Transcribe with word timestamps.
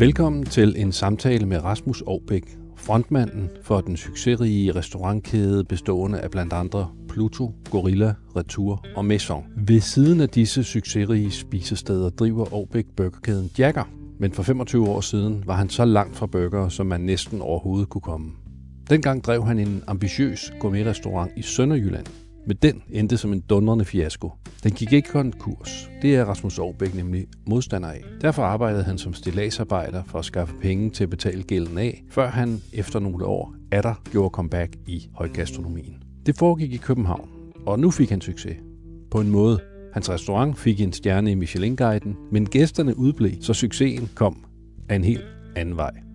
Velkommen 0.00 0.44
til 0.44 0.74
en 0.76 0.92
samtale 0.92 1.46
med 1.46 1.64
Rasmus 1.64 2.02
Aarbæk, 2.02 2.58
frontmanden 2.76 3.50
for 3.62 3.80
den 3.80 3.96
succesrige 3.96 4.74
restaurantkæde 4.74 5.64
bestående 5.64 6.20
af 6.20 6.30
blandt 6.30 6.52
andre 6.52 6.88
Pluto, 7.08 7.54
Gorilla, 7.70 8.14
Retour 8.36 8.84
og 8.96 9.04
Maison. 9.04 9.44
Ved 9.56 9.80
siden 9.80 10.20
af 10.20 10.28
disse 10.28 10.64
succesrige 10.64 11.30
spisesteder 11.30 12.10
driver 12.10 12.54
Aarbæk 12.54 12.86
burgerkæden 12.96 13.50
Jagger, 13.58 13.84
men 14.18 14.32
for 14.32 14.42
25 14.42 14.88
år 14.88 15.00
siden 15.00 15.42
var 15.46 15.54
han 15.54 15.68
så 15.68 15.84
langt 15.84 16.16
fra 16.16 16.26
burger, 16.26 16.68
som 16.68 16.86
man 16.86 17.00
næsten 17.00 17.40
overhovedet 17.40 17.88
kunne 17.88 18.02
komme. 18.02 18.32
Dengang 18.90 19.24
drev 19.24 19.44
han 19.44 19.58
en 19.58 19.82
ambitiøs 19.86 20.52
gourmetrestaurant 20.60 21.32
i 21.36 21.42
Sønderjylland, 21.42 22.06
men 22.50 22.56
den 22.62 22.82
endte 22.90 23.16
som 23.16 23.32
en 23.32 23.40
dundrende 23.40 23.84
fiasko. 23.84 24.32
Den 24.64 24.72
gik 24.72 24.92
ikke 24.92 25.08
konkurs. 25.08 25.90
Det 26.02 26.16
er 26.16 26.24
Rasmus 26.24 26.58
Aarbæk 26.58 26.94
nemlig 26.94 27.26
modstander 27.46 27.88
af. 27.88 28.04
Derfor 28.20 28.42
arbejdede 28.42 28.82
han 28.82 28.98
som 28.98 29.14
stillagsarbejder 29.14 30.02
for 30.06 30.18
at 30.18 30.24
skaffe 30.24 30.54
penge 30.62 30.90
til 30.90 31.04
at 31.04 31.10
betale 31.10 31.42
gælden 31.42 31.78
af, 31.78 32.04
før 32.10 32.30
han 32.30 32.60
efter 32.72 32.98
nogle 32.98 33.26
år 33.26 33.54
atter 33.72 33.94
gjorde 34.10 34.32
comeback 34.32 34.76
i 34.86 35.08
højgastronomien. 35.14 36.02
Det 36.26 36.38
foregik 36.38 36.72
i 36.72 36.76
København, 36.76 37.28
og 37.66 37.78
nu 37.78 37.90
fik 37.90 38.10
han 38.10 38.20
succes. 38.20 38.56
På 39.10 39.20
en 39.20 39.30
måde. 39.30 39.58
Hans 39.92 40.10
restaurant 40.10 40.58
fik 40.58 40.80
en 40.80 40.92
stjerne 40.92 41.30
i 41.30 41.34
Michelin-guiden, 41.34 42.16
men 42.32 42.46
gæsterne 42.46 42.98
udblev, 42.98 43.32
så 43.40 43.54
succesen 43.54 44.08
kom 44.14 44.44
af 44.88 44.96
en 44.96 45.04
helt 45.04 45.24
anden 45.56 45.76
vej. 45.76 46.09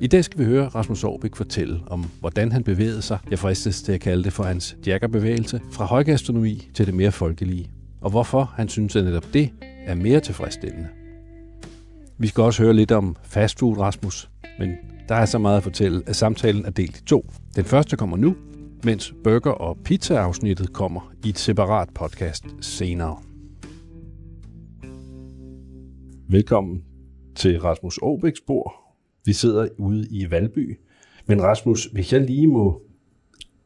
I 0.00 0.06
dag 0.06 0.24
skal 0.24 0.40
vi 0.40 0.44
høre 0.44 0.68
Rasmus 0.68 1.04
Aarbæk 1.04 1.34
fortælle 1.34 1.80
om, 1.86 2.04
hvordan 2.20 2.52
han 2.52 2.64
bevægede 2.64 3.02
sig, 3.02 3.18
jeg 3.30 3.38
fristes 3.38 3.82
til 3.82 3.92
at 3.92 4.00
kalde 4.00 4.24
det 4.24 4.32
for 4.32 4.42
hans 4.44 4.76
jaggerbevægelse, 4.86 5.60
fra 5.70 5.84
højgastronomi 5.84 6.68
til 6.74 6.86
det 6.86 6.94
mere 6.94 7.12
folkelige, 7.12 7.70
og 8.00 8.10
hvorfor 8.10 8.52
han 8.56 8.68
synes, 8.68 8.96
at 8.96 9.04
netop 9.04 9.24
det 9.32 9.50
er 9.86 9.94
mere 9.94 10.20
tilfredsstillende. 10.20 10.88
Vi 12.18 12.26
skal 12.26 12.42
også 12.42 12.62
høre 12.62 12.74
lidt 12.74 12.92
om 12.92 13.16
fastfood, 13.22 13.78
Rasmus, 13.78 14.30
men 14.58 14.70
der 15.08 15.14
er 15.14 15.24
så 15.24 15.38
meget 15.38 15.56
at 15.56 15.62
fortælle, 15.62 16.02
at 16.06 16.16
samtalen 16.16 16.64
er 16.64 16.70
delt 16.70 16.98
i 16.98 17.04
to. 17.04 17.30
Den 17.56 17.64
første 17.64 17.96
kommer 17.96 18.16
nu, 18.16 18.36
mens 18.84 19.14
burger- 19.24 19.50
og 19.50 19.78
pizza-afsnittet 19.84 20.72
kommer 20.72 21.12
i 21.24 21.28
et 21.28 21.38
separat 21.38 21.88
podcast 21.94 22.44
senere. 22.60 23.16
Velkommen 26.28 26.82
til 27.34 27.60
Rasmus 27.60 27.98
Aarbæks 28.02 28.40
bord. 28.46 28.85
Vi 29.26 29.32
sidder 29.32 29.68
ude 29.78 30.06
i 30.10 30.30
Valby. 30.30 30.78
Men 31.26 31.42
Rasmus, 31.42 31.84
hvis 31.84 32.12
jeg 32.12 32.20
lige 32.20 32.46
må 32.46 32.82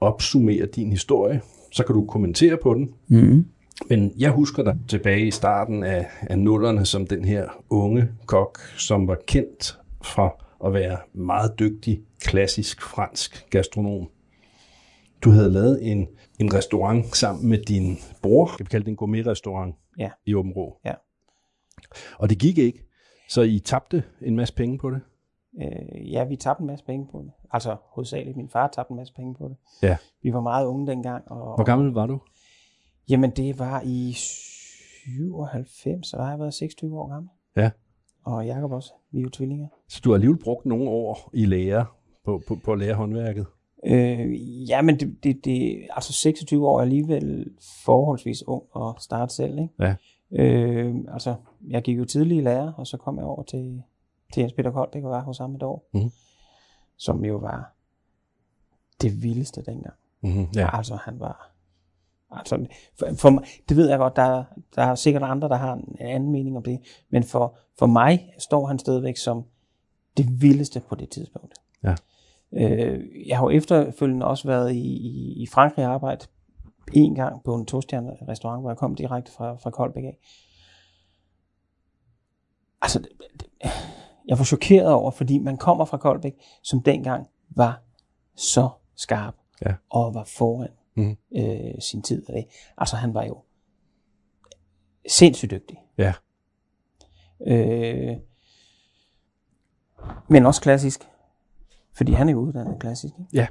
opsummere 0.01 0.67
din 0.67 0.91
historie, 0.91 1.41
så 1.73 1.85
kan 1.85 1.95
du 1.95 2.07
kommentere 2.07 2.59
på 2.63 2.75
den. 2.75 2.95
Mm. 3.09 3.47
Men 3.89 4.13
jeg 4.19 4.31
husker 4.31 4.63
dig 4.63 4.79
tilbage 4.89 5.27
i 5.27 5.31
starten 5.31 5.83
af, 5.83 6.07
af 6.23 6.39
nullerne 6.39 6.87
som 6.87 7.07
den 7.07 7.25
her 7.25 7.49
unge 7.71 8.09
kok, 8.27 8.59
som 8.79 9.09
var 9.09 9.19
kendt 9.27 9.79
for 10.05 10.45
at 10.67 10.73
være 10.73 10.99
meget 11.15 11.53
dygtig, 11.59 12.01
klassisk 12.21 12.83
fransk 12.83 13.47
gastronom. 13.51 14.09
Du 15.25 15.31
havde 15.31 15.51
lavet 15.53 15.91
en, 15.91 16.09
en 16.39 16.55
restaurant 16.55 17.17
sammen 17.17 17.49
med 17.49 17.59
din 17.59 17.99
bror. 18.23 18.47
Kan 18.47 18.67
vi 18.67 18.69
kalde 18.71 18.85
det 18.85 18.91
en 18.91 18.97
gourmet-restaurant 18.97 19.75
Ja. 19.99 20.11
i 20.27 20.35
Åben 20.35 20.53
Rå. 20.53 20.81
Ja. 20.85 20.95
Og 22.19 22.31
det 22.31 22.39
gik 22.39 22.59
ikke, 22.59 22.85
så 23.29 23.43
I 23.43 23.59
tabte 23.59 24.03
en 24.23 24.37
masse 24.37 24.55
penge 24.55 24.79
på 24.79 24.91
det. 24.91 25.01
Øh, 25.61 26.13
ja, 26.13 26.25
vi 26.25 26.37
tabte 26.37 26.61
en 26.61 26.67
masse 26.67 26.85
penge 26.85 27.07
på 27.13 27.23
det. 27.23 27.31
Altså 27.51 27.77
hovedsageligt, 27.85 28.37
min 28.37 28.49
far 28.49 28.69
tabte 28.69 28.91
en 28.91 28.97
masse 28.97 29.15
penge 29.15 29.35
på 29.35 29.49
det. 29.49 29.57
Ja. 29.83 29.97
Vi 30.23 30.33
var 30.33 30.41
meget 30.41 30.67
unge 30.67 30.87
dengang. 30.87 31.31
Og, 31.31 31.55
Hvor 31.55 31.65
gammel 31.65 31.93
var 31.93 32.07
du? 32.07 32.21
Jamen, 33.09 33.31
det 33.31 33.59
var 33.59 33.83
i 33.85 34.13
97, 34.13 36.07
så 36.07 36.17
var 36.17 36.31
jeg 36.31 36.39
været 36.39 36.55
26 36.55 37.01
år 37.01 37.09
gammel. 37.09 37.31
Ja. 37.57 37.71
Og 38.25 38.47
Jakob 38.47 38.73
også. 38.73 38.93
Vi 39.13 39.19
er 39.19 39.23
jo 39.23 39.31
tvillinger. 39.31 39.69
Så 39.89 40.01
du 40.05 40.11
har 40.11 40.15
alligevel 40.15 40.39
brugt 40.39 40.67
nogle 40.67 40.91
år 40.91 41.31
i 41.33 41.47
lære 41.47 41.87
på, 42.25 42.43
på, 42.49 42.57
på 42.65 42.73
at 42.73 42.79
lære 42.79 42.95
håndværket. 42.95 43.47
Øh, 43.87 44.69
ja, 44.71 44.83
men 44.83 45.01
det, 45.01 45.25
det, 45.25 45.45
det, 45.45 45.87
altså 45.91 46.13
26 46.13 46.69
år 46.69 46.79
er 46.79 46.83
alligevel 46.83 47.47
forholdsvis 47.85 48.49
ung 48.49 48.63
at 48.77 49.03
starte 49.03 49.35
selv, 49.35 49.59
ikke? 49.59 49.75
Ja. 49.81 49.95
Øh, 50.33 50.95
altså, 51.13 51.35
jeg 51.69 51.83
gik 51.83 51.99
jo 51.99 52.05
tidlig 52.05 52.39
i 52.39 52.41
lære, 52.41 52.75
og 52.77 52.87
så 52.87 52.97
kom 52.97 53.17
jeg 53.17 53.25
over 53.25 53.43
til, 53.43 53.83
til 54.33 54.41
Jens 54.41 54.53
Peter 54.53 54.71
Koldbæk 54.71 55.05
og 55.05 55.11
var 55.11 55.23
hos 55.23 55.39
ham 55.39 55.55
et 55.55 55.63
år. 55.63 55.89
Mhm. 55.93 56.11
Som 56.97 57.25
jo 57.25 57.37
var 57.37 57.75
det 59.03 59.23
vildeste 59.23 59.63
dengang. 59.63 59.95
Mm-hmm. 60.21 60.47
Ja. 60.57 60.77
Altså, 60.77 60.97
han 60.97 61.21
var... 61.21 61.53
Altså, 62.31 62.67
for, 62.99 63.07
for, 63.15 63.31
mig- 63.31 63.45
det 63.69 63.77
ved 63.77 63.89
jeg 63.89 63.99
godt, 63.99 64.17
der, 64.17 64.45
der 64.75 64.83
er 64.83 64.95
sikkert 64.95 65.23
andre, 65.23 65.49
der 65.49 65.57
har 65.57 65.73
en 65.75 65.97
anden 66.01 66.33
mening 66.33 66.57
om 66.57 66.63
det, 66.63 66.81
men 67.11 67.25
for, 67.25 67.59
for 67.79 67.87
mig 67.87 68.33
står 68.39 68.67
han 68.67 68.79
stadigvæk 68.79 69.17
som 69.17 69.45
det 70.17 70.43
vildeste 70.43 70.81
på 70.89 70.95
det 70.95 71.09
tidspunkt. 71.09 71.55
Ja. 71.83 71.95
Øh, 72.53 73.29
jeg 73.29 73.39
har 73.39 73.45
jo 73.45 73.51
efterfølgende 73.51 74.27
også 74.27 74.49
været 74.49 74.73
i, 74.73 74.97
i, 74.97 75.43
i 75.43 75.47
Frankrig 75.47 75.87
og 75.87 75.93
arbejdet 75.93 76.31
en 76.93 77.15
gang 77.15 77.43
på 77.45 77.55
en 77.55 77.67
tostjerne 77.67 78.17
restaurant, 78.29 78.63
hvor 78.63 78.71
jeg 78.71 78.77
kom 78.77 78.95
direkte 78.95 79.33
fra, 79.33 79.55
fra 79.57 79.71
Koldbæk 79.71 80.05
af. 80.05 80.19
Altså, 82.83 82.99
det, 82.99 83.09
det, 83.41 83.71
jeg 84.31 84.39
var 84.39 84.45
chokeret 84.45 84.93
over, 84.93 85.11
fordi 85.11 85.39
man 85.39 85.57
kommer 85.57 85.85
fra 85.85 85.97
Koldbæk, 85.97 86.35
som 86.63 86.83
dengang 86.83 87.27
var 87.51 87.83
så 88.37 88.69
skarp 88.97 89.35
Ja. 89.67 89.75
og 89.91 90.15
var 90.15 90.25
foran 90.25 90.69
Mhm. 90.95 91.17
øh, 91.37 91.81
sin 91.81 92.03
tid. 92.03 92.25
af 92.29 92.35
det. 92.35 92.45
Altså, 92.79 92.97
han 92.97 93.15
var 93.15 93.25
jo 93.25 93.39
sindssygt 95.09 95.51
dygtig. 95.51 95.79
Ja. 95.99 96.13
Øh, 97.47 98.17
men 100.29 100.47
også 100.47 100.61
klassisk. 100.63 101.09
Fordi 101.97 102.13
han 102.13 102.29
er 102.29 102.33
jo 102.33 102.39
uddannet 102.39 102.81
klassisk. 102.81 103.15
Ikke? 103.19 103.29
Ja. 103.33 103.47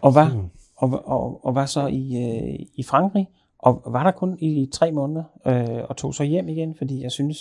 Og 0.00 0.14
var, 0.14 0.34
Mm. 0.34 0.48
og, 0.76 1.02
og, 1.06 1.44
og 1.44 1.54
var 1.54 1.66
så 1.66 1.86
i, 1.86 2.16
øh, 2.16 2.66
i 2.74 2.82
Frankrig, 2.82 3.28
og 3.58 3.82
var 3.92 4.02
der 4.04 4.10
kun 4.10 4.38
i 4.40 4.68
tre 4.72 4.92
måneder, 4.92 5.24
øh, 5.46 5.84
og 5.88 5.96
tog 5.96 6.14
så 6.14 6.24
hjem 6.24 6.48
igen, 6.48 6.74
fordi 6.74 7.02
jeg 7.02 7.12
synes, 7.12 7.38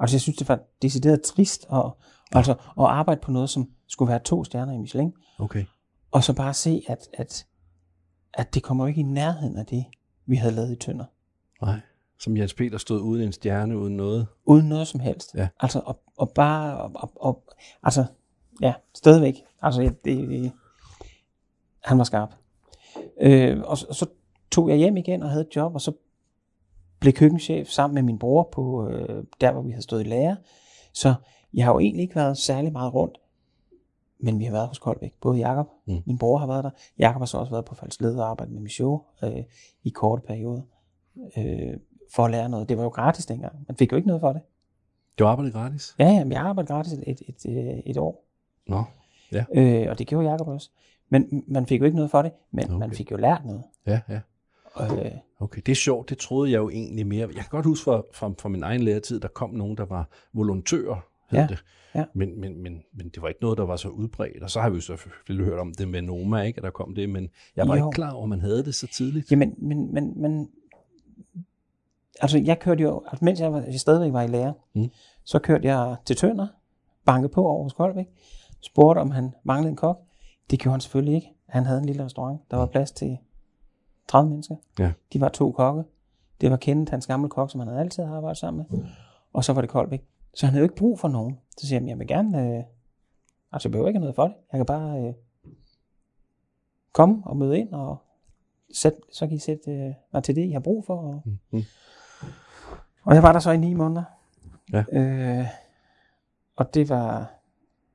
altså 0.00 0.16
jeg 0.16 0.20
synes, 0.20 0.36
det 0.36 0.48
var 0.48 0.60
decideret 0.82 1.22
trist 1.22 1.66
at, 1.72 1.76
ja. 1.76 1.90
altså, 2.38 2.52
at 2.52 2.84
arbejde 2.84 3.20
på 3.20 3.30
noget, 3.30 3.50
som 3.50 3.70
skulle 3.88 4.10
være 4.10 4.18
to 4.18 4.44
stjerner 4.44 4.72
i 4.72 4.78
Michelin, 4.78 5.12
Okay. 5.38 5.64
og 6.10 6.24
så 6.24 6.32
bare 6.32 6.54
se, 6.54 6.82
at, 6.88 7.08
at, 7.12 7.46
at 8.34 8.54
det 8.54 8.62
kommer 8.62 8.86
ikke 8.86 9.00
i 9.00 9.04
nærheden 9.04 9.56
af 9.56 9.66
det, 9.66 9.84
vi 10.26 10.36
havde 10.36 10.54
lavet 10.54 10.72
i 10.72 10.76
Tønder. 10.76 11.04
Nej. 11.62 11.80
Som 12.18 12.36
Jens 12.36 12.54
Peter 12.54 12.78
stod 12.78 13.00
uden 13.00 13.22
en 13.22 13.32
stjerne, 13.32 13.78
uden 13.78 13.96
noget. 13.96 14.26
Uden 14.44 14.68
noget 14.68 14.88
som 14.88 15.00
helst. 15.00 15.34
Ja. 15.34 15.48
Altså, 15.60 15.80
og, 15.84 16.00
og 16.16 16.30
bare, 16.30 16.76
og, 16.76 16.90
og, 16.94 17.12
og, 17.16 17.44
altså, 17.82 18.04
ja, 18.60 18.74
stadigvæk. 18.94 19.34
Altså, 19.62 19.82
det, 19.82 20.04
det, 20.04 20.52
han 21.84 21.98
var 21.98 22.04
skarp. 22.04 22.34
Øh, 23.20 23.58
og, 23.58 23.78
og 23.88 23.94
så 23.94 24.06
tog 24.50 24.68
jeg 24.68 24.76
hjem 24.76 24.96
igen 24.96 25.22
og 25.22 25.30
havde 25.30 25.42
et 25.42 25.56
job, 25.56 25.74
og 25.74 25.80
så 25.80 25.92
blev 27.00 27.12
køkkenchef 27.12 27.68
sammen 27.68 27.94
med 27.94 28.02
min 28.02 28.18
bror 28.18 28.48
på 28.52 28.88
øh, 28.88 29.24
der, 29.40 29.52
hvor 29.52 29.62
vi 29.62 29.70
havde 29.70 29.82
stået 29.82 30.00
i 30.00 30.08
lære. 30.08 30.36
Så 30.92 31.14
jeg 31.54 31.64
har 31.64 31.72
jo 31.72 31.78
egentlig 31.78 32.02
ikke 32.02 32.14
været 32.16 32.38
særlig 32.38 32.72
meget 32.72 32.94
rundt, 32.94 33.18
men 34.20 34.38
vi 34.38 34.44
har 34.44 34.52
været 34.52 34.68
hos 34.68 34.78
Koldbæk. 34.78 35.14
Både 35.20 35.38
Jakob, 35.38 35.66
Mm. 35.86 36.02
min 36.06 36.18
bror 36.18 36.38
har 36.38 36.46
været 36.46 36.64
der. 36.64 36.70
Jakob 36.98 37.20
har 37.20 37.26
så 37.26 37.38
også 37.38 37.52
været 37.52 37.64
på 37.64 37.74
Falsled 37.74 38.16
og 38.16 38.28
arbejdet 38.30 38.54
med 38.54 38.62
Michaud 38.62 38.98
øh, 39.24 39.42
i 39.84 39.90
korte 39.90 40.22
perioder 40.26 40.62
øh, 41.38 41.76
for 42.14 42.24
at 42.24 42.30
lære 42.30 42.48
noget. 42.48 42.68
Det 42.68 42.76
var 42.76 42.82
jo 42.82 42.88
gratis 42.88 43.26
dengang. 43.26 43.54
Man 43.68 43.76
fik 43.76 43.92
jo 43.92 43.96
ikke 43.96 44.06
noget 44.08 44.20
for 44.20 44.32
det. 44.32 44.42
Du 45.18 45.26
arbejdede 45.26 45.52
gratis? 45.52 45.94
Ja, 45.98 46.04
ja, 46.08 46.24
men 46.24 46.32
jeg 46.32 46.40
arbejdede 46.40 46.72
gratis 46.72 46.92
et, 46.92 47.04
et, 47.06 47.20
et, 47.28 47.46
øh, 47.50 47.78
et 47.86 47.96
år, 47.96 48.24
Nå. 48.66 48.82
øh, 49.54 49.86
og 49.90 49.98
det 49.98 50.06
gjorde 50.06 50.30
Jacob 50.30 50.48
også. 50.48 50.70
Men 51.08 51.44
man 51.46 51.66
fik 51.66 51.80
jo 51.80 51.84
ikke 51.84 51.96
noget 51.96 52.10
for 52.10 52.22
det, 52.22 52.32
men 52.50 52.64
okay. 52.64 52.74
man 52.78 52.92
fik 52.92 53.10
jo 53.10 53.16
lært 53.16 53.44
noget. 53.44 53.62
Ja, 53.86 54.00
ja. 54.08 54.20
Øh, 54.80 55.10
Okay, 55.42 55.62
det 55.66 55.72
er 55.72 55.76
sjovt. 55.76 56.08
Det 56.10 56.18
troede 56.18 56.50
jeg 56.52 56.58
jo 56.58 56.68
egentlig 56.68 57.06
mere. 57.06 57.26
Jeg 57.26 57.34
kan 57.34 57.44
godt 57.50 57.66
huske 57.66 57.84
fra, 57.84 58.02
fra, 58.14 58.32
fra 58.38 58.48
min 58.48 58.62
egen 58.62 58.80
læretid, 58.82 59.20
der 59.20 59.28
kom 59.28 59.50
nogen, 59.50 59.76
der 59.76 59.84
var 59.84 60.08
volontører, 60.32 60.96
hed 61.30 61.38
Ja, 61.38 61.46
det. 61.46 61.64
ja. 61.94 62.04
Men, 62.14 62.40
men, 62.40 62.62
men, 62.62 62.82
men 62.94 63.08
det 63.08 63.22
var 63.22 63.28
ikke 63.28 63.42
noget, 63.42 63.58
der 63.58 63.64
var 63.64 63.76
så 63.76 63.88
udbredt. 63.88 64.42
Og 64.42 64.50
så 64.50 64.60
har 64.60 64.70
vi 64.70 64.74
jo 64.74 64.80
selvfølgelig 64.80 65.46
hørt 65.46 65.58
om 65.58 65.72
det 65.74 65.88
med 65.88 66.02
Noma, 66.02 66.40
ikke? 66.42 66.56
at 66.58 66.62
der 66.64 66.70
kom 66.70 66.94
det. 66.94 67.10
Men 67.10 67.28
jeg 67.56 67.68
var 67.68 67.76
Jo. 67.76 67.86
ikke 67.88 67.94
klar 67.94 68.12
over, 68.12 68.22
at 68.22 68.28
man 68.28 68.40
havde 68.40 68.64
det 68.64 68.74
så 68.74 68.86
tidligt. 68.86 69.30
jamen, 69.30 69.54
men, 69.58 69.94
men, 69.94 70.22
men, 70.22 70.48
altså 72.20 72.38
jeg 72.38 72.58
kørte 72.58 72.82
jo, 72.82 73.02
altså 73.06 73.24
mens 73.24 73.40
jeg, 73.40 73.52
var, 73.52 73.60
jeg 73.60 73.80
stadigvæk 73.80 74.12
var 74.12 74.22
i 74.22 74.26
lære, 74.26 74.54
Mm. 74.74 74.88
så 75.24 75.38
kørte 75.38 75.68
jeg 75.74 75.96
til 76.06 76.16
Tønder, 76.16 76.46
bankede 77.06 77.32
på 77.32 77.46
over 77.46 77.62
hos 77.62 77.72
Koldbæk, 77.72 78.06
spurgte 78.62 78.98
om 78.98 79.10
han 79.10 79.30
manglede 79.44 79.70
en 79.70 79.76
kok. 79.76 79.98
Det 80.50 80.58
gjorde 80.58 80.72
han 80.72 80.80
selvfølgelig 80.80 81.14
ikke. 81.14 81.28
Han 81.48 81.64
havde 81.66 81.78
en 81.80 81.84
lille 81.86 82.04
restaurant. 82.04 82.40
Der 82.50 82.56
var 82.56 82.66
plads 82.66 82.92
til 82.92 83.18
30 84.10 84.30
mennesker. 84.30 84.56
Ja. 84.78 84.92
De 85.12 85.20
var 85.20 85.28
to 85.28 85.52
kokke. 85.52 85.84
Det 86.40 86.50
var 86.50 86.56
Kenneth, 86.56 86.90
hans 86.90 87.06
gamle 87.06 87.28
kok, 87.28 87.50
som 87.50 87.60
han 87.60 87.68
havde 87.68 87.80
altid 87.80 88.04
arbejdet 88.04 88.38
sammen 88.38 88.66
med. 88.70 88.80
Og 89.32 89.44
så 89.44 89.52
var 89.52 89.60
det 89.60 89.70
Koldbæk. 89.70 90.04
Så 90.34 90.46
han 90.46 90.52
havde 90.52 90.60
jo 90.60 90.64
ikke 90.64 90.76
brug 90.76 90.98
for 90.98 91.08
nogen. 91.08 91.38
Så 91.58 91.66
siger 91.66 91.80
jeg, 91.80 91.88
jeg 91.88 91.98
vil 91.98 92.06
gerne, 92.06 92.56
øh, 92.56 92.64
altså 93.52 93.68
jeg 93.68 93.72
behøver 93.72 93.88
ikke 93.88 94.00
noget 94.00 94.14
for 94.14 94.26
det. 94.26 94.34
Jeg 94.52 94.58
kan 94.58 94.66
bare 94.66 95.00
øh, 95.00 95.14
komme 96.92 97.22
og 97.26 97.36
møde 97.36 97.58
ind, 97.58 97.72
og 97.72 97.96
sæt, 98.74 98.92
så 99.12 99.26
kan 99.26 99.36
I 99.36 99.38
sætte 99.38 99.70
øh, 99.70 99.94
mig 100.12 100.22
til 100.24 100.36
det, 100.36 100.46
I 100.46 100.50
har 100.50 100.60
brug 100.60 100.84
for. 100.86 100.96
Og, 100.96 101.22
Mm. 101.50 101.62
og 103.02 103.14
jeg 103.14 103.22
var 103.22 103.32
der 103.32 103.38
så 103.40 103.50
i 103.50 103.56
ni 103.56 103.74
måneder. 103.74 104.02
Ja. 104.72 104.84
Øh, 104.92 105.46
og 106.56 106.74
det 106.74 106.88
var 106.88 107.32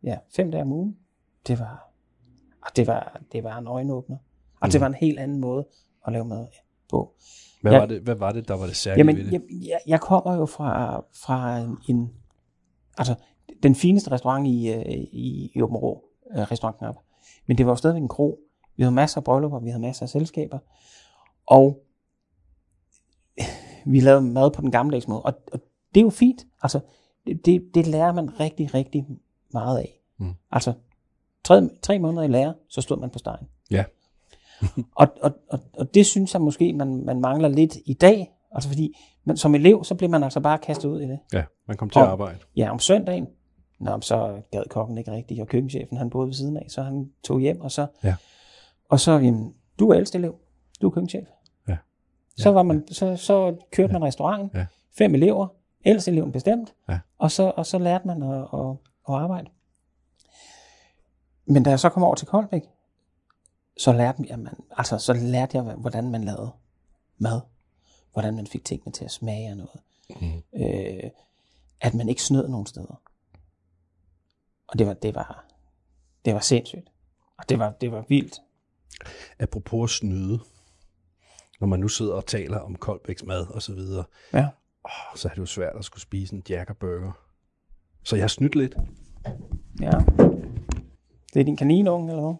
ja, 0.04 0.18
fem 0.36 0.52
dage 0.52 0.62
om 0.62 0.72
ugen. 0.72 0.98
Det 1.48 1.60
var, 1.60 1.90
og 2.62 2.68
det 2.76 2.88
var, 2.88 3.22
det 3.32 3.44
var 3.44 3.58
en 3.58 3.68
øjenåbner. 3.68 4.18
Og 4.62 4.72
det 4.72 4.82
var 4.82 4.88
en 4.88 4.94
helt 4.94 5.20
anden 5.20 5.40
måde 5.40 5.66
at 6.07 6.13
lave 6.13 6.25
mad 6.25 6.48
på. 6.90 7.13
Hvad, 7.62 7.72
Ja. 7.72 7.80
var 7.80 7.86
det, 7.86 8.02
hvad 8.02 8.16
var 8.16 8.31
det, 8.31 8.48
der 8.48 8.54
var 8.57 8.66
det 8.66 8.75
særlige 8.75 9.00
Jamen, 9.00 9.18
ved 9.18 9.25
det? 9.25 9.31
jeg, 9.34 9.42
jeg, 9.68 9.80
jeg 9.88 10.02
kommer 10.02 10.36
jo 10.36 10.46
fra, 10.46 11.00
fra 11.25 11.60
en, 11.90 12.12
altså 12.98 13.16
den 13.63 13.75
fineste 13.75 14.12
restaurant 14.12 14.48
i, 14.48 14.74
øh, 14.74 14.86
i, 15.12 15.52
i 15.56 15.62
Åben 15.62 15.78
Rå, 15.78 16.04
øh, 16.36 16.42
restaurantknap. 16.42 16.96
Men 17.48 17.57
det 17.57 17.66
var 17.66 17.72
jo 17.72 17.75
stadigvæk 17.75 18.02
en 18.02 18.07
kro. 18.07 18.40
Vi 18.78 18.84
havde 18.84 18.96
masser 18.96 19.18
af 19.18 19.24
bryllupper, 19.24 19.60
vi 19.60 19.69
havde 19.69 19.81
masser 19.81 20.04
af 20.04 20.10
selskaber. 20.10 20.60
Og 21.48 21.81
vi 23.86 24.00
lavede 24.00 24.22
mad 24.22 24.51
på 24.51 24.62
den 24.62 24.72
gammeldags 24.72 25.08
måde. 25.08 25.22
Og, 25.22 25.34
og 25.51 25.60
det 25.94 26.00
er 26.00 26.04
jo 26.04 26.10
fint. 26.10 26.46
Altså, 26.63 26.80
det, 27.28 27.46
det, 27.46 27.63
det 27.74 27.88
lærer 27.88 28.13
man 28.13 28.40
rigtig, 28.40 28.74
rigtig 28.74 29.06
meget 29.54 29.78
af. 29.80 30.01
Mm. 30.18 30.34
Altså, 30.51 30.74
tre, 31.44 31.69
tre 31.81 32.00
måneder 32.00 32.24
i 32.24 32.28
lære, 32.28 32.54
så 32.69 32.81
stod 32.81 32.98
man 33.00 33.10
på 33.10 33.19
stegen. 33.19 33.48
Ja. 33.72 33.84
Og, 34.96 35.07
og, 35.22 35.31
og, 35.50 35.60
og 35.78 35.94
det 35.94 36.06
synes 36.06 36.34
jeg 36.34 36.42
måske, 36.42 36.74
man, 36.74 37.06
man 37.06 37.19
mangler 37.22 37.48
lidt 37.50 37.78
i 37.86 37.94
dag. 37.94 38.31
Altså 38.52 38.69
fordi, 38.69 38.98
man, 39.25 39.38
som 39.38 39.56
elev, 39.56 39.84
så 39.84 39.96
bliver 39.96 40.10
man 40.10 40.24
altså 40.24 40.40
bare 40.40 40.57
kastet 40.57 40.90
ud 40.90 41.02
i 41.02 41.07
det. 41.07 41.19
Ja, 41.34 41.44
man 41.68 41.78
kom 41.78 41.90
til 41.90 42.00
at 42.00 42.06
Og- 42.06 42.12
arbejde. 42.12 42.38
Ja, 42.56 42.72
om 42.72 42.80
søndagen, 42.80 43.28
Nå, 43.80 44.02
så 44.02 44.42
gad 44.52 44.63
kokken 44.69 44.98
ikke 44.98 45.12
rigtigt, 45.12 45.42
og 45.42 45.48
køkkenchefen, 45.48 45.98
han 45.98 46.10
boede 46.10 46.28
ved 46.28 46.34
siden 46.34 46.57
af, 46.57 46.66
så 46.69 46.81
han 46.84 47.10
tog 47.24 47.40
hjem, 47.40 47.62
og 47.62 47.72
så, 47.72 47.88
Ja. 48.04 48.16
og 48.90 49.00
så 49.00 49.12
jamen, 49.12 49.54
du 49.80 49.90
er 49.90 49.98
ældste 49.98 50.18
elev, 50.18 50.36
du 50.81 50.88
er 50.88 50.92
køkkenchef. 50.92 51.28
Ja. 51.68 51.78
Så, 52.38 52.51
var 52.51 52.63
man, 52.63 52.88
så, 52.92 53.16
så 53.16 53.56
kørte 53.72 53.94
man 53.94 54.04
restauranten, 54.04 54.50
Ja. 54.54 54.66
fem 54.98 55.16
elever, 55.16 55.48
ældste 55.86 56.12
eleven 56.12 56.31
bestemt, 56.31 56.74
Ja. 56.90 57.00
og, 57.18 57.31
så, 57.31 57.51
og 57.58 57.66
så 57.66 57.78
lærte 57.78 58.08
man 58.08 58.24
at, 58.24 58.38
at, 58.54 58.69
at 59.10 59.16
arbejde. 59.16 59.50
Men 61.48 61.63
da 61.63 61.69
jeg 61.69 61.80
så 61.80 61.90
kom 61.90 62.04
over 62.04 62.16
til 62.16 62.28
Koldbæk, 62.28 62.62
så 63.77 63.94
lærte, 63.94 64.24
jeg, 64.30 64.39
man, 64.39 64.54
altså, 64.72 64.98
så 64.98 65.13
lærte 65.13 65.57
jeg, 65.57 65.63
hvordan 65.75 66.10
man 66.12 66.24
lavede 66.24 66.51
mad. 67.18 67.42
Hvordan 68.13 68.36
man 68.36 68.48
fik 68.48 68.66
tingene 68.66 68.92
til 68.92 69.06
at 69.06 69.12
smage 69.12 69.50
af 69.50 69.57
noget. 69.57 69.80
Mm. 70.22 70.62
Øh, 70.62 71.10
at 71.81 71.94
man 71.94 72.10
ikke 72.10 72.24
snød 72.24 72.48
nogen 72.48 72.66
steder. 72.66 73.01
Og 74.68 74.80
det 74.80 74.88
var, 74.88 74.94
det 74.94 75.16
var, 75.16 75.45
det 76.25 76.33
var 76.33 76.39
sindssygt. 76.39 76.89
Og 77.38 77.50
det 77.50 77.60
var, 77.60 77.72
det 77.72 77.92
var 77.92 78.06
vildt. 78.10 78.42
Apropos 79.39 79.92
snyde, 79.98 80.39
når 81.60 81.68
man 81.68 81.80
nu 81.80 81.88
sidder 81.88 82.13
og 82.13 82.25
taler 82.25 82.60
om 82.60 82.75
Koldbæks 82.75 83.24
mad 83.24 83.48
og 83.48 83.62
så 83.62 83.74
videre, 83.74 84.04
Ja. 84.33 84.48
åh, 84.86 85.16
så 85.16 85.27
er 85.27 85.31
det 85.33 85.38
jo 85.38 85.45
svært 85.45 85.75
at 85.75 85.86
skulle 85.86 86.01
spise 86.01 86.36
en 86.36 86.44
jackerburger. 86.50 87.12
Så 88.04 88.16
jeg 88.16 88.24
har 88.24 88.27
snydt 88.27 88.56
lidt. 88.56 88.75
ja. 89.81 89.92
Det 91.33 91.39
er 91.39 91.44
din 91.44 91.57
kaninunge, 91.57 92.10
eller 92.12 92.24
hvad? 92.24 92.36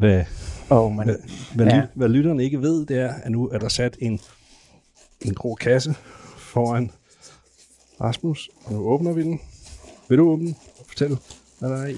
Hvad, 0.00 0.24
Åh, 0.70 0.78
oh, 0.78 0.92
man. 0.92 1.06
hvad, 1.06 1.16
hvad, 1.54 1.66
Ja. 1.66 1.82
hvad 1.94 2.08
lytterne 2.08 2.44
ikke 2.44 2.62
ved, 2.62 2.86
det 2.86 2.98
er, 2.98 3.14
at 3.14 3.32
nu 3.32 3.48
er 3.48 3.58
der 3.58 3.68
sat 3.68 3.96
en, 4.00 4.20
en 5.20 5.34
grå 5.34 5.54
kasse 5.54 5.94
foran 6.38 6.90
Rasmus. 8.00 8.50
Nu 8.70 8.78
åbner 8.78 9.12
vi 9.12 9.22
den. 9.22 9.40
Vil 10.08 10.18
du 10.18 10.30
åbne 10.30 10.46
den? 10.46 10.56
Fortæl, 10.88 11.18
hvad 11.58 11.70
der 11.70 11.76
er 11.76 11.86
i. 11.86 11.96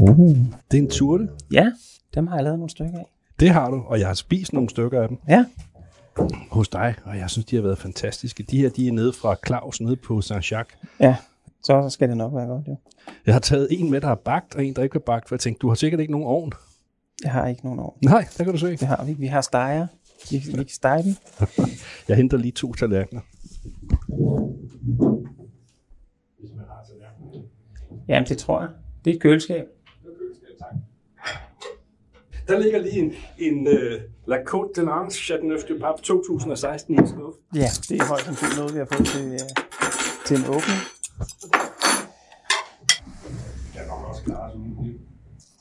Uh. 0.00 0.36
Det 0.70 0.78
er 0.78 0.82
en 0.82 0.90
turte. 0.90 1.28
Ja, 1.52 1.72
dem 2.14 2.26
har 2.26 2.34
jeg 2.36 2.44
lavet 2.44 2.58
nogle 2.58 2.70
stykker 2.70 2.98
af. 2.98 3.06
Det 3.40 3.50
har 3.50 3.70
du, 3.70 3.82
og 3.86 3.98
jeg 4.00 4.06
har 4.06 4.14
spist 4.14 4.52
nogle 4.52 4.70
stykker 4.70 5.02
af 5.02 5.08
dem 5.08 5.18
Ja. 5.28 5.44
hos 6.50 6.68
dig, 6.68 6.94
og 7.04 7.18
jeg 7.18 7.30
synes, 7.30 7.46
de 7.46 7.56
har 7.56 7.62
været 7.62 7.78
fantastiske. 7.78 8.42
De 8.42 8.58
her, 8.58 8.68
de 8.68 8.88
er 8.88 8.92
nede 8.92 9.12
fra 9.12 9.36
Claus, 9.46 9.80
nede 9.80 9.96
på 9.96 10.18
Saint-Jacques. 10.24 10.84
Ja, 11.00 11.16
så 11.66 11.90
skal 11.90 12.08
det 12.08 12.16
nok 12.16 12.34
være 12.34 12.46
godt, 12.46 12.68
jo. 12.68 12.76
Jeg 13.26 13.34
har 13.34 13.40
taget 13.40 13.68
en 13.70 13.90
med, 13.90 14.00
der 14.00 14.06
har 14.06 14.14
bagt, 14.14 14.54
og 14.54 14.64
en, 14.64 14.74
der 14.74 14.82
ikke 14.82 14.94
har 14.94 15.00
bagt, 15.00 15.28
for 15.28 15.34
jeg 15.34 15.40
tænkte, 15.40 15.58
du 15.58 15.68
har 15.68 15.74
sikkert 15.74 16.00
ikke 16.00 16.12
nogen 16.12 16.26
ovn. 16.26 16.52
Jeg 17.22 17.32
har 17.32 17.46
ikke 17.46 17.64
nogen 17.64 17.80
år. 17.80 17.98
Nej, 18.04 18.28
der 18.38 18.44
kan 18.44 18.52
du 18.52 18.58
se. 18.58 18.70
Det 18.70 18.82
har 18.82 19.04
vi. 19.04 19.10
ikke. 19.10 19.20
Vi 19.20 19.26
har 19.26 19.40
steger. 19.40 19.86
Vi, 20.30 20.36
vi 20.46 20.52
kan 20.52 20.68
stege 20.68 21.02
dem. 21.02 21.14
Jeg 22.08 22.16
henter 22.16 22.36
lige 22.36 22.52
to 22.52 22.72
tallerkener. 22.72 23.20
Jamen, 28.08 28.28
det 28.28 28.38
tror 28.38 28.60
jeg. 28.60 28.70
Det 29.04 29.10
er 29.10 29.14
et 29.14 29.22
køleskab. 29.22 29.66
Der 32.48 32.58
ligger 32.58 32.78
lige 32.82 32.98
en, 32.98 33.12
en 33.38 33.66
uh, 33.66 33.74
La 34.26 34.36
Côte 34.36 34.72
de 34.76 34.84
Lange 34.84 35.10
Chateauneuf 35.10 35.62
du 35.68 35.78
Pape 35.80 36.02
2016 36.02 36.94
i 36.94 36.98
en 36.98 37.08
skuffe. 37.08 37.40
Ja, 37.54 37.68
det 37.88 38.00
er 38.00 38.04
højst 38.04 38.24
sandsynligt 38.24 38.58
noget, 38.58 38.74
vi 38.74 38.78
har 38.78 38.88
fået 38.92 39.06
til, 39.06 39.32
øh, 39.32 39.38
til 40.26 40.36
en 40.36 40.44
åbning. 40.44 40.95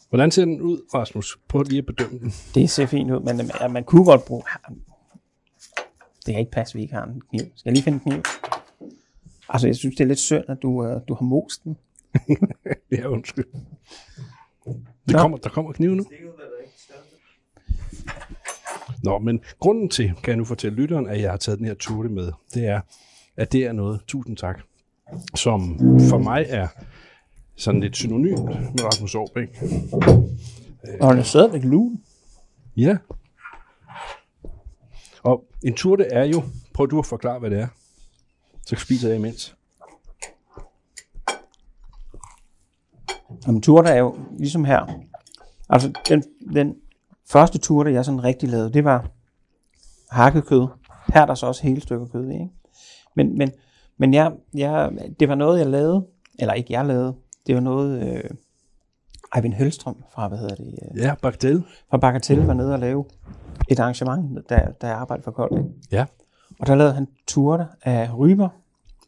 Hvordan 0.10 0.32
ser 0.32 0.46
den 0.46 0.62
ud, 0.62 0.82
Rasmus? 0.94 1.38
Prøv 1.48 1.64
lige 1.64 1.80
at 1.80 1.86
bedømme 1.86 2.20
den. 2.20 2.34
Det 2.56 2.70
ser 2.70 2.86
fint 2.86 3.12
ud, 3.12 3.20
men 3.20 3.42
øh, 3.42 3.72
man 3.72 3.84
kunne 3.84 4.06
godt 4.06 4.26
bruge... 4.26 4.44
Det 6.26 6.34
kan 6.34 6.40
ikke 6.40 6.52
passe, 6.52 6.72
at 6.72 6.76
vi 6.76 6.82
ikke 6.82 6.94
har 6.94 7.06
en 7.06 7.22
kniv. 7.30 7.42
Skal 7.56 7.70
jeg 7.70 7.74
lige 7.74 7.84
finde 7.84 7.96
en 8.06 8.12
kniv? 8.12 8.24
Altså, 9.50 9.68
jeg 9.68 9.76
synes, 9.76 9.96
det 9.96 10.04
er 10.04 10.08
lidt 10.08 10.20
synd, 10.20 10.44
at 10.48 10.58
du, 10.62 10.86
øh, 10.86 11.02
du 11.08 11.14
har 11.14 11.26
most 11.26 11.64
den. 11.64 11.78
Ja, 12.92 13.08
undskyld. 13.08 13.46
Det 15.08 15.16
kommer, 15.16 15.38
der 15.38 15.50
kommer 15.50 15.72
kniv 15.72 15.96
nu. 15.96 16.06
Nå, 19.04 19.20
men 19.20 19.42
grunden 19.60 19.90
til, 19.90 20.08
kan 20.08 20.28
jeg 20.28 20.38
nu 20.38 20.46
fortælle 20.46 20.76
lytteren, 20.76 21.08
at 21.08 21.22
jeg 21.22 21.30
har 21.30 21.38
taget 21.38 21.60
den 21.60 21.68
her 21.68 21.74
turte 21.74 22.10
med, 22.10 22.32
det 22.54 22.68
er, 22.68 22.82
at 23.38 23.52
det 23.52 23.66
er 23.66 23.72
noget, 23.72 24.02
tusind 24.08 24.38
tak, 24.38 24.62
som 25.36 25.80
for 26.10 26.18
mig 26.18 26.46
er 26.50 26.68
sådan 27.56 27.82
lidt 27.82 27.96
synonymt 27.96 28.46
med 28.46 28.84
Rasmus 28.84 29.16
Aarbæk. 29.16 29.62
Og 31.02 31.12
den 31.12 31.20
er 31.20 31.24
stadigvæk 31.24 31.64
lun. 31.64 32.02
Ja. 32.78 32.98
Og 35.24 35.46
en 35.64 35.74
turte 35.74 36.04
er 36.04 36.24
jo, 36.24 36.44
prøv 36.74 36.88
du 36.88 37.00
at 37.00 37.06
forklare, 37.06 37.40
hvad 37.40 37.50
det 37.50 37.60
er. 37.60 37.68
Så 38.66 38.76
spiser 38.76 39.08
jeg 39.08 39.18
imens. 39.18 39.56
Jamen, 43.48 43.62
turter 43.62 43.90
er 43.90 44.00
jo 44.00 44.20
ligesom 44.38 44.66
her. 44.66 45.00
Altså, 45.70 45.94
den, 46.10 46.24
den 46.54 46.76
første 47.30 47.58
turte, 47.58 47.94
jeg 47.94 48.06
sådan 48.06 48.24
rigtig 48.24 48.50
lavede, 48.50 48.74
det 48.74 48.84
var 48.84 49.10
hakket 50.12 50.46
kød. 50.46 50.68
Her 51.14 51.22
er 51.22 51.26
der 51.26 51.36
så 51.36 51.46
også 51.46 51.64
hele 51.64 51.82
stykker 51.82 52.08
kød 52.08 52.30
i, 52.30 52.34
ikke? 52.34 52.50
Men, 53.16 53.38
men, 53.38 53.52
men 53.98 54.14
jeg, 54.14 54.32
jeg, 54.54 54.92
det 55.20 55.30
var 55.30 55.36
noget, 55.36 55.60
jeg 55.60 55.68
lavede, 55.68 56.06
eller 56.40 56.54
ikke 56.54 56.74
jeg 56.74 56.86
lavede, 56.86 57.16
det 57.48 57.56
var 57.56 57.62
noget, 57.62 58.08
øh, 58.08 58.24
Eivind 59.36 59.54
Hølstrøm 59.54 60.04
fra, 60.14 60.28
hvad 60.28 60.38
hedder 60.38 60.56
det, 60.56 60.80
øh, 60.92 60.98
Ja, 61.02 61.16
bagdel. 61.22 61.64
fra 61.90 61.98
Bagatelle 61.98 62.48
var 62.48 62.54
nede 62.54 62.74
og 62.74 62.80
lave 62.80 63.06
et 63.70 63.80
arrangement, 63.80 64.50
der, 64.50 64.72
der 64.72 64.88
jeg 64.88 64.98
arbejdede 64.98 65.24
for 65.24 65.32
Kolding. 65.32 65.74
Ja. 65.92 66.06
Og 66.60 66.68
der 66.68 66.76
lavede 66.76 66.94
han 66.94 67.08
turter 67.28 67.66
af 67.82 68.18
ryber. 68.18 68.50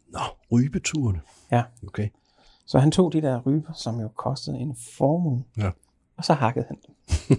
Nå, 0.08 0.18
rybeturene. 0.52 1.20
Ja. 1.52 1.62
Okay. 1.86 2.08
Så 2.66 2.78
han 2.78 2.90
tog 2.90 3.12
de 3.12 3.20
der 3.22 3.40
ryber, 3.46 3.72
som 3.72 4.00
jo 4.00 4.08
kostede 4.08 4.56
en 4.58 4.76
formue, 4.98 5.44
Ja. 5.56 5.70
og 6.16 6.24
så 6.24 6.32
hakkede 6.32 6.66
han 6.68 6.76
dem. 6.86 6.94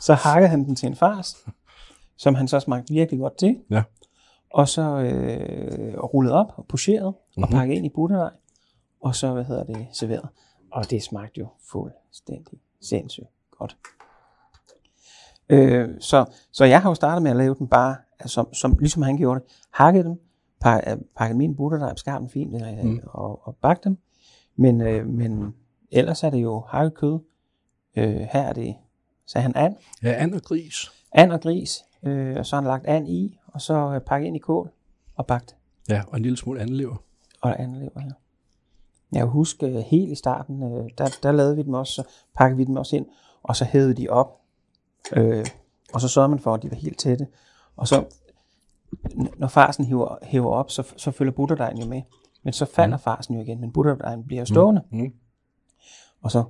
så 0.00 0.14
hakkede 0.14 0.48
han 0.48 0.64
den 0.64 0.76
til 0.76 0.86
en 0.86 0.96
fars, 0.96 1.36
som 2.16 2.34
han 2.34 2.48
så 2.48 2.60
smagte 2.60 2.92
virkelig 2.94 3.20
godt 3.20 3.38
til, 3.38 3.56
Ja. 3.70 3.82
Og 4.50 4.68
så 4.68 4.82
øh, 4.82 5.98
rullet 5.98 6.32
op 6.32 6.46
og 6.56 6.66
pocheret 6.66 7.06
og 7.06 7.14
Mhm. 7.36 7.48
pakket 7.50 7.74
ind 7.74 7.86
i 7.86 7.88
butterdej, 7.88 8.30
og 9.00 9.14
så, 9.14 9.32
hvad 9.32 9.44
hedder 9.44 9.64
det, 9.64 9.86
serveret. 9.92 10.28
Og 10.72 10.90
det 10.90 11.02
smagte 11.02 11.40
jo 11.40 11.48
fuldstændig 11.70 12.58
sindssygt 12.80 13.26
godt. 13.50 13.76
Øh, 15.48 15.88
så, 16.00 16.24
så 16.52 16.64
jeg 16.64 16.82
har 16.82 16.90
jo 16.90 16.94
startet 16.94 17.22
med 17.22 17.30
at 17.30 17.36
lave 17.36 17.54
dem 17.58 17.68
bare, 17.68 17.96
altså, 18.20 18.34
som, 18.34 18.54
som, 18.54 18.76
ligesom 18.78 19.02
han 19.02 19.16
gjorde 19.16 19.40
det, 19.40 19.48
hakket 19.70 20.04
dem, 20.04 20.20
pak, 20.60 20.82
øh, 20.86 20.96
pakket 21.16 21.36
min 21.36 21.56
butterdej, 21.56 21.94
skar 21.96 22.18
dem 22.18 22.28
fint 22.28 22.54
øh, 22.54 22.84
Mm. 22.84 23.00
og, 23.06 23.46
og 23.48 23.56
bagt 23.56 23.84
dem. 23.84 23.98
Men, 24.56 24.80
øh, 24.80 25.06
men 25.06 25.54
ellers 25.92 26.22
er 26.24 26.30
det 26.30 26.42
jo 26.42 26.60
hakket 26.68 26.94
kød. 26.94 27.18
Øh, 27.96 28.14
her 28.14 28.40
er 28.42 28.52
det, 28.52 28.74
sagde 29.26 29.42
han, 29.42 29.52
and, 29.56 29.74
Ja, 30.02 30.12
and 30.22 30.34
og 30.34 30.42
gris. 30.42 30.90
and 31.12 31.32
og 31.32 31.40
gris, 31.40 31.84
øh, 32.02 32.36
og 32.38 32.46
så 32.46 32.56
har 32.56 32.62
han 32.62 32.68
lagt 32.68 32.86
and 32.86 33.08
i, 33.08 33.38
og 33.52 33.60
så 33.60 33.74
øh, 33.94 34.00
pakket 34.00 34.26
ind 34.26 34.36
i 34.36 34.38
kål 34.38 34.70
og 35.16 35.26
bagt. 35.26 35.56
Ja, 35.88 36.02
og 36.08 36.16
en 36.16 36.22
lille 36.22 36.36
smule 36.36 36.60
andelever. 36.60 36.96
Og 37.40 37.60
andelever 37.62 38.00
her. 38.00 38.12
Jeg 39.12 39.20
kan 39.20 39.28
huske 39.28 39.66
øh, 39.66 39.76
helt 39.76 40.12
i 40.12 40.14
starten, 40.14 40.62
øh, 40.62 40.90
der, 40.98 41.18
der 41.22 41.32
lavede 41.32 41.56
vi 41.56 41.62
dem 41.62 41.74
også, 41.74 41.92
så 41.92 42.02
pakkede 42.36 42.56
vi 42.56 42.64
dem 42.64 42.76
også 42.76 42.96
ind, 42.96 43.06
og 43.42 43.56
så 43.56 43.64
hævede 43.64 43.94
de 43.94 44.08
op. 44.08 44.40
Øh, 45.16 45.46
og 45.92 46.00
så 46.00 46.08
sørgede 46.08 46.28
man 46.28 46.38
for, 46.38 46.54
at 46.54 46.62
de 46.62 46.70
var 46.70 46.76
helt 46.76 46.98
tætte. 46.98 47.26
Og 47.76 47.88
så, 47.88 48.04
når 49.36 49.48
farsen 49.48 49.84
hiver, 49.84 50.18
hæver 50.22 50.50
op, 50.50 50.70
så, 50.70 50.92
så 50.96 51.10
følger 51.10 51.32
butterdejen 51.32 51.78
jo 51.78 51.86
med. 51.86 52.02
Men 52.42 52.52
så 52.52 52.64
falder 52.64 52.96
mm. 52.96 53.02
farsen 53.02 53.34
jo 53.34 53.40
igen, 53.40 53.60
men 53.60 53.72
butterdejen 53.72 54.24
bliver 54.24 54.40
jo 54.40 54.46
stående. 54.46 54.82
Mm. 54.90 55.12
Og 56.22 56.30
så 56.30 56.44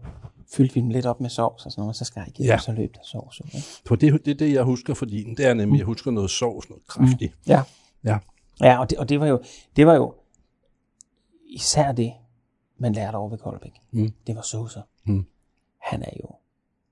fyldte 0.57 0.75
vi 0.75 0.81
dem 0.81 0.89
lidt 0.91 1.07
op 1.07 1.21
med 1.21 1.31
sovs 1.31 1.67
og 1.67 1.73
sådan 1.73 1.81
noget, 1.83 1.89
og 1.89 1.95
så 1.97 2.05
skar 2.05 2.21
jeg 2.25 2.41
Ja. 2.41 2.45
ja. 2.45 2.55
og 2.55 2.61
så 2.61 2.73
løb 2.73 2.95
der 2.95 3.01
sovs. 3.03 3.41
Ikke? 3.45 3.67
For 3.87 3.97
det, 3.97 4.25
det 4.25 4.31
er 4.31 4.35
det, 4.35 4.53
jeg 4.53 4.63
husker 4.63 4.95
for 4.95 5.07
din. 5.07 5.37
Det 5.37 5.47
er 5.47 5.55
nemlig, 5.55 5.79
jeg 5.79 5.87
husker 5.87 6.11
noget 6.11 6.31
sovs, 6.31 6.69
noget 6.71 6.87
kraftigt. 6.87 7.35
Ja. 7.47 7.63
Ja. 8.05 8.19
Ja, 8.61 8.79
og 8.81 8.91
det, 8.91 8.99
og 8.99 9.09
det 9.09 9.21
var 9.21 9.27
jo, 9.27 9.43
det 9.77 9.87
var 9.87 9.95
jo 9.95 10.15
især 11.47 11.93
det, 11.93 12.13
man 12.79 12.93
lærte 12.93 13.17
over 13.17 13.29
ved 13.29 13.39
Koldbæk, 13.39 13.73
Mm. 13.91 14.13
det 14.27 14.37
var 14.37 14.43
saucer. 14.43 14.83
Mm. 15.05 15.27
Han 15.83 16.03
er 16.03 16.11
jo 16.21 16.29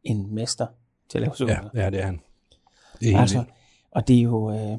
en 0.03 0.35
mester 0.35 0.67
til 1.09 1.19
at 1.19 1.23
lave 1.23 1.37
saucer. 1.37 1.69
Ja, 1.75 1.83
ja, 1.85 1.91
det 1.91 2.01
er 2.01 2.05
han. 2.07 2.21
Det 3.01 3.15
er 3.15 3.19
Altså, 3.21 3.45
og 3.91 4.09
det 4.09 4.19
er 4.19 4.23
jo, 4.23 4.51
øh, 4.51 4.79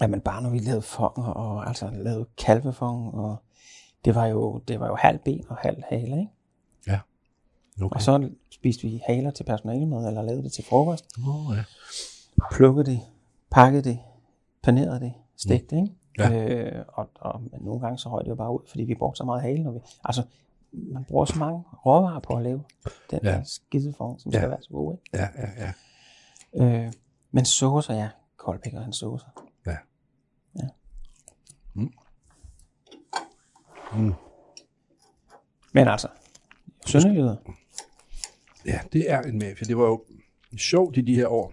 at 0.00 0.10
man 0.10 0.20
bare 0.20 0.42
når 0.42 0.50
vi 0.50 0.58
lavede 0.58 0.82
fong, 0.82 1.18
og 1.18 1.68
altså 1.68 1.90
lavede 1.92 2.26
kalvefong, 2.38 3.14
og 3.14 3.36
det 4.04 4.14
var 4.14 4.26
jo, 4.26 4.58
det 4.58 4.80
var 4.80 4.86
jo 4.86 4.94
halv 4.94 5.18
ben 5.18 5.44
og 5.48 5.56
halv 5.56 5.82
hale, 5.88 6.02
ikke? 6.20 6.28
Okay. 7.82 7.94
Og 7.94 8.02
så 8.02 8.30
spiste 8.50 8.82
vi 8.82 9.02
haler 9.06 9.30
til 9.30 9.44
personalemad, 9.44 10.08
eller 10.08 10.22
lavede 10.22 10.42
det 10.42 10.52
til 10.52 10.64
frokost, 10.64 11.04
Oh, 11.28 11.56
ja. 11.56 11.64
plukkede 12.52 12.86
det, 12.90 13.00
pakkede 13.50 13.82
det, 13.84 13.98
panerede 14.62 15.00
det, 15.00 15.12
stegte, 15.36 15.76
ikke? 15.76 15.94
Ja. 16.18 16.30
Øh, 16.78 16.84
og, 16.88 17.10
og 17.14 17.40
men 17.42 17.60
nogle 17.60 17.80
gange 17.80 17.98
så 17.98 18.08
røg 18.08 18.24
det 18.24 18.30
jo 18.30 18.34
bare 18.34 18.52
ud, 18.52 18.60
fordi 18.68 18.82
vi 18.84 18.94
brugte 18.94 19.18
så 19.18 19.24
meget 19.24 19.42
hale. 19.42 19.62
Når 19.62 19.70
vi, 19.72 19.78
altså, 20.04 20.22
man 20.72 21.04
bruger 21.04 21.24
så 21.24 21.38
mange 21.38 21.64
råvarer 21.86 22.20
på 22.20 22.36
at 22.36 22.42
lave 22.42 22.62
den 23.10 23.20
Ja. 23.22 23.30
der 23.30 23.42
skidefong, 23.44 24.20
som 24.20 24.32
Ja. 24.32 24.36
ja. 24.36 24.40
skal 24.42 24.50
være 24.50 24.62
så 24.62 24.68
god, 24.70 24.92
ikke? 24.94 25.04
Ja, 25.14 25.28
ja, 25.42 25.72
ja. 26.56 26.64
Øh, 26.86 26.92
men 27.30 27.44
saucer, 27.44 27.94
ja. 27.94 28.08
Koldbæk 28.36 28.74
og 28.74 28.82
hans 28.82 28.96
saucer. 28.96 29.26
Ja. 29.66 29.76
Ja. 30.58 30.68
Mm. 31.74 31.92
Mm. 33.96 34.14
Men 35.72 35.88
altså, 35.88 36.08
sønderjyder. 36.86 37.36
Ja, 38.66 38.80
det 38.92 39.10
er 39.10 39.22
en 39.22 39.38
mafia. 39.38 39.66
Det 39.66 39.76
var 39.76 39.86
jo 39.86 40.04
sjovt 40.58 40.96
i 40.96 41.00
de 41.00 41.14
her 41.14 41.26
år. 41.26 41.52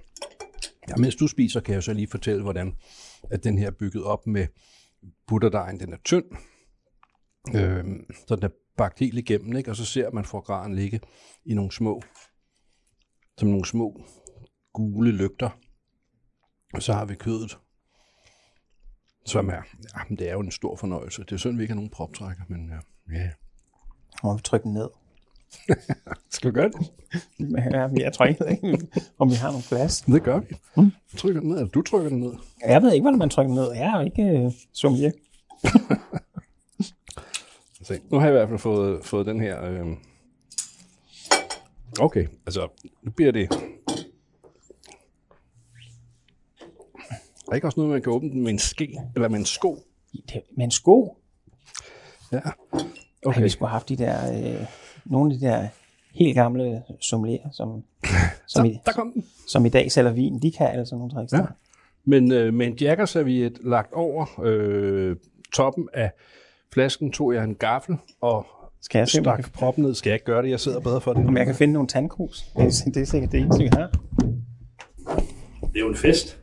Ja, 0.90 0.96
mens 0.96 1.16
du 1.16 1.28
spiser, 1.28 1.60
kan 1.60 1.74
jeg 1.74 1.84
så 1.84 1.94
lige 1.94 2.08
fortælle, 2.08 2.44
hvordan 2.44 2.76
at 3.30 3.44
den 3.44 3.58
her 3.58 3.68
er 3.68 3.72
bygget 3.72 4.04
op 4.04 4.28
med 4.28 4.48
butterdejen. 5.28 5.80
Den 5.80 5.94
er 5.94 5.98
tynd, 6.04 6.26
øh, 7.56 7.86
så 8.28 8.36
den 8.36 8.44
er 8.44 8.50
bagt 8.78 9.00
helt 9.00 9.18
igennem, 9.18 9.58
ikke? 9.58 9.72
og 9.72 9.76
så 9.76 9.86
ser 9.86 10.12
man 10.12 10.26
forgraden 10.26 10.76
ligge 10.76 11.02
i 11.46 11.54
nogle 11.54 11.72
små, 11.72 12.02
som 13.38 13.50
nogle 13.50 13.66
små 13.66 14.06
gule 14.74 15.12
lygter. 15.12 15.50
Og 16.74 16.84
så 16.84 16.94
har 16.94 17.06
vi 17.06 17.16
kødet, 17.16 17.58
som 19.26 19.50
er, 19.50 19.62
ja, 19.96 20.02
men 20.10 20.18
det 20.18 20.30
er 20.30 20.34
jo 20.34 20.40
en 20.40 20.52
stor 20.52 20.76
fornøjelse. 20.76 21.24
Det 21.24 21.32
er 21.32 21.38
synd, 21.38 21.58
vi 21.58 21.64
ikke 21.64 21.72
har 21.72 21.76
nogen 21.76 21.90
proptrækker, 21.90 22.44
men 22.48 22.72
øh, 22.72 22.82
ja. 23.12 23.20
ja. 23.20 23.32
Og 24.24 24.38
vi 24.38 24.42
trykker 24.42 24.70
ned. 24.70 24.90
Skal 26.30 26.50
vi 26.50 26.54
gøre 26.54 26.70
det? 26.70 26.92
Ja, 27.74 27.88
jeg 28.04 28.14
tror 28.14 28.26
ikke, 28.26 28.78
om 29.20 29.30
vi 29.30 29.36
har 29.36 29.52
nogle 29.52 29.64
plads. 29.70 30.02
Det 30.02 30.24
gør 30.24 30.40
vi. 30.40 30.56
Mm. 30.78 30.92
Trykker 31.18 31.42
den 31.42 31.50
ned, 31.50 31.58
eller 31.58 31.70
du 31.70 31.82
trykker 31.82 32.10
den 32.10 32.20
ned. 32.20 32.34
Jeg 32.68 32.82
ved 32.82 32.94
ikke, 32.94 33.02
hvordan 33.02 33.20
man 33.20 33.30
trykker 33.30 33.54
den 33.54 33.56
ned. 33.56 33.72
Jeg 33.72 33.94
er 33.94 34.00
jo 34.00 34.06
ikke 34.06 34.46
uh, 34.46 34.54
sommelier. 34.74 35.12
Se, 37.84 38.00
nu 38.12 38.20
har 38.20 38.26
jeg 38.26 38.34
i 38.34 38.38
hvert 38.38 38.50
fald 38.50 38.60
fået, 38.60 39.06
fået 39.06 39.26
den 39.26 39.42
her... 39.42 39.64
Øh... 39.64 39.86
Okay, 42.00 42.28
altså, 42.46 42.68
nu 43.04 43.12
bliver 43.12 43.32
det... 43.32 43.50
Er 47.44 47.50
der 47.50 47.56
ikke 47.56 47.68
også 47.68 47.80
noget, 47.80 47.92
man 47.92 48.02
kan 48.02 48.12
åbne 48.12 48.30
den 48.30 48.44
med 48.44 48.52
en 48.52 48.60
ske, 48.60 49.00
eller 49.16 49.30
med 49.30 49.40
en 49.40 49.46
sko? 49.46 49.78
Det, 50.14 50.42
med 50.58 50.66
en 50.66 50.72
sko. 50.72 51.18
Ja. 52.32 52.40
Okay. 52.72 52.86
Okay, 53.26 53.42
vi 53.42 53.50
skulle 53.50 53.70
have 53.70 53.74
haft 53.74 53.90
de 53.90 53.96
der, 53.96 54.34
øh, 54.34 54.66
nogle 55.06 55.34
af 55.34 55.40
de 55.40 55.46
der 55.46 55.68
helt 56.14 56.36
gamle 56.36 56.84
sommelier, 57.00 57.50
som, 57.52 57.84
som, 58.48 58.66
i, 58.66 58.80
der 58.86 58.92
kom 58.92 59.12
den. 59.12 59.26
som 59.48 59.66
i 59.66 59.70
dag 59.70 59.92
sælger 59.92 60.12
vin. 60.12 60.40
De 60.42 60.52
kan 60.52 60.68
altså 60.68 60.96
nogle 60.96 61.12
tricks. 61.12 61.34
Ja. 61.34 61.38
Ja. 61.38 61.46
Men 62.06 62.32
øh, 62.32 62.54
med 62.54 62.68
en 62.68 62.74
jackerserviet 62.74 63.58
lagt 63.64 63.94
over 63.94 64.42
øh, 64.44 65.16
toppen 65.54 65.90
af 65.94 66.12
flasken, 66.74 67.12
tog 67.12 67.34
jeg 67.34 67.44
en 67.44 67.56
gaffel 67.56 67.96
og 68.22 68.46
Skal 68.82 69.00
jeg 69.00 69.08
stak 69.08 69.40
kan, 69.44 69.52
proppen 69.54 69.84
ned. 69.84 69.94
Skal 69.94 70.10
jeg 70.10 70.16
ikke 70.16 70.26
gøre 70.26 70.42
det? 70.44 70.50
Jeg 70.50 70.60
sidder 70.60 70.80
bedre 70.80 71.02
for 71.02 71.14
det. 71.14 71.28
om 71.28 71.38
jeg 71.38 71.46
kan 71.46 71.56
finde 71.56 71.74
nogle 71.74 71.88
tandkrus? 71.88 72.42
Det 72.58 72.64
er, 72.64 72.92
det 72.94 73.02
er 73.02 73.06
sikkert 73.06 73.32
det 73.32 73.40
eneste, 73.40 73.64
vi 73.64 73.70
har. 73.74 73.90
Det 75.62 75.76
er 75.76 75.80
jo 75.80 75.90
en 75.90 75.96
fest. 75.96 76.40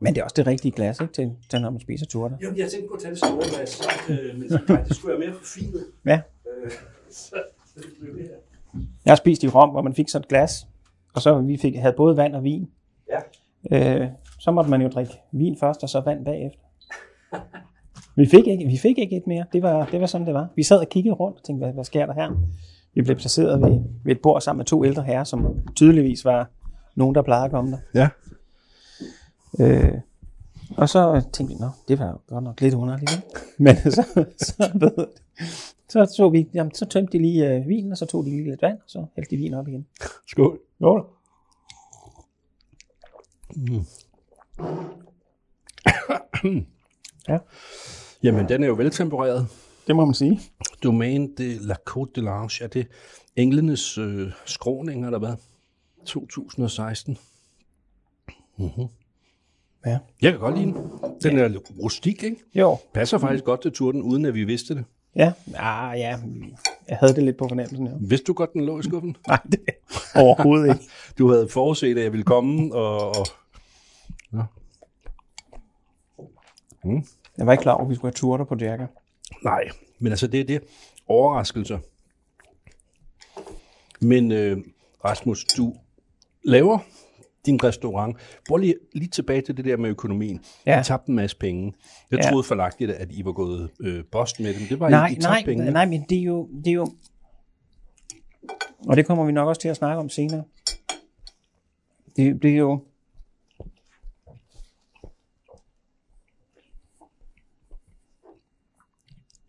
Men 0.00 0.14
det 0.14 0.20
er 0.20 0.24
også 0.24 0.34
det 0.36 0.46
rigtige 0.46 0.72
glas, 0.72 1.00
ikke? 1.00 1.12
Til, 1.12 1.30
til 1.50 1.60
når 1.60 1.70
man 1.70 1.80
spiser 1.80 2.06
turter. 2.06 2.36
Jamen, 2.42 2.58
jeg 2.58 2.70
tænkte 2.70 2.88
på 2.88 2.94
at 2.94 3.00
tage 3.00 3.10
det 3.10 3.18
store 3.18 3.42
glas, 3.54 3.80
øh, 4.10 4.38
men 4.38 4.48
faktisk 4.66 5.00
skulle 5.00 5.14
jeg 5.14 5.20
mere 5.26 5.38
forfinet. 5.38 5.84
Ja. 6.06 6.20
Øh, 6.64 6.70
så, 7.10 7.36
så 7.66 7.74
det 7.74 7.90
blev 8.00 8.14
det 8.14 8.22
her. 8.22 8.80
Jeg 9.04 9.10
har 9.10 9.16
spist 9.16 9.42
i 9.42 9.48
Rom, 9.48 9.70
hvor 9.70 9.82
man 9.82 9.94
fik 9.94 10.08
sådan 10.08 10.24
et 10.24 10.28
glas, 10.28 10.66
og 11.14 11.22
så 11.22 11.38
vi 11.38 11.56
fik, 11.56 11.76
havde 11.76 11.94
både 11.96 12.16
vand 12.16 12.34
og 12.34 12.44
vin. 12.44 12.68
Ja. 13.10 14.02
Øh, 14.02 14.08
så 14.38 14.50
måtte 14.50 14.70
man 14.70 14.82
jo 14.82 14.88
drikke 14.88 15.12
vin 15.32 15.56
først, 15.60 15.82
og 15.82 15.88
så 15.88 16.00
vand 16.00 16.24
bagefter. 16.24 16.62
Vi 18.16 18.26
fik 18.26 18.46
ikke, 18.46 18.66
vi 18.66 18.78
fik 18.78 18.98
ikke 18.98 19.16
et 19.16 19.26
mere. 19.26 19.44
Det 19.52 19.62
var, 19.62 19.86
det 19.86 20.00
var 20.00 20.06
sådan, 20.06 20.26
det 20.26 20.34
var. 20.34 20.48
Vi 20.56 20.62
sad 20.62 20.78
og 20.78 20.88
kiggede 20.88 21.14
rundt 21.14 21.36
og 21.38 21.44
tænkte, 21.44 21.64
hvad, 21.64 21.74
hvad 21.74 21.84
sker 21.84 22.06
der 22.06 22.14
her? 22.14 22.30
Vi 22.94 23.02
blev 23.02 23.16
placeret 23.16 23.62
ved, 23.62 23.80
ved 24.04 24.12
et 24.12 24.22
bord 24.22 24.40
sammen 24.40 24.58
med 24.58 24.66
to 24.66 24.84
ældre 24.84 25.02
herrer, 25.02 25.24
som 25.24 25.60
tydeligvis 25.76 26.24
var 26.24 26.50
nogen, 26.94 27.14
der 27.14 27.22
plejede 27.22 27.44
at 27.44 27.50
komme 27.50 27.70
der. 27.70 27.78
Ja. 27.94 28.08
Øh, 29.58 29.94
og 30.76 30.88
så 30.88 31.22
tænkte 31.32 31.54
vi, 31.54 31.60
nå, 31.60 31.68
det 31.88 31.98
var 31.98 32.20
godt 32.26 32.44
nok 32.44 32.60
lidt 32.60 32.74
underligt. 32.74 33.10
Ikke? 33.12 33.40
Men 33.64 33.76
så, 33.76 34.04
så, 34.38 34.70
ved 34.74 35.06
så, 35.88 36.12
så, 36.16 36.28
vi, 36.28 36.48
jamen, 36.54 36.74
så 36.74 36.86
tømte 36.86 37.18
de 37.18 37.22
lige 37.22 37.54
øh, 37.54 37.68
vinen, 37.68 37.92
og 37.92 37.98
så 37.98 38.06
tog 38.06 38.24
de 38.24 38.30
lige 38.30 38.50
lidt 38.50 38.62
vand, 38.62 38.76
og 38.76 38.84
så 38.86 39.06
hældte 39.16 39.30
de 39.30 39.36
vin 39.36 39.54
op 39.54 39.68
igen. 39.68 39.86
Skål. 40.26 40.60
Jo. 40.80 41.06
ja, 47.28 47.38
Jamen, 48.22 48.48
den 48.48 48.62
er 48.62 48.66
jo 48.66 48.74
veltempereret. 48.74 49.48
det 49.86 49.96
må 49.96 50.04
man 50.04 50.14
sige. 50.14 50.40
Domaine 50.82 51.28
de 51.38 51.66
la 51.66 51.76
Côte 51.90 52.10
de 52.16 52.20
l'Ange, 52.20 52.64
er 52.64 52.68
det 52.72 52.86
englenes 53.36 53.98
øh, 53.98 54.32
skråning, 54.46 55.04
eller 55.04 55.18
hvad? 55.18 55.34
2016. 56.04 57.18
Mm-hmm. 58.56 58.88
Ja. 59.86 59.98
Jeg 60.22 60.32
kan 60.32 60.40
godt 60.40 60.58
lide 60.58 60.66
den. 60.66 60.76
Den 61.22 61.38
er 61.38 61.48
lidt 61.48 61.70
rustik, 61.82 62.22
ikke? 62.22 62.36
Jo, 62.54 62.76
Passer 62.94 63.18
faktisk 63.18 63.44
godt 63.44 63.62
til 63.62 63.72
turten, 63.72 64.02
uden 64.02 64.24
at 64.24 64.34
vi 64.34 64.44
vidste 64.44 64.74
det. 64.74 64.84
ja. 65.16 65.32
Ah, 65.54 65.98
ja. 65.98 66.18
Jeg 66.88 66.96
havde 66.96 67.14
det 67.14 67.22
lidt 67.24 67.36
på 67.36 67.48
fornemmelsen, 67.48 67.86
ja. 67.86 67.92
Vidste 68.00 68.24
du 68.24 68.32
godt, 68.32 68.52
den 68.52 68.64
lå 68.64 68.80
i 68.80 68.82
skuffen? 68.82 69.16
Nej, 69.28 69.38
det 69.52 69.60
overhovedet 70.16 70.68
ikke. 70.74 70.84
Du 71.18 71.28
havde 71.30 71.48
forudset, 71.48 71.98
at 71.98 72.04
jeg 72.04 72.12
ville 72.12 72.24
komme, 72.24 72.74
og... 72.74 73.08
og... 73.08 73.26
Jeg 77.38 77.46
var 77.46 77.52
ikke 77.52 77.62
klar 77.62 77.72
over, 77.72 77.84
at 77.84 77.90
vi 77.90 77.94
skulle 77.94 78.08
have 78.10 78.16
turter 78.16 78.44
på 78.44 78.56
Jacker. 78.60 78.86
Nej, 79.44 79.68
men 79.98 80.12
altså 80.12 80.26
det 80.26 80.40
er 80.40 80.44
det. 80.44 80.62
Overraskelser. 81.08 81.78
Men 84.00 84.32
øh, 84.32 84.58
Rasmus, 85.04 85.44
du 85.44 85.74
laver 86.44 86.78
din 87.46 87.64
restaurant. 87.64 88.16
Prøv 88.48 88.56
lige, 88.56 88.74
lige 88.94 89.08
tilbage 89.08 89.40
til 89.42 89.56
det 89.56 89.64
der 89.64 89.76
med 89.76 89.90
økonomien. 89.90 90.40
Ja. 90.66 90.80
I 90.80 90.84
tabte 90.84 91.08
en 91.08 91.14
masse 91.16 91.36
penge. 91.36 91.72
Jeg 92.10 92.18
Ja. 92.24 92.30
troede 92.30 92.44
forlagtigt, 92.44 92.90
at 92.90 93.12
I 93.12 93.24
var 93.24 93.32
gået 93.32 93.70
øh, 93.80 94.04
bost 94.12 94.40
med 94.40 94.54
dem. 94.54 94.62
Det 94.68 94.80
var 94.80 94.88
Nej, 94.88 95.08
I, 95.08 95.14
I 95.14 95.18
nej, 95.18 95.42
penge. 95.44 95.70
nej, 95.70 95.86
men 95.86 96.04
det 96.08 96.18
er, 96.18 96.22
jo, 96.22 96.48
det 96.64 96.66
er 96.70 96.74
jo... 96.74 96.86
Og 98.88 98.96
det 98.96 99.06
kommer 99.06 99.24
vi 99.24 99.32
nok 99.32 99.48
også 99.48 99.60
til 99.60 99.68
at 99.68 99.76
snakke 99.76 100.00
om 100.00 100.08
senere. 100.08 100.44
Det, 102.16 102.42
det 102.42 102.50
er 102.50 102.56
jo... 102.56 102.80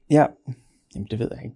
Ja, 0.09 0.25
jamen 0.95 1.07
det 1.11 1.19
ved 1.19 1.29
jeg 1.35 1.43
ikke. 1.43 1.55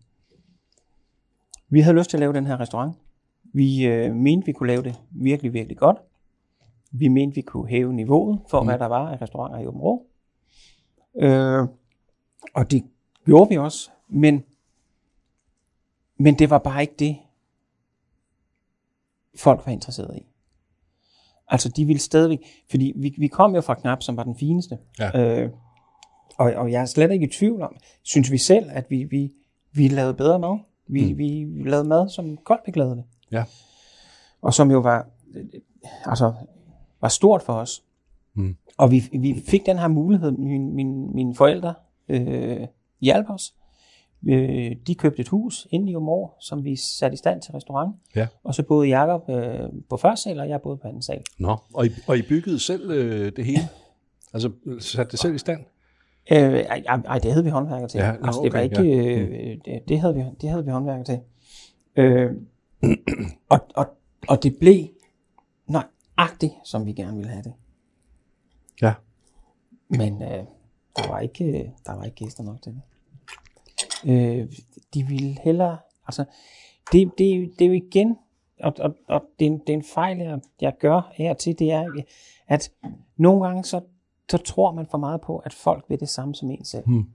Vi 1.69 1.79
havde 1.81 1.97
lyst 1.97 2.09
til 2.09 2.17
at 2.17 2.19
lave 2.19 2.33
den 2.33 2.47
her 2.47 2.59
restaurant. 2.59 2.95
Vi 3.43 3.85
øh, 3.85 4.15
mente, 4.15 4.45
vi 4.45 4.51
kunne 4.51 4.67
lave 4.67 4.83
det 4.83 4.95
virkelig, 5.11 5.53
virkelig 5.53 5.77
godt. 5.77 5.97
Vi 6.99 7.07
mente, 7.07 7.35
vi 7.35 7.41
kunne 7.41 7.67
hæve 7.67 7.93
niveauet 7.93 8.39
for, 8.49 8.61
mm. 8.61 8.67
hvad 8.67 8.79
der 8.79 8.85
var 8.85 9.09
af 9.11 9.21
restauranter 9.21 9.59
i 9.59 9.67
Åben 9.67 9.81
Rå. 9.81 10.05
Øh, 11.19 11.67
og 12.53 12.71
det 12.71 12.83
gjorde 13.25 13.49
vi 13.49 13.57
også, 13.57 13.89
men, 14.07 14.43
men 16.17 16.39
det 16.39 16.49
var 16.49 16.57
bare 16.57 16.81
ikke 16.81 16.95
det, 16.99 17.17
folk 19.35 19.65
var 19.65 19.71
interesseret 19.71 20.17
i. 20.17 20.25
Altså, 21.47 21.69
de 21.69 21.85
ville 21.85 21.99
stadigvæk, 21.99 22.39
fordi 22.69 22.93
vi, 22.95 23.15
vi 23.17 23.27
kom 23.27 23.55
jo 23.55 23.61
fra 23.61 23.75
Knap, 23.75 24.03
som 24.03 24.17
var 24.17 24.23
den 24.23 24.35
fineste. 24.35 24.77
Ja. 24.99 25.19
Øh, 25.19 25.51
og, 26.37 26.53
og 26.53 26.71
jeg 26.71 26.81
er 26.81 26.85
slet 26.85 27.11
ikke 27.11 27.25
i 27.25 27.29
tvivl 27.29 27.61
om, 27.61 27.75
synes 28.03 28.31
vi 28.31 28.37
selv, 28.37 28.69
at 28.71 28.85
vi, 28.89 29.03
vi, 29.03 29.31
vi 29.71 29.87
lavede 29.87 30.13
bedre 30.13 30.39
mad. 30.39 30.57
Vi, 30.87 31.11
mm. 31.11 31.17
vi, 31.17 31.47
lavede 31.69 31.87
mad, 31.87 32.09
som 32.09 32.37
Koldbæk 32.37 32.75
lavede 32.75 32.95
det. 32.95 33.03
Ja. 33.31 33.43
Og 34.41 34.53
som 34.53 34.71
jo 34.71 34.79
var, 34.79 35.07
altså, 36.05 36.33
var 37.01 37.07
stort 37.07 37.41
for 37.41 37.53
os. 37.53 37.83
Mm. 38.33 38.55
Og 38.77 38.91
vi, 38.91 39.03
vi 39.19 39.43
fik 39.47 39.65
den 39.65 39.77
her 39.77 39.87
mulighed. 39.87 40.31
Min, 40.31 40.75
min, 40.75 41.15
mine 41.15 41.35
forældre 41.35 41.73
øh, 42.09 42.67
hjalp 43.01 43.29
os. 43.29 43.53
Øh, 44.27 44.75
de 44.87 44.95
købte 44.95 45.21
et 45.21 45.27
hus 45.27 45.67
inde 45.71 45.91
i 45.91 45.95
Omår, 45.95 46.37
som 46.39 46.63
vi 46.63 46.75
satte 46.75 47.13
i 47.13 47.17
stand 47.17 47.41
til 47.41 47.51
restaurant. 47.51 47.95
Ja. 48.15 48.27
Og 48.43 48.55
så 48.55 48.63
boede 48.63 48.89
Jacob 48.89 49.29
øh, 49.29 49.69
på 49.89 49.97
første 49.97 50.23
sal, 50.23 50.39
og 50.39 50.49
jeg 50.49 50.61
boede 50.61 50.77
på 50.77 50.87
anden 50.87 51.01
sal. 51.01 51.21
Nå, 51.39 51.57
og 51.73 51.85
I, 51.85 51.89
og 52.07 52.17
I 52.17 52.21
byggede 52.21 52.59
selv 52.59 52.91
øh, 52.91 53.31
det 53.35 53.45
hele? 53.45 53.61
Altså 54.33 54.51
satte 54.79 55.11
det 55.11 55.19
selv 55.19 55.35
i 55.35 55.37
stand? 55.37 55.59
Øh, 56.31 56.37
ej, 56.37 56.83
ej, 56.87 57.19
det 57.19 57.31
havde 57.31 57.43
vi 57.43 57.49
håndværker 57.49 57.87
til. 57.87 57.97
Ja, 57.97 58.11
nå, 58.11 58.25
altså, 58.25 58.41
det 58.43 58.53
var 58.53 58.59
okay, 58.59 58.63
ikke, 58.63 58.81
ja. 58.81 59.19
øh, 59.19 59.57
det, 59.65 59.81
det, 59.87 59.99
havde 59.99 60.15
vi, 60.15 60.23
det 60.41 60.49
havde 60.49 60.65
vi 60.65 60.71
håndværker 60.71 61.03
til. 61.03 61.19
Øh, 61.95 62.31
og, 63.49 63.59
og, 63.75 63.85
og 64.27 64.43
det 64.43 64.57
blev 64.59 64.87
nøjagtigt, 66.17 66.53
som 66.63 66.85
vi 66.85 66.93
gerne 66.93 67.17
ville 67.17 67.31
have 67.31 67.43
det. 67.43 67.53
Ja. 68.81 68.93
Men 69.87 70.21
øh, 70.21 70.45
der, 70.95 71.07
var 71.07 71.19
ikke, 71.19 71.45
øh, 71.45 71.69
der 71.85 71.95
var 71.95 72.03
ikke 72.03 72.15
gæster 72.15 72.43
nok 72.43 72.61
til 72.61 72.73
det. 72.73 72.81
Øh, 74.11 74.47
de 74.93 75.03
ville 75.03 75.37
hellere, 75.43 75.77
altså, 76.07 76.25
det, 76.91 77.11
det, 77.17 77.53
det 77.59 77.65
er 77.65 77.69
jo 77.69 77.73
igen, 77.73 78.17
og, 78.59 78.73
og, 78.79 78.95
og 79.07 79.23
det, 79.39 79.47
er 79.47 79.51
en, 79.51 79.59
det 79.59 79.69
er 79.69 79.77
en 79.77 79.83
fejl, 79.83 80.17
jeg, 80.17 80.39
jeg 80.61 80.73
gør 80.79 81.11
her 81.13 81.33
til, 81.33 81.59
det 81.59 81.71
er, 81.71 82.03
at 82.47 82.71
nogle 83.17 83.47
gange 83.47 83.63
så, 83.63 83.81
så 84.31 84.37
tror 84.37 84.71
man 84.71 84.87
for 84.91 84.97
meget 84.97 85.21
på, 85.21 85.37
at 85.37 85.53
folk 85.53 85.85
vil 85.89 85.99
det 85.99 86.09
samme 86.09 86.35
som 86.35 86.51
en 86.51 86.65
selv. 86.65 86.85
Hmm. 86.85 87.09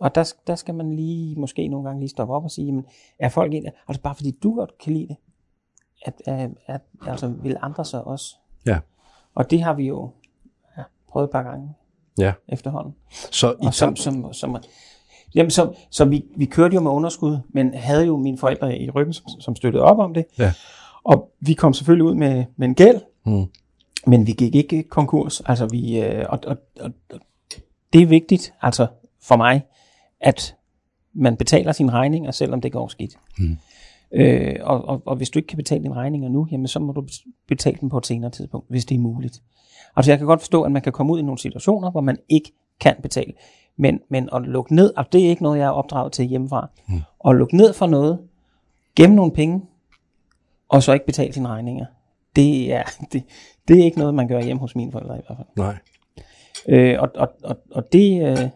Og 0.00 0.14
der, 0.14 0.34
der 0.46 0.54
skal 0.54 0.74
man 0.74 0.96
lige, 0.96 1.40
måske 1.40 1.68
nogle 1.68 1.88
gange 1.88 2.00
lige 2.00 2.08
stoppe 2.08 2.34
op 2.34 2.44
og 2.44 2.50
sige, 2.50 2.66
jamen, 2.66 2.86
er 3.18 3.28
folk 3.28 3.52
egentlig, 3.52 3.72
altså 3.88 4.02
bare 4.02 4.14
fordi 4.14 4.30
du 4.30 4.54
godt 4.54 4.78
kan 4.78 4.92
lide 4.92 5.08
det, 5.08 5.16
at, 6.04 6.22
at, 6.26 6.50
at 6.66 6.80
altså, 7.06 7.28
vil 7.28 7.56
andre 7.62 7.84
så 7.84 8.00
også? 8.00 8.36
Ja. 8.66 8.78
Og 9.34 9.50
det 9.50 9.62
har 9.62 9.74
vi 9.74 9.86
jo 9.86 10.10
ja, 10.78 10.82
prøvet 11.08 11.24
et 11.24 11.30
par 11.30 11.42
gange 11.42 11.68
Ja. 12.18 12.32
efterhånden. 12.48 12.94
Så 13.10 13.50
i 13.52 13.66
Og 13.66 13.74
som, 13.74 13.96
som, 13.96 14.32
som, 14.32 14.56
jamen, 15.34 15.50
så, 15.50 15.74
så 15.90 16.04
vi, 16.04 16.24
vi 16.36 16.44
kørte 16.44 16.74
jo 16.74 16.80
med 16.80 16.90
underskud, 16.90 17.38
men 17.48 17.74
havde 17.74 18.06
jo 18.06 18.16
mine 18.16 18.38
forældre 18.38 18.78
i 18.78 18.90
ryggen, 18.90 19.12
som, 19.12 19.24
som 19.40 19.56
støttede 19.56 19.84
op 19.84 19.98
om 19.98 20.14
det. 20.14 20.24
Ja. 20.38 20.52
Og 21.04 21.30
vi 21.40 21.52
kom 21.54 21.72
selvfølgelig 21.74 22.04
ud 22.04 22.14
med, 22.14 22.44
med 22.56 22.68
en 22.68 22.74
gæld, 22.74 23.00
Hmm. 23.24 23.44
men 24.06 24.26
vi 24.26 24.32
gik 24.32 24.54
ikke 24.54 24.82
konkurs. 24.82 25.40
Altså 25.40 25.66
vi, 25.66 26.00
øh, 26.00 26.24
og, 26.28 26.40
og, 26.46 26.56
og, 26.80 26.90
og 27.12 27.20
det 27.92 28.02
er 28.02 28.06
vigtigt, 28.06 28.54
altså 28.62 28.86
for 29.22 29.36
mig, 29.36 29.62
at 30.20 30.56
man 31.12 31.36
betaler 31.36 31.72
sine 31.72 31.92
regninger, 31.92 32.30
selvom 32.30 32.60
det 32.60 32.72
går 32.72 32.88
skidt. 32.88 33.16
Mm. 33.38 33.56
Øh, 34.14 34.56
og, 34.62 34.88
og, 34.88 35.02
og 35.04 35.16
hvis 35.16 35.30
du 35.30 35.38
ikke 35.38 35.46
kan 35.46 35.56
betale 35.56 35.82
dine 35.82 35.94
regninger 35.94 36.28
nu, 36.28 36.48
jamen 36.50 36.68
så 36.68 36.78
må 36.78 36.92
du 36.92 37.06
betale 37.48 37.78
dem 37.80 37.88
på 37.88 37.98
et 37.98 38.06
senere 38.06 38.30
tidspunkt, 38.30 38.66
hvis 38.70 38.84
det 38.84 38.94
er 38.94 38.98
muligt. 38.98 39.42
Altså 39.96 40.10
jeg 40.10 40.18
kan 40.18 40.26
godt 40.26 40.40
forstå, 40.40 40.62
at 40.62 40.72
man 40.72 40.82
kan 40.82 40.92
komme 40.92 41.12
ud 41.12 41.18
i 41.18 41.22
nogle 41.22 41.38
situationer, 41.38 41.90
hvor 41.90 42.00
man 42.00 42.18
ikke 42.28 42.52
kan 42.80 42.96
betale. 43.02 43.32
Men, 43.76 44.00
men 44.08 44.28
at 44.32 44.42
lukke 44.42 44.74
ned, 44.74 44.92
og 44.96 45.12
det 45.12 45.24
er 45.24 45.28
ikke 45.28 45.42
noget, 45.42 45.58
jeg 45.58 45.66
er 45.66 45.70
opdraget 45.70 46.12
til 46.12 46.24
hjemmefra. 46.24 46.68
Mm. 46.88 47.00
At 47.28 47.36
lukke 47.36 47.56
ned 47.56 47.72
for 47.72 47.86
noget, 47.86 48.18
gemme 48.96 49.16
nogle 49.16 49.32
penge, 49.32 49.62
og 50.68 50.82
så 50.82 50.92
ikke 50.92 51.06
betale 51.06 51.32
sine 51.32 51.48
regninger, 51.48 51.86
det 52.36 52.72
er, 52.72 52.82
det, 53.12 53.24
det 53.68 53.80
er 53.80 53.84
ikke 53.84 53.98
noget, 53.98 54.14
man 54.14 54.28
gør 54.28 54.42
hjemme 54.42 54.60
hos 54.60 54.76
mine 54.76 54.92
forældre 54.92 55.18
i 55.18 55.20
hvert 55.26 55.38
fald. 55.38 55.48
Nej. 55.56 55.76
Øh, 56.68 56.96
og, 57.00 57.10
og, 57.14 57.28
og, 57.44 57.56
og 57.70 57.92
det, 57.92 58.28
øh, 58.28 58.48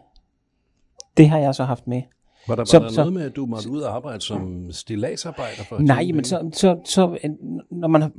det 1.17 1.29
har 1.29 1.37
jeg 1.37 1.55
så 1.55 1.63
haft 1.63 1.87
med. 1.87 2.01
Var 2.49 2.55
der, 2.55 2.61
var 2.61 2.65
Så- 2.65 2.79
der 2.79 2.89
så- 2.89 3.01
noget 3.01 3.13
med, 3.13 3.21
at 3.25 3.35
du 3.35 3.45
måtte 3.45 3.69
ud 3.69 3.81
og 3.81 3.95
arbejde 3.95 4.21
som 4.21 4.71
stilladsarbejder? 4.71 5.63
For 5.63 5.79
Nej, 5.79 6.09
men 6.13 6.23
så, 6.23 6.49
så, 6.53 6.79
så 6.85 7.17
øh, 7.23 7.29
når 7.71 7.87
man, 7.87 8.01
har- 8.01 8.11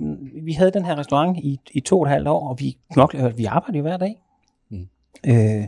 vi 0.44 0.52
havde 0.52 0.70
den 0.70 0.84
her 0.84 0.98
restaurant 0.98 1.38
i, 1.38 1.60
i 1.72 1.80
to 1.80 1.98
og 2.00 2.04
et 2.06 2.10
halvt 2.10 2.28
år, 2.28 2.48
og 2.48 2.60
vi 2.60 2.78
knoklede, 2.92 3.36
vi 3.36 3.44
arbejdede 3.44 3.78
jo 3.78 3.82
hver 3.82 3.96
dag. 3.96 4.22
Mm. 4.70 4.88
Øh, 5.26 5.64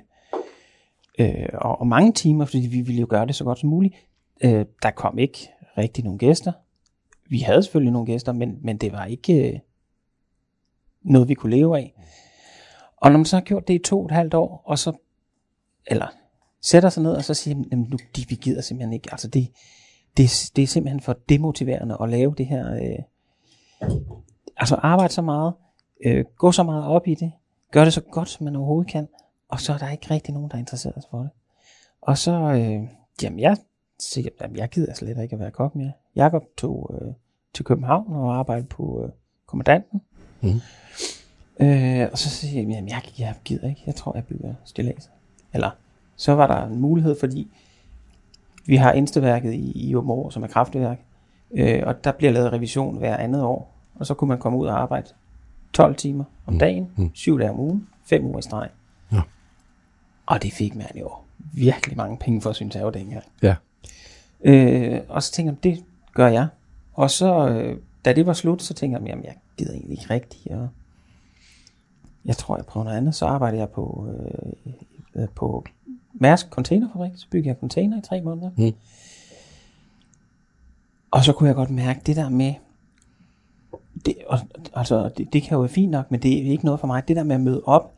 øh, 1.19 1.49
og, 1.54 1.81
og 1.81 1.87
mange 1.87 2.12
timer, 2.12 2.45
fordi 2.45 2.59
vi 2.71 2.81
ville 2.81 3.00
jo 3.00 3.07
gøre 3.11 3.26
det 3.26 3.35
så 3.35 3.45
godt 3.45 3.59
som 3.59 3.69
muligt. 3.71 3.95
Øh, 4.45 4.64
der 4.83 4.90
kom 4.90 5.19
ikke 5.19 5.50
rigtig 5.78 6.04
nogen 6.04 6.19
gæster. 6.19 6.52
Vi 7.31 7.38
havde 7.38 7.62
selvfølgelig 7.62 7.92
nogle 7.92 8.07
gæster, 8.07 8.33
men, 8.33 8.59
men 8.62 8.76
det 8.76 8.92
var 8.92 9.04
ikke 9.04 9.52
øh, 9.52 9.59
noget, 11.02 11.28
vi 11.28 11.35
kunne 11.35 11.57
leve 11.57 11.78
af. 11.78 11.95
Og 12.97 13.11
når 13.11 13.19
man 13.19 13.25
så 13.25 13.37
har 13.37 13.40
gjort 13.42 13.69
det 13.69 13.75
i 13.75 13.78
to 13.78 13.99
og 14.00 14.04
et 14.07 14.11
halvt 14.11 14.35
år, 14.35 14.62
og 14.66 14.78
så, 14.78 14.92
eller 15.87 16.07
sætter 16.62 16.88
sig 16.88 17.03
ned 17.03 17.12
og 17.12 17.25
så 17.25 17.35
siger, 17.35 17.57
jamen 17.70 17.87
nu, 17.90 17.98
de, 18.16 18.25
vi 18.29 18.35
gider 18.35 18.61
simpelthen 18.61 18.92
ikke, 18.92 19.09
altså 19.12 19.29
det, 19.29 19.48
det, 20.16 20.51
det 20.57 20.62
er 20.62 20.66
simpelthen 20.66 21.01
for 21.01 21.16
demotiverende 21.29 21.96
at 22.03 22.09
lave 22.09 22.35
det 22.38 22.46
her, 22.46 22.75
øh, 22.75 22.98
altså 24.57 24.75
arbejde 24.75 25.12
så 25.12 25.22
meget, 25.22 25.53
øh, 26.05 26.25
gå 26.37 26.53
så 26.53 26.62
meget 26.62 26.85
op 26.85 27.07
i 27.07 27.14
det, 27.14 27.33
gør 27.70 27.85
det 27.85 27.92
så 27.92 28.01
godt, 28.01 28.29
som 28.29 28.44
man 28.44 28.57
overhovedet 28.57 28.92
kan, 28.92 29.09
og 29.48 29.61
så 29.61 29.72
er 29.72 29.79
der 29.79 29.90
ikke 29.90 30.11
rigtig 30.11 30.35
nogen, 30.35 30.51
der 30.51 30.55
er 30.55 30.61
interesseret 30.61 30.94
sig 30.94 31.11
for 31.11 31.18
det. 31.18 31.31
Og 32.01 32.18
så, 32.18 32.33
øh, 32.33 32.88
jamen 33.22 33.40
jeg 33.40 33.57
siger, 33.98 34.29
jamen 34.40 34.57
jeg 34.57 34.68
gider 34.68 34.94
slet 34.94 35.22
ikke 35.22 35.35
at 35.35 35.40
være 35.40 35.51
kok 35.51 35.75
mere. 35.75 35.92
Jakob 36.16 36.42
tog 36.57 36.90
øh, 36.94 37.12
til 37.55 37.64
København 37.64 38.12
og 38.12 38.38
arbejdede 38.38 38.66
på 38.66 39.05
øh, 39.05 39.11
kommandanten. 39.46 40.03
Mhm. 40.40 40.61
Øh, 41.61 42.09
og 42.12 42.18
så 42.18 42.31
siger 42.31 42.61
jeg, 42.61 42.68
jamen 42.68 42.88
jeg, 42.88 43.03
jeg 43.18 43.35
gider 43.44 43.68
ikke, 43.68 43.83
jeg 43.87 43.94
tror 43.94 44.14
jeg 44.14 44.27
bygger 44.27 44.55
stillads. 44.64 45.11
Eller, 45.53 45.70
så 46.23 46.33
var 46.35 46.47
der 46.47 46.67
en 46.67 46.81
mulighed, 46.81 47.17
fordi 47.21 47.51
vi 48.67 48.77
har 48.77 48.93
Insteværket 48.93 49.53
i, 49.53 49.89
i 49.89 49.95
Åbenrå, 49.95 50.31
som 50.31 50.43
er 50.43 50.47
kraftværk, 50.47 50.99
øh, 51.51 51.83
og 51.87 52.05
der 52.05 52.13
bliver 52.13 52.33
lavet 52.33 52.53
revision 52.53 52.99
hver 52.99 53.17
andet 53.17 53.43
år, 53.43 53.75
og 53.95 54.07
så 54.07 54.15
kunne 54.15 54.29
man 54.29 54.39
komme 54.39 54.59
ud 54.59 54.67
og 54.67 54.83
arbejde 54.83 55.07
12 55.73 55.95
timer 55.97 56.25
om 56.47 56.59
dagen, 56.59 56.89
Mm. 56.97 57.11
7 57.15 57.39
dage 57.39 57.51
om 57.51 57.61
ugen, 57.61 57.89
5 58.05 58.25
uger 58.25 58.39
i 58.39 58.43
streg. 58.43 58.69
Ja. 59.13 59.21
Og 60.27 60.43
det 60.43 60.53
fik 60.53 60.75
man 60.75 60.91
jo 61.01 61.11
virkelig 61.53 61.97
mange 61.97 62.17
penge 62.19 62.41
for, 62.41 62.53
synes 62.53 62.75
jeg 62.75 62.83
jo 62.83 62.91
dengang. 62.91 63.25
Ja. 63.43 63.55
Øh, 64.45 65.01
og 65.09 65.23
så 65.23 65.33
tænkte 65.33 65.69
jeg, 65.71 65.77
det 65.77 65.85
gør 66.15 66.29
jeg. 66.29 66.47
Og 66.95 67.11
så, 67.11 67.49
øh, 67.49 67.79
da 68.05 68.13
det 68.13 68.27
var 68.27 68.33
slut, 68.33 68.63
så 68.63 68.75
tænkte 68.75 69.01
jeg, 69.01 69.09
jamen 69.09 69.25
jeg 69.25 69.35
gider 69.57 69.73
egentlig 69.73 69.99
ikke 69.99 70.15
rigtigt. 70.15 70.55
Og 70.55 70.69
jeg 72.25 72.37
tror, 72.37 72.57
jeg 72.57 72.67
prøver 72.67 72.85
noget 72.85 72.97
andet. 72.97 73.15
Så 73.15 73.27
arbejdede 73.27 73.61
jeg 73.61 73.69
på, 73.69 74.09
øh, 74.13 74.53
øh, 75.23 75.29
på 75.35 75.65
Mærsk 76.14 76.51
Containerfabrik. 76.51 77.12
Så 77.16 77.27
byggede 77.31 77.48
jeg 77.48 77.57
container 77.61 77.98
i 77.98 78.01
tre 78.01 78.20
måneder. 78.20 78.51
Mm. 78.57 78.72
Og 81.11 81.25
så 81.25 81.33
kunne 81.33 81.46
jeg 81.46 81.57
godt 81.57 81.70
mærke 81.70 82.01
det 82.07 82.16
der 82.16 82.29
med, 82.29 82.55
det, 84.05 84.16
og, 84.27 84.38
altså, 84.75 85.11
det, 85.16 85.33
det 85.33 85.42
kan 85.42 85.53
jo 85.53 85.59
være 85.59 85.68
fint 85.68 85.90
nok, 85.90 86.11
men 86.11 86.22
det 86.22 86.46
er 86.46 86.51
ikke 86.51 86.64
noget 86.64 86.81
for 86.81 86.87
mig. 86.87 87.09
Det 87.09 87.16
der 87.16 87.22
med 87.22 87.35
at 87.35 87.40
møde 87.40 87.62
op, 87.64 87.94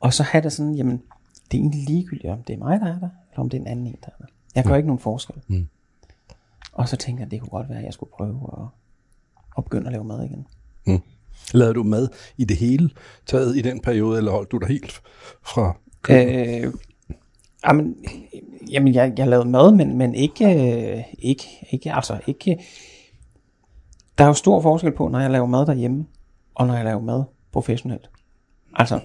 og 0.00 0.14
så 0.14 0.22
have 0.22 0.42
det 0.42 0.52
sådan, 0.52 0.74
jamen, 0.74 1.02
det 1.50 1.58
er 1.58 1.62
egentlig 1.62 1.84
ligegyldigt, 1.84 2.32
om 2.32 2.42
det 2.42 2.54
er 2.54 2.58
mig, 2.58 2.80
der 2.80 2.86
er 2.86 2.98
der, 2.98 3.08
eller 3.30 3.40
om 3.40 3.48
det 3.48 3.56
er 3.56 3.60
en 3.60 3.66
anden 3.66 3.86
en, 3.86 3.96
der 4.04 4.08
er 4.08 4.16
der. 4.18 4.26
Jeg 4.54 4.64
gør 4.64 4.76
ikke 4.76 4.86
nogen 4.86 5.00
forskel. 5.00 5.36
Mm. 5.48 5.68
Og 6.72 6.88
så 6.88 6.96
tænkte 6.96 7.22
jeg, 7.22 7.30
det 7.30 7.40
kunne 7.40 7.50
godt 7.50 7.68
være, 7.68 7.78
at 7.78 7.84
jeg 7.84 7.92
skulle 7.92 8.10
prøve 8.10 8.50
at, 8.52 8.64
at 9.58 9.64
begynde 9.64 9.86
at 9.86 9.92
lave 9.92 10.04
mad 10.04 10.24
igen. 10.24 10.46
Lavede 11.54 11.74
du 11.74 11.82
mad 11.82 12.08
i 12.36 12.44
det 12.44 12.56
hele 12.56 12.90
taget 13.26 13.56
i 13.56 13.62
den 13.62 13.80
periode, 13.80 14.18
eller 14.18 14.32
holdt 14.32 14.52
du 14.52 14.58
dig 14.58 14.68
helt 14.68 15.02
fra? 15.42 15.76
Øh, 16.10 16.74
jamen, 17.66 17.96
jamen 18.70 18.94
jeg, 18.94 19.12
jeg 19.18 19.28
lavede 19.28 19.48
mad, 19.48 19.72
men, 19.72 19.98
men 19.98 20.14
ikke, 20.14 20.44
øh, 20.44 21.04
ikke, 21.18 21.44
ikke, 21.70 21.92
altså 21.94 22.20
ikke, 22.26 22.58
der 24.18 24.24
er 24.24 24.28
jo 24.28 24.34
stor 24.34 24.60
forskel 24.60 24.92
på, 24.92 25.08
når 25.08 25.20
jeg 25.20 25.30
laver 25.30 25.46
mad 25.46 25.66
derhjemme, 25.66 26.06
og 26.54 26.66
når 26.66 26.74
jeg 26.74 26.84
laver 26.84 27.00
mad 27.00 27.24
professionelt. 27.52 28.10
Altså, 28.74 29.00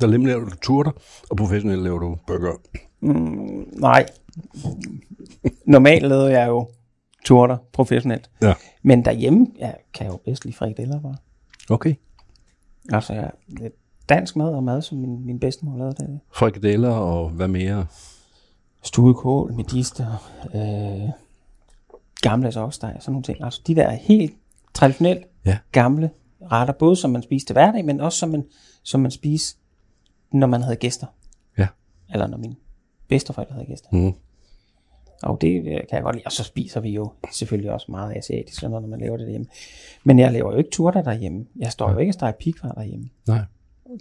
Der 0.00 0.06
lemmer 0.06 0.28
laver 0.28 0.44
du 0.44 0.56
turter, 0.62 0.90
og 1.30 1.36
professionelt 1.36 1.82
laver 1.82 1.98
du 1.98 2.16
burger. 2.26 2.52
nej. 3.80 4.06
Normalt 5.66 6.02
lavede 6.08 6.40
jeg 6.40 6.48
jo 6.48 6.68
turter 7.24 7.56
professionelt. 7.72 8.30
Ja. 8.42 8.54
Men 8.82 9.04
derhjemme 9.04 9.46
ja, 9.58 9.72
kan 9.94 10.06
jeg 10.06 10.12
jo 10.12 10.16
bedst 10.24 10.44
lide 10.44 10.56
frikadeller 10.56 11.00
bare. 11.00 11.16
Okay. 11.70 11.94
Altså, 12.92 13.12
jeg, 13.12 13.30
dansk 14.08 14.36
mad 14.36 14.48
og 14.48 14.64
mad, 14.64 14.82
som 14.82 14.98
min, 14.98 15.26
min 15.26 15.40
bedstemor 15.40 15.76
lavede 15.78 15.94
det. 15.94 16.20
Frikadeller 16.32 16.90
og 16.90 17.30
hvad 17.30 17.48
mere? 17.48 17.86
stuekål, 18.82 19.52
medister, 19.54 20.30
øh, 20.54 21.10
gamle 22.22 22.52
oksteg, 22.56 22.96
sådan 23.00 23.12
nogle 23.12 23.22
ting. 23.22 23.44
Altså 23.44 23.60
de 23.66 23.74
der 23.74 23.90
helt 23.90 24.34
traditionelt 24.74 25.26
Ja. 25.46 25.58
gamle 25.72 26.10
retter, 26.52 26.74
både 26.74 26.96
som 26.96 27.10
man 27.10 27.22
spiser 27.22 27.46
til 27.46 27.52
hverdag, 27.54 27.84
men 27.84 28.00
også 28.00 28.18
som 28.18 28.28
man, 28.28 28.44
som 28.82 29.00
man 29.00 29.10
spiser, 29.10 29.56
når 30.32 30.46
man 30.46 30.62
havde 30.62 30.76
gæster. 30.76 31.06
Ja. 31.58 31.66
Eller 32.12 32.26
når 32.26 32.38
mine 32.38 32.56
bedsteforældre 33.08 33.52
havde 33.54 33.66
gæster. 33.66 33.88
Mm. 33.92 34.12
Og 35.22 35.40
det 35.40 35.56
øh, 35.58 35.64
kan 35.64 35.86
jeg 35.92 36.02
godt 36.02 36.16
lide. 36.16 36.26
Og 36.26 36.32
så 36.32 36.44
spiser 36.44 36.80
vi 36.80 36.90
jo 36.90 37.12
selvfølgelig 37.32 37.72
også 37.72 37.86
meget 37.88 38.16
asiatisk, 38.16 38.62
når 38.62 38.80
man 38.80 39.00
laver 39.00 39.16
det 39.16 39.26
derhjemme. 39.26 39.46
Men 40.04 40.18
jeg 40.18 40.32
laver 40.32 40.52
jo 40.52 40.58
ikke 40.58 40.70
turter 40.70 41.02
derhjemme. 41.02 41.46
Jeg 41.56 41.72
står 41.72 41.92
jo 41.92 41.98
ikke 41.98 42.10
og 42.10 42.14
steger 42.14 42.32
pikvar 42.32 42.72
derhjemme. 42.72 43.08
Nej. 43.28 43.40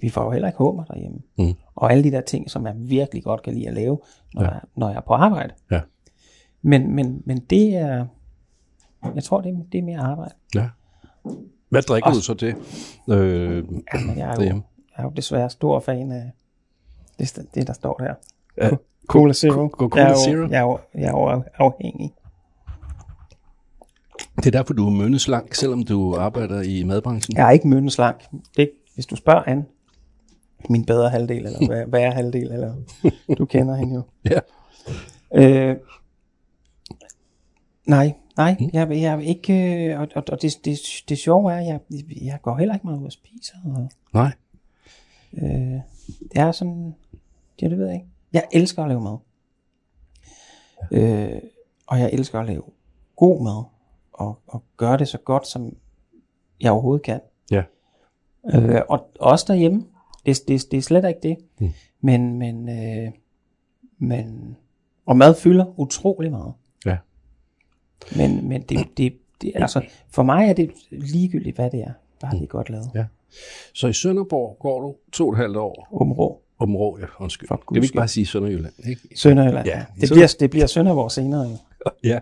Vi 0.02 0.10
får 0.10 0.24
jo 0.24 0.32
heller 0.32 0.48
ikke 0.48 0.58
hummer 0.58 0.84
derhjemme. 0.84 1.18
Mm. 1.38 1.54
Og 1.76 1.92
alle 1.92 2.04
de 2.04 2.12
der 2.12 2.22
ting, 2.22 2.50
som 2.52 2.66
jeg 2.66 2.74
virkelig 2.78 3.24
godt 3.24 3.44
kan 3.44 3.54
lide 3.54 3.68
at 3.68 3.74
lave, 3.74 4.00
når, 4.34 4.44
Ja. 4.44 4.50
jeg, 4.50 4.60
når 4.78 4.90
jeg 4.90 4.98
er 4.98 5.02
på 5.02 5.14
arbejde. 5.14 5.54
Ja. 5.72 5.82
Men, 6.62 6.96
men, 6.96 7.22
men 7.26 7.40
det 7.40 7.76
er, 7.76 8.06
jeg 9.16 9.24
tror, 9.24 9.42
det 9.42 9.52
er, 9.54 9.58
det 9.72 9.78
er 9.78 9.84
mere 9.84 10.00
arbejde. 10.00 10.34
Ja. 10.56 10.70
Hvad 11.70 11.82
drikker 11.82 12.10
Og- 12.10 12.16
du 12.16 12.22
så 12.22 12.34
til? 12.34 12.56
Øh, 13.10 13.72
Men 13.72 13.84
jeg 14.18 14.20
er, 14.20 14.28
jo, 14.28 14.36
Derhjemme. 14.36 14.64
jeg 14.98 15.04
er 15.04 15.04
jo 15.04 15.10
desværre 15.16 15.50
stor 15.50 15.80
fan 15.80 16.12
af 16.12 16.32
det, 17.20 17.40
det 17.56 17.68
der 17.68 17.74
står 17.74 17.94
der. 17.94 18.14
Ja. 18.58 18.70
Cola 19.08 19.34
Zero. 19.34 19.66
Co- 19.68 19.70
Cola 19.70 20.02
jeg 20.02 20.06
er 20.06 20.10
jo, 20.10 20.16
Zero? 20.26 20.48
Jeg 20.50 20.58
er 20.58 20.62
jo, 20.62 20.80
jeg 20.96 21.04
er 21.04 21.12
jo 21.12 21.44
afhængig. 21.58 22.14
det 24.36 24.46
er 24.48 24.52
derfor, 24.52 24.74
du 24.74 24.86
er 24.88 24.92
mønneslank, 24.92 25.54
selvom 25.54 25.84
du 25.84 26.16
arbejder 26.16 26.62
i 26.62 26.84
madbranchen. 26.84 27.38
Jeg 27.38 27.48
er 27.48 27.52
ikke 27.52 27.68
mønneslank. 27.68 28.24
Det, 28.58 28.72
hvis 28.94 29.06
du 29.06 29.16
spørger 29.16 29.44
an, 29.48 29.66
min 30.70 30.86
bedre 30.86 31.10
halvdel, 31.10 31.46
eller 31.46 31.68
hvad, 31.68 31.86
hvad 31.86 32.02
er 32.02 32.12
halvdel, 32.12 32.52
eller 32.52 32.76
du 33.38 33.46
kender 33.46 33.76
hende 33.76 33.96
jo. 33.96 34.02
Ja. 34.32 34.40
Øh, 35.34 35.78
nej, 37.86 38.14
nej, 38.38 38.56
jeg, 38.74 38.90
jeg 38.90 39.14
er 39.14 39.20
ikke, 39.20 39.86
øh, 39.86 40.00
og, 40.00 40.08
og, 40.16 40.24
og 40.32 40.42
det, 40.42 40.60
det, 40.66 40.80
det 41.10 41.18
sjove 41.18 41.54
er, 41.54 41.58
jeg, 41.58 41.80
jeg 42.22 42.40
går 42.42 42.58
heller 42.58 42.74
ikke 42.74 42.88
meget 42.88 43.00
ud 43.00 43.06
og 43.06 43.12
spiser, 43.12 43.56
og 43.66 43.90
Nej. 44.14 44.32
øh, 45.34 45.80
det 46.20 46.36
er 46.36 46.52
sådan, 46.52 46.96
ja, 47.62 47.70
det 47.70 47.78
ved 47.78 47.86
jeg 47.86 47.96
ikke. 47.96 48.08
Jeg 48.34 48.48
elsker 48.52 48.84
at 48.84 48.90
lave 48.90 49.02
mad. 49.02 49.18
Øh, 50.92 51.42
og 51.88 52.00
jeg 52.00 52.10
elsker 52.14 52.40
at 52.40 52.46
lave 52.46 52.64
god 53.16 53.44
mad, 53.44 53.64
og, 54.14 54.40
og 54.48 54.64
gøre 54.78 54.98
det 54.98 55.08
så 55.08 55.18
godt, 55.18 55.48
som 55.48 55.78
jeg 56.62 56.72
overhovedet 56.72 57.06
kan. 57.06 57.20
Ja. 57.52 57.64
Øh, 58.54 58.82
og 58.90 59.10
også 59.20 59.46
derhjemme. 59.48 59.86
Det, 60.26 60.40
det, 60.48 60.72
det 60.72 60.78
er 60.78 60.82
slet 60.82 61.08
ikke 61.08 61.20
det. 61.24 61.38
Mm. 61.60 61.70
Men, 62.02 62.40
men, 62.40 62.70
øh, 62.70 63.12
men, 63.98 64.58
og 65.06 65.18
mad 65.18 65.36
fylder 65.36 65.80
utrolig 65.80 66.32
meget. 66.32 66.54
Ja. 66.86 66.98
Men, 68.16 68.48
men 68.50 68.62
det, 68.62 68.88
det, 68.98 69.14
det, 69.42 69.52
altså, 69.56 69.82
for 70.10 70.24
mig 70.24 70.50
er 70.50 70.54
det 70.54 70.72
ligegyldigt, 70.92 71.56
hvad 71.56 71.72
det 71.72 71.80
er. 71.82 71.92
Bare 72.22 72.36
det 72.36 72.42
er 72.44 72.48
godt 72.48 72.70
lavet. 72.70 72.92
Ja. 72.96 73.06
Så 73.74 73.88
i 73.88 73.94
Sønderborg 73.94 74.58
går 74.60 74.82
du 74.82 74.96
to 75.12 75.28
og 75.28 75.34
et 75.34 75.38
halvt 75.38 75.58
år. 75.58 75.88
Åben 75.92 76.14
rå. 76.14 76.42
Om 76.60 76.76
rå, 76.76 76.98
ja, 77.00 77.06
undskyld. 77.20 77.48
For 77.48 77.56
Det 77.56 77.82
vil 77.82 77.88
skyld. 77.88 78.00
bare 78.00 78.08
sige 78.08 78.26
Sønderjylland, 78.26 78.74
ikke? 78.90 79.02
Sønderjylland. 79.16 79.68
Ja, 79.68 79.86
det, 80.02 80.10
bliver, 80.12 80.36
det 80.40 80.50
bliver 80.50 80.68
Sønderborg 80.68 81.12
senere 81.12 81.42
jo. 81.42 81.58
Ja. 82.04 82.20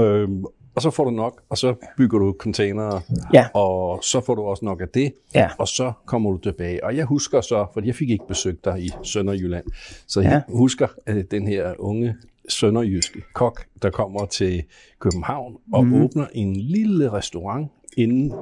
Øhm, 0.00 0.44
og 0.78 0.82
så 0.82 0.90
får 0.90 1.04
du 1.04 1.10
nok, 1.10 1.42
og 1.48 1.58
så 1.58 1.74
bygger 1.96 2.18
du 2.18 2.34
containere, 2.38 3.00
Ja. 3.34 3.46
og 3.54 4.04
så 4.04 4.20
får 4.20 4.34
du 4.34 4.42
også 4.42 4.64
nok 4.64 4.80
af 4.80 4.88
det, 4.88 5.12
Ja. 5.34 5.50
og 5.58 5.68
så 5.68 5.92
kommer 6.06 6.30
du 6.30 6.38
tilbage. 6.38 6.84
Og 6.84 6.96
jeg 6.96 7.04
husker 7.04 7.40
så, 7.40 7.66
for 7.72 7.80
jeg 7.84 7.94
fik 7.94 8.10
ikke 8.10 8.26
besøgt 8.28 8.64
dig 8.64 8.82
i 8.82 8.90
Sønderjylland, 9.02 9.64
så 10.06 10.20
Ja. 10.20 10.28
jeg 10.30 10.42
husker 10.48 10.86
at 11.06 11.30
den 11.30 11.48
her 11.48 11.74
unge 11.78 12.14
sønderjyske 12.48 13.22
kok, 13.34 13.64
der 13.82 13.90
kommer 13.90 14.26
til 14.26 14.62
København 14.98 15.56
og 15.72 15.86
mm. 15.86 16.02
åbner 16.02 16.26
en 16.32 16.56
lille 16.56 17.12
restaurant 17.12 17.68
inde 17.96 18.34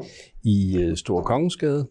i 0.43 0.79
øh, 0.79 0.97
Store 0.97 1.23
Kongensgade. 1.25 1.87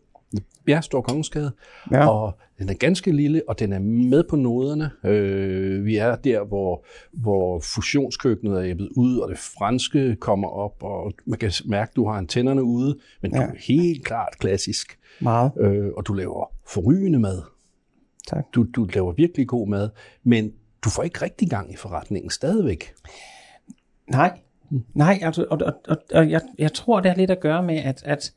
Ja, 0.68 0.82
Store 0.82 1.04
Kongensgade. 1.04 1.52
Ja. 1.92 2.08
Og 2.10 2.34
den 2.60 2.70
er 2.70 2.74
ganske 2.74 3.12
lille, 3.12 3.42
og 3.48 3.60
den 3.60 3.74
er 3.74 3.80
med 3.80 4.24
på 4.30 4.36
noderne. 4.36 4.92
Øh, 5.04 5.86
vi 5.86 5.96
er 5.96 6.16
der, 6.16 6.44
hvor, 6.44 6.86
hvor 7.12 7.60
fusionskøkkenet 7.60 8.58
er 8.58 8.64
æbbet 8.64 8.90
ud, 8.96 9.18
og 9.18 9.30
det 9.30 9.38
franske 9.38 10.16
kommer 10.16 10.48
op, 10.48 10.84
og 10.84 11.14
man 11.26 11.40
kan 11.40 11.52
mærke, 11.66 11.90
at 11.90 11.96
du 11.96 12.08
har 12.08 12.14
antennerne 12.14 12.64
ude, 12.64 13.00
men 13.22 13.36
ja. 13.36 13.38
Du 13.38 13.44
er 13.44 13.56
helt 13.68 14.06
klart 14.06 14.38
klassisk. 14.40 15.00
Meget. 15.22 15.52
Øh, 15.60 15.88
og 15.98 16.08
du 16.08 16.14
laver 16.14 16.52
forrygende 16.68 17.20
mad. 17.20 17.42
Tak. 18.28 18.46
Du, 18.56 18.64
du 18.64 18.88
laver 18.94 19.14
virkelig 19.14 19.48
god 19.48 19.68
mad, 19.68 19.90
men 20.24 20.52
du 20.84 20.90
får 20.90 21.04
ikke 21.04 21.22
rigtig 21.22 21.50
gang 21.50 21.74
i 21.74 21.76
forretningen 21.76 22.30
stadigvæk. 22.30 22.94
Nej, 24.12 24.40
nej, 24.94 25.20
altså, 25.22 25.46
og, 25.50 25.60
og, 25.66 25.74
og, 25.88 25.98
og 26.14 26.30
jeg, 26.30 26.42
jeg 26.58 26.74
tror, 26.74 27.00
det 27.00 27.12
har 27.12 27.18
lidt 27.18 27.32
at 27.32 27.40
gøre 27.40 27.64
med, 27.64 27.78
at, 27.78 28.04
at 28.04 28.34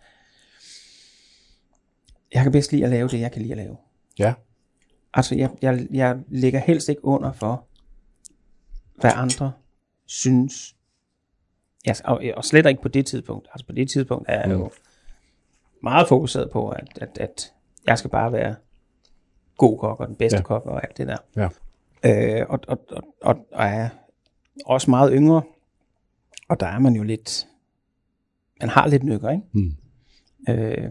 jeg 2.35 2.43
kan 2.43 2.53
bedst 2.53 2.73
lide 2.73 2.85
at 2.85 2.91
lave 2.91 3.09
det, 3.09 3.21
jeg 3.21 3.33
kan 3.33 3.43
lide 3.43 3.53
at 3.53 3.59
lave. 3.59 3.77
Ja. 4.19 4.35
Altså, 5.15 5.35
jeg, 5.35 5.51
jeg, 5.63 5.87
jeg 5.91 6.19
ligger 6.29 6.61
helst 6.61 6.89
ikke 6.89 7.05
under 7.05 7.33
for, 7.33 7.65
hvad 9.01 9.13
andre 9.15 9.53
synes. 10.07 10.77
Ja, 11.87 11.93
og, 12.05 12.23
og 12.37 12.45
slet 12.45 12.67
ikke 12.67 12.83
på 12.83 12.89
det 12.89 13.07
tidspunkt. 13.07 13.49
Altså, 13.53 13.67
på 13.67 13.73
det 13.73 13.91
tidspunkt 13.91 14.25
er 14.29 14.41
jeg 14.41 14.51
jo 14.51 14.71
meget 15.83 16.09
fokuseret 16.09 16.51
på, 16.51 16.69
at, 16.69 16.99
at, 17.01 17.19
at 17.19 17.53
jeg 17.87 17.99
skal 17.99 18.11
bare 18.11 18.33
være 18.33 18.55
god 19.57 19.79
kok 19.79 20.01
og 20.01 20.09
den 20.09 20.17
bedste 20.17 20.37
ja. 20.37 20.43
kok 20.43 20.67
og 20.67 20.89
alt 20.89 20.97
det 20.97 21.07
der. 21.07 21.17
Ja. 21.37 21.49
Øh, 22.41 22.47
og, 22.49 22.61
og, 22.69 22.79
og, 22.91 23.03
og, 23.23 23.47
og 23.53 23.65
er 23.65 23.89
også 24.67 24.91
meget 24.91 25.13
yngre, 25.15 25.43
og 26.49 26.61
der 26.61 26.67
er 26.67 26.79
man 26.79 26.95
jo 26.95 27.03
lidt, 27.03 27.47
man 28.61 28.69
har 28.69 28.87
lidt 28.87 29.03
nykker, 29.03 29.31
ikke? 29.31 29.45
Mm. 29.53 29.77
Øh, 30.49 30.91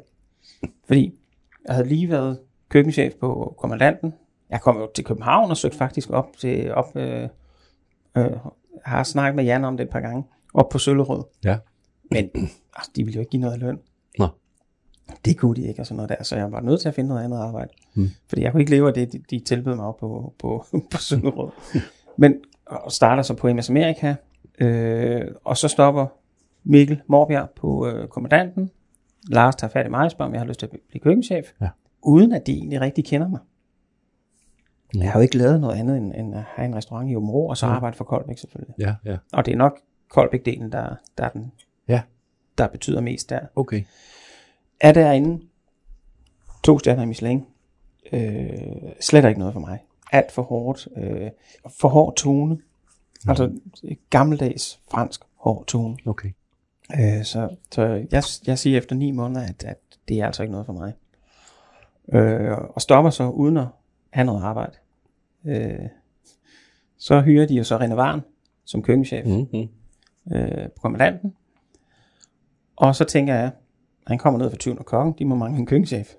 fordi 0.86 1.20
jeg 1.66 1.76
havde 1.76 1.88
lige 1.88 2.10
været 2.10 2.40
køkkenchef 2.70 3.14
på 3.20 3.56
kommandanten. 3.58 4.14
Jeg 4.50 4.62
kom 4.62 4.78
jo 4.78 4.90
til 4.96 5.06
København 5.06 5.52
og 5.52 5.58
søgte 5.58 5.78
faktisk 5.78 6.10
op 6.10 6.28
til, 6.38 6.74
op, 6.74 6.96
øh, 6.96 7.30
øh, 8.18 8.32
har 8.86 9.04
snakket 9.04 9.36
med 9.36 9.44
Jan 9.44 9.66
om 9.66 9.78
det 9.78 9.84
et 9.84 9.90
par 9.90 10.00
gange, 10.00 10.24
op 10.54 10.70
på 10.70 10.78
Søllerød. 10.78 11.24
Ja. 11.46 11.58
Men 12.12 12.30
altså, 12.76 12.92
de 12.96 13.04
ville 13.04 13.16
jo 13.16 13.20
ikke 13.20 13.30
give 13.30 13.42
noget 13.42 13.60
løn. 13.60 13.80
Nå. 14.20 14.28
Det 15.26 15.38
kunne 15.38 15.56
de 15.56 15.68
ikke 15.68 15.82
og 15.82 15.86
sådan 15.86 15.96
noget 15.96 16.10
der, 16.10 16.24
så 16.24 16.36
jeg 16.36 16.52
var 16.52 16.62
nødt 16.62 16.82
til 16.82 16.88
at 16.88 16.96
finde 16.96 17.08
noget 17.08 17.24
andet 17.24 17.38
arbejde. 17.38 17.72
Mm. 17.94 18.10
Fordi 18.30 18.42
jeg 18.42 18.52
kunne 18.52 18.62
ikke 18.62 18.72
leve 18.72 18.88
af 18.88 18.94
det, 18.94 19.14
de, 19.14 19.24
de 19.30 19.40
tilbød 19.40 19.76
mig 19.76 19.86
op 19.86 19.98
på, 19.98 20.34
på, 20.40 20.66
på 20.92 20.98
Søllerød. 20.98 21.50
Men 22.18 22.36
og 22.66 22.92
starter 22.92 23.24
så 23.24 23.34
på 23.34 23.54
MS 23.54 23.70
Amerika, 23.70 24.16
øh, 24.60 25.28
og 25.44 25.58
så 25.58 25.68
stopper 25.68 26.08
Mikkel 26.64 27.02
Morbjerg 27.08 27.50
på 27.50 27.88
øh, 27.88 28.08
kommandanten. 28.08 28.72
Lars 29.30 29.56
tager 29.56 29.72
fat 29.72 29.86
i 29.86 29.90
mig 29.90 30.06
og 30.06 30.12
spørger, 30.12 30.30
om 30.30 30.34
jeg 30.34 30.42
har 30.42 30.48
lyst 30.48 30.60
til 30.60 30.66
at 30.66 30.80
blive 30.90 31.02
køkkenchef. 31.02 31.46
Ja. 31.62 31.70
Uden 32.04 32.32
at 32.34 32.48
de 32.48 32.52
egentlig 32.52 32.82
rigtig 32.82 33.06
kender 33.06 33.28
mig. 33.28 33.40
Ja. 34.96 35.00
Jeg 35.00 35.12
har 35.12 35.20
jo 35.20 35.24
ikke 35.24 35.38
lavet 35.38 35.62
noget 35.62 35.76
andet 35.76 35.98
end, 35.98 36.14
end 36.16 36.36
at 36.36 36.44
have 36.56 36.66
en 36.66 36.76
restaurant 36.76 37.10
i 37.12 37.16
Åben 37.16 37.30
Rå, 37.30 37.50
og 37.50 37.58
så 37.58 37.66
arbejde 37.66 37.98
for 37.98 38.04
Koldbæk 38.04 38.38
selvfølgelig. 38.38 38.76
Ja, 38.80 38.96
ja. 39.06 39.18
Og 39.34 39.46
det 39.46 39.52
er 39.52 39.58
nok 39.58 39.80
Koldbæk-delen, 40.10 40.72
der, 40.72 40.96
der, 41.18 41.24
er 41.24 41.30
den, 41.30 41.52
Ja. 41.88 42.02
der 42.58 42.68
betyder 42.68 43.02
mest 43.02 43.30
der. 43.30 43.40
Okay. 43.56 43.84
Er 44.80 44.92
derinde 44.94 45.42
to 46.64 46.80
stjerner 46.80 47.04
i 47.04 47.06
Michelin, 47.06 47.46
øh, 48.12 48.92
slet 49.02 49.26
ikke 49.26 49.40
noget 49.40 49.54
for 49.54 49.60
mig. 49.60 49.80
Alt 50.12 50.32
for 50.32 50.42
hårdt. 50.42 50.88
Øh, 50.98 51.30
for 51.80 51.88
hård 51.90 52.16
tone. 52.16 52.58
Altså 53.28 53.60
gammeldags 54.10 54.80
fransk 54.92 55.22
hård 55.36 55.66
tone. 55.66 55.98
Okay. 56.06 56.30
Øh, 57.00 57.24
så 57.24 57.56
så 57.72 57.82
jeg, 58.12 58.24
jeg 58.48 58.60
siger 58.60 58.78
efter 58.78 58.96
ni 58.96 59.12
måneder, 59.12 59.42
at, 59.42 59.64
at 59.64 59.78
det 60.08 60.20
er 60.22 60.26
altså 60.26 60.44
ikke 60.44 60.52
noget 60.52 60.66
for 60.66 60.74
mig. 60.74 60.94
Øh, 62.14 62.58
og 62.58 62.82
stopper 62.82 63.10
så 63.12 63.30
uden 63.30 63.58
at 63.58 63.68
have 64.10 64.26
noget 64.26 64.44
arbejde. 64.44 64.74
Øh, 65.46 65.80
så 66.98 67.22
hyrer 67.22 67.48
de 67.48 67.56
jo 67.56 67.64
så 67.64 67.78
René 67.78 67.94
Varn 67.94 68.22
som 68.66 68.84
køkkenchef 68.84 69.26
Mm-hmm. 69.26 69.68
øh, 70.38 70.66
på 70.70 70.82
kommandanten. 70.82 71.34
Og 72.76 72.96
så 72.96 73.04
tænker 73.06 73.36
jeg, 73.36 73.52
han 74.08 74.18
kommer 74.18 74.40
ned 74.40 74.50
fra 74.50 74.58
20. 74.58 74.76
kokken, 74.76 75.16
de 75.20 75.26
må 75.26 75.36
mangle 75.36 75.60
en 75.60 75.66
køkkenchef. 75.66 76.10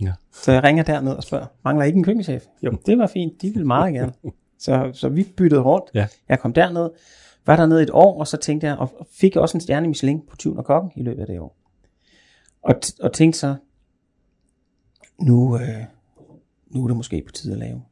Ja. 0.00 0.12
Så 0.32 0.52
jeg 0.52 0.64
ringer 0.64 0.82
derned 0.84 1.12
og 1.12 1.22
spørger, 1.22 1.46
mangler 1.64 1.84
I 1.84 1.86
ikke 1.86 1.96
en 1.98 2.04
køkkenchef? 2.04 2.44
Jo, 2.62 2.70
det 2.86 2.98
var 2.98 3.06
fint, 3.06 3.42
de 3.42 3.48
ville 3.50 3.66
meget 3.66 3.94
gerne. 3.94 4.12
Så, 4.58 4.90
så 4.92 5.08
vi 5.08 5.26
byttede 5.36 5.60
rundt. 5.62 5.90
Ja. 5.94 6.06
Jeg 6.28 6.40
kom 6.40 6.52
derned, 6.52 6.90
var 7.46 7.56
dernede 7.56 7.82
et 7.82 7.90
år, 7.92 8.18
og 8.20 8.26
så 8.26 8.36
tænkte 8.36 8.66
jeg, 8.66 8.76
og 8.76 9.06
fik 9.20 9.36
også 9.36 9.56
en 9.56 9.60
stjerne 9.60 9.86
i 9.86 9.88
Michelin 9.88 10.22
på 10.30 10.36
20. 10.36 10.62
kokken 10.64 10.92
i 10.96 11.02
løbet 11.02 11.20
af 11.20 11.26
det 11.26 11.40
år. 11.40 11.56
Og, 12.62 12.74
t- 12.86 12.96
og 13.02 13.12
tænkte 13.12 13.38
så, 13.38 13.54
nu, 15.20 15.58
øh, 15.58 15.84
nu 16.66 16.84
er 16.84 16.88
det 16.88 16.96
måske 16.96 17.22
på 17.26 17.32
tide 17.32 17.52
at 17.52 17.58
lave 17.58 17.82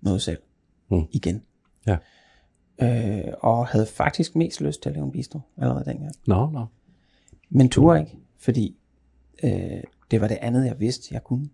noget 0.00 0.22
selv. 0.22 0.38
Mm. 0.90 1.02
Igen. 1.10 1.42
Ja. 1.86 1.96
Øh, 2.82 3.32
og 3.40 3.66
havde 3.66 3.86
faktisk 3.86 4.36
mest 4.36 4.60
lyst 4.60 4.82
til 4.82 4.88
at 4.88 4.94
lave 4.94 5.04
en 5.04 5.12
bistro 5.12 5.40
allerede 5.56 5.84
dengang. 5.84 6.12
Nå, 6.26 6.50
nå. 6.50 6.66
Men 7.50 7.68
turde 7.68 8.00
ikke, 8.00 8.16
fordi 8.38 8.76
øh, 9.44 9.50
det 10.10 10.20
var 10.20 10.28
det 10.28 10.38
andet, 10.40 10.66
jeg 10.66 10.80
vidste, 10.80 11.14
jeg 11.14 11.24
kunne. 11.24 11.48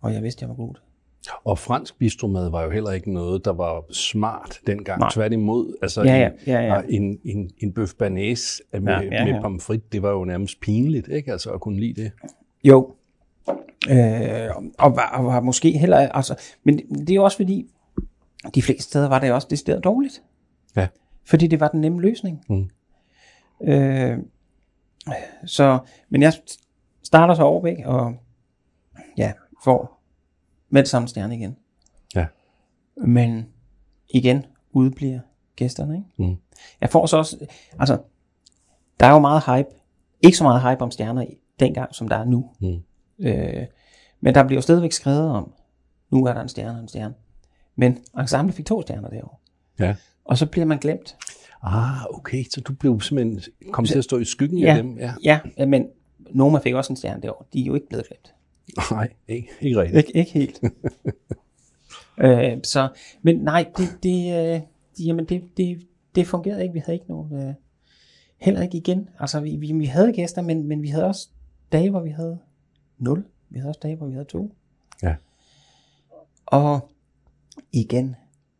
Og 0.00 0.14
jeg 0.14 0.22
vidste, 0.22 0.42
jeg 0.42 0.48
var 0.48 0.54
god 0.54 0.74
til. 0.74 0.82
Og 1.44 1.58
fransk 1.58 1.98
bistromad 1.98 2.50
var 2.50 2.62
jo 2.62 2.70
heller 2.70 2.90
ikke 2.90 3.12
noget, 3.12 3.44
der 3.44 3.52
var 3.52 3.84
smart 3.90 4.60
dengang. 4.66 5.00
Nej. 5.00 5.10
Tværtimod, 5.12 5.76
altså 5.82 6.02
Ja, 6.02 6.16
ja, 6.16 6.26
en, 6.26 6.32
ja, 6.46 6.60
ja. 6.60 6.82
en, 6.88 7.18
en, 7.24 7.50
en 7.58 7.72
bøf 7.72 7.94
banæs 7.94 8.62
med, 8.72 8.82
Ja, 8.82 9.00
ja, 9.00 9.24
ja, 9.24 9.32
med 9.32 9.42
pomfrit, 9.42 9.92
det 9.92 10.02
var 10.02 10.10
jo 10.10 10.24
nærmest 10.24 10.60
pinligt, 10.60 11.08
ikke? 11.08 11.32
Altså 11.32 11.50
at 11.50 11.60
kunne 11.60 11.80
lide 11.80 12.02
det. 12.02 12.12
Jo. 12.64 12.94
Øh, 13.90 14.50
og, 14.78 14.96
var, 14.96 15.10
og 15.14 15.24
var 15.24 15.40
måske 15.40 15.78
heller... 15.78 15.98
Altså, 15.98 16.34
men 16.64 16.78
det 16.78 17.10
er 17.10 17.14
jo 17.14 17.24
også 17.24 17.36
fordi, 17.36 17.70
de 18.54 18.62
fleste 18.62 18.82
steder 18.82 19.08
var 19.08 19.18
det 19.18 19.32
også 19.32 19.46
det 19.50 19.58
sted 19.58 19.80
dårligt. 19.80 20.22
Ja. 20.76 20.88
Fordi 21.24 21.46
det 21.46 21.60
var 21.60 21.68
den 21.68 21.80
nemme 21.80 22.00
løsning. 22.00 22.44
Mm. 22.48 22.70
Øh, 23.68 24.18
så, 25.44 25.78
men 26.08 26.22
jeg 26.22 26.32
starter 27.02 27.34
så 27.34 27.42
Overbæk, 27.42 27.76
og 27.84 28.14
ja, 29.16 29.32
får 29.64 30.02
med 30.68 30.82
det 30.82 30.88
samme 30.88 31.08
stjerne 31.08 31.36
igen. 31.36 31.56
Ja. 32.14 32.26
Men 32.96 33.46
igen 34.08 34.46
udbliver 34.72 35.20
gæsterne, 35.56 35.96
ikke? 35.96 36.30
Mm. 36.30 36.36
Jeg 36.80 36.90
får 36.90 37.06
så 37.06 37.16
også, 37.16 37.46
altså, 37.78 37.98
der 39.00 39.06
er 39.06 39.12
jo 39.12 39.18
meget 39.18 39.42
hype, 39.44 39.68
ikke 40.22 40.36
så 40.36 40.44
meget 40.44 40.62
hype 40.62 40.82
om 40.82 40.90
stjerner 40.90 41.22
i 41.22 41.38
dengang, 41.60 41.94
som 41.94 42.08
der 42.08 42.16
er 42.16 42.24
nu. 42.24 42.50
Mm. 42.60 42.82
Øh, 43.18 43.66
men 44.20 44.34
der 44.34 44.44
bliver 44.46 44.58
jo 44.58 44.62
stadigvæk 44.62 44.92
skrevet 44.92 45.30
om, 45.30 45.52
nu 46.10 46.24
er 46.26 46.32
der 46.32 46.40
en 46.40 46.48
stjerne 46.48 46.78
og 46.78 46.82
en 46.82 46.88
stjerne. 46.88 47.14
Men 47.76 47.98
ensemble 48.18 48.52
fik 48.52 48.66
to 48.66 48.82
stjerner 48.82 49.08
derovre. 49.08 49.36
Ja. 49.78 49.94
Og 50.24 50.38
så 50.38 50.46
bliver 50.46 50.64
man 50.64 50.78
glemt. 50.78 51.16
Ah, 51.62 52.04
okay, 52.10 52.44
så 52.50 52.60
du 52.60 52.72
blev 52.74 53.00
simpelthen 53.00 53.40
kom 53.70 53.84
til 53.84 53.98
at 53.98 54.04
stå 54.04 54.18
i 54.18 54.24
skyggen 54.24 54.58
Ja. 54.58 54.76
af 54.76 54.82
dem. 54.82 54.98
Ja. 54.98 55.40
Ja, 55.58 55.66
men 55.66 55.86
Noma 56.30 56.58
fik 56.58 56.74
også 56.74 56.92
en 56.92 56.96
stjerne 56.96 57.22
derovre. 57.22 57.44
De 57.52 57.60
er 57.62 57.64
jo 57.64 57.74
ikke 57.74 57.88
blevet 57.88 58.06
glemt. 58.06 58.34
Nej, 58.90 59.08
ikke, 59.28 59.48
ikke 59.60 59.80
rigtigt. 59.80 59.98
Ikke, 59.98 60.18
ikke 60.18 60.32
helt. 60.32 60.60
øh, 62.24 62.58
så, 62.64 62.88
men 63.22 63.36
nej, 63.36 63.66
det, 63.76 63.88
det, 64.02 64.54
øh, 64.54 64.60
jamen 65.06 65.24
det, 65.24 65.42
det, 65.56 65.86
det 66.14 66.26
fungerede 66.26 66.62
ikke. 66.62 66.72
Vi 66.72 66.82
havde 66.86 66.94
ikke 66.94 67.08
nogen, 67.08 67.48
øh, 67.48 67.54
heller 68.38 68.62
ikke 68.62 68.76
igen. 68.76 69.08
Altså, 69.20 69.40
vi, 69.40 69.56
vi, 69.56 69.72
vi 69.72 69.84
havde 69.84 70.12
gæster, 70.12 70.42
men, 70.42 70.68
men 70.68 70.82
vi 70.82 70.88
havde 70.88 71.04
også 71.04 71.28
dage, 71.72 71.90
hvor 71.90 72.00
vi 72.00 72.10
havde 72.10 72.38
0. 73.02 73.24
Vi 73.48 73.58
havde 73.58 73.70
også 73.70 73.80
dage, 73.82 73.96
hvor 73.96 74.06
vi 74.06 74.12
havde 74.12 74.24
2. 74.24 74.54
Ja. 75.02 75.16
Og 76.46 76.90
igen, 77.72 78.16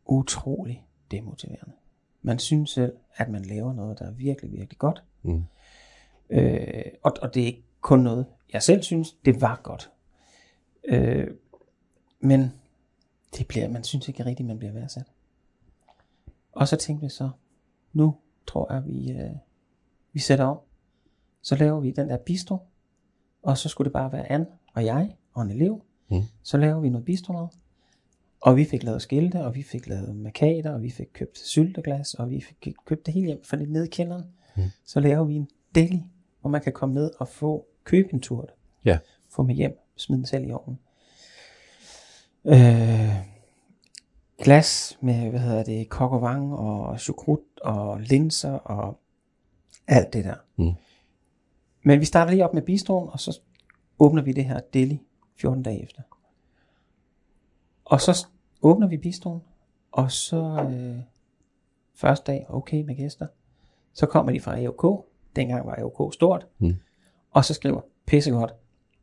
utrolig 0.06 0.86
demotiverende. 1.10 1.72
Man 2.22 2.38
synes 2.38 2.70
selv, 2.70 2.96
at 3.16 3.28
man 3.28 3.42
laver 3.42 3.72
noget, 3.72 3.98
der 3.98 4.06
er 4.06 4.10
virkelig, 4.10 4.52
virkelig 4.52 4.78
godt. 4.78 5.02
Mm. 5.22 5.44
Øh, 6.30 6.84
og, 7.02 7.12
og 7.22 7.34
det 7.34 7.42
er 7.42 7.46
ikke 7.46 7.64
kun 7.80 8.00
noget, 8.00 8.26
jeg 8.52 8.62
selv 8.62 8.82
synes, 8.82 9.16
det 9.24 9.40
var 9.40 9.60
godt. 9.62 9.90
Øh, 10.84 11.30
men 12.20 12.52
det 13.38 13.48
bliver, 13.48 13.68
man 13.68 13.84
synes 13.84 14.08
ikke 14.08 14.24
rigtigt, 14.24 14.46
man 14.46 14.58
bliver 14.58 14.72
værdsat. 14.72 15.06
Og 16.52 16.68
så 16.68 16.76
tænkte 16.76 17.04
vi 17.04 17.08
så, 17.08 17.30
nu 17.92 18.16
tror 18.46 18.72
jeg, 18.72 18.86
vi, 18.86 19.12
øh, 19.12 19.30
vi 20.12 20.18
sætter 20.18 20.44
om. 20.44 20.58
Så 21.42 21.56
laver 21.56 21.80
vi 21.80 21.90
den 21.90 22.08
der 22.08 22.16
bistro, 22.16 22.58
og 23.42 23.58
så 23.58 23.68
skulle 23.68 23.86
det 23.86 23.92
bare 23.92 24.12
være 24.12 24.32
Anne 24.32 24.46
og 24.74 24.84
jeg 24.84 25.16
og 25.34 25.42
en 25.42 25.50
elev. 25.50 25.82
Mm. 26.10 26.22
Så 26.42 26.56
laver 26.56 26.80
vi 26.80 26.88
noget 26.88 27.04
bistromad. 27.04 27.46
Og 28.40 28.56
vi 28.56 28.64
fik 28.64 28.82
lavet 28.82 29.02
skilte, 29.02 29.44
og 29.44 29.54
vi 29.54 29.62
fik 29.62 29.86
lavet 29.86 30.16
markader, 30.16 30.70
og 30.70 30.82
vi 30.82 30.90
fik 30.90 31.06
købt 31.12 31.38
sylteglas, 31.38 32.14
og 32.14 32.30
vi 32.30 32.40
fik 32.40 32.74
købt 32.86 33.06
det 33.06 33.14
hele 33.14 33.26
hjem 33.26 33.44
for 33.44 33.56
lidt 33.56 33.70
ned 33.70 33.84
i 33.84 33.88
kælderen. 33.88 34.24
Mm. 34.56 34.62
Så 34.84 35.00
laver 35.00 35.24
vi 35.24 35.34
en 35.34 35.48
deli, 35.74 36.02
hvor 36.40 36.50
man 36.50 36.60
kan 36.60 36.72
komme 36.72 36.94
ned 36.94 37.10
og 37.18 37.28
få 37.28 37.66
købe 37.84 38.14
en 38.14 38.20
tur. 38.20 38.48
Ja. 38.84 38.98
Få 39.30 39.42
med 39.42 39.54
hjem, 39.54 39.78
smide 39.96 40.18
den 40.18 40.26
selv 40.26 40.48
i 40.48 40.52
ovnen. 40.52 40.78
Øh, 42.44 43.16
glas 44.42 44.98
med, 45.00 45.30
hvad 45.30 45.40
hedder 45.40 45.62
det, 45.62 45.88
kok 45.88 46.12
og 46.12 46.22
vang, 46.22 46.54
og 46.54 47.00
chokrut, 47.00 47.40
og 47.62 48.00
linser, 48.00 48.52
og 48.52 49.00
alt 49.86 50.12
det 50.12 50.24
der. 50.24 50.34
Mm. 50.56 50.72
Men 51.82 52.00
vi 52.00 52.04
starter 52.04 52.30
lige 52.32 52.44
op 52.44 52.54
med 52.54 52.62
bistroen, 52.62 53.08
og 53.12 53.20
så 53.20 53.40
åbner 53.98 54.22
vi 54.22 54.32
det 54.32 54.44
her 54.44 54.60
deli 54.72 55.00
14 55.36 55.62
dage 55.62 55.82
efter. 55.82 56.02
Og 57.84 58.00
så 58.00 58.26
åbner 58.62 58.86
vi 58.86 58.96
bistroen, 58.96 59.40
og 59.92 60.10
så 60.12 60.66
øh, 60.70 60.96
første 61.94 62.32
dag, 62.32 62.46
okay 62.48 62.82
med 62.84 62.96
gæster. 62.96 63.26
Så 63.92 64.06
kommer 64.06 64.32
de 64.32 64.40
fra 64.40 64.58
AOK, 64.60 65.06
dengang 65.36 65.66
var 65.66 65.74
AOK 65.74 66.14
stort, 66.14 66.46
Mm. 66.58 66.76
og 67.30 67.44
så 67.44 67.54
skriver, 67.54 67.80
pissegodt, 68.06 68.54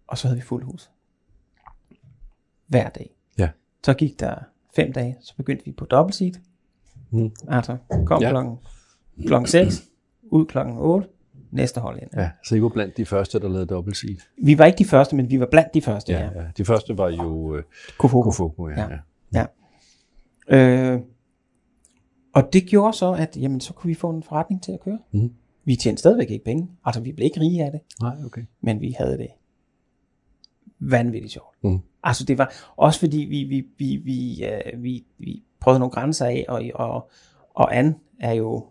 og 0.08 0.18
så 0.18 0.28
havde 0.28 0.38
vi 0.40 0.46
fuld 0.46 0.64
hus. 0.64 0.92
Hver 2.68 2.90
dag. 2.90 3.16
Ja. 3.38 3.50
Så 3.86 3.94
gik 3.94 4.20
der 4.20 4.36
fem 4.76 4.94
dage, 4.94 5.18
så 5.22 5.36
begyndte 5.36 5.66
vi 5.66 5.72
på 5.72 5.86
dobbeltseat. 5.86 6.40
Mm. 7.10 7.32
Altså, 7.48 7.78
kom 8.06 8.22
Ja. 8.22 8.30
klokken, 8.30 8.58
klokken 9.28 9.48
6, 9.48 9.90
ud 10.24 10.46
klokken 10.46 10.78
8, 10.78 11.08
næste 11.52 11.82
hold 11.82 12.02
ind. 12.02 12.10
Ja, 12.16 12.30
så 12.46 12.56
I 12.56 12.62
var 12.62 12.70
blandt 12.70 12.98
de 12.98 13.06
første, 13.06 13.40
der 13.40 13.50
lavede 13.50 13.66
dobbelt 13.66 13.98
seed. 13.98 14.18
Vi 14.44 14.58
var 14.58 14.66
ikke 14.66 14.78
de 14.78 14.86
første, 14.86 15.16
men 15.16 15.30
vi 15.30 15.40
var 15.40 15.48
blandt 15.52 15.74
de 15.74 15.82
første, 15.82 16.14
ja. 16.14 16.20
Ja, 16.20 16.42
ja. 16.42 16.48
De 16.58 16.66
første 16.66 16.98
var 16.98 17.10
jo 17.10 17.24
uh, 17.24 17.60
Kofoko. 17.98 18.30
Kofoku, 18.30 18.70
ja. 18.70 18.88
Ja. 19.34 19.46
ja. 20.50 20.66
Øh, 20.94 21.02
og 22.34 22.54
det 22.54 22.66
gjorde 22.66 22.98
så, 22.98 23.14
at 23.14 23.38
jamen, 23.42 23.62
så 23.62 23.74
kunne 23.74 23.88
vi 23.88 23.94
få 23.94 24.10
en 24.10 24.24
forretning 24.24 24.64
til 24.64 24.72
at 24.72 24.80
køre. 24.80 25.00
Mhm. 25.12 25.34
Vi 25.66 25.76
tjente 25.76 26.00
stadigvæk 26.00 26.30
ikke 26.30 26.46
penge. 26.46 26.70
Altså, 26.86 27.02
vi 27.02 27.12
blev 27.12 27.26
ikke 27.26 27.40
rige 27.40 27.66
af 27.66 27.72
det, 27.72 27.82
Nej, 28.02 28.16
okay. 28.26 28.42
men 28.62 28.82
vi 28.82 28.96
havde 28.98 29.18
det 29.18 29.28
vanvittigt 30.80 31.34
sjovt. 31.34 31.56
Mhm. 31.62 31.80
Altså, 32.04 32.26
det 32.26 32.38
var 32.38 32.54
også 32.78 33.00
fordi, 33.00 33.18
vi, 33.18 33.44
vi, 33.44 33.68
vi, 33.78 33.96
vi, 33.96 34.46
øh, 34.46 34.84
vi, 34.84 35.06
vi 35.18 35.44
prøvede 35.60 35.80
nogle 35.80 35.92
grænser 35.92 36.26
af, 36.26 36.46
og, 36.48 36.64
og, 36.74 37.10
og 37.54 37.78
Anne 37.78 37.96
er 38.20 38.34
jo, 38.34 38.66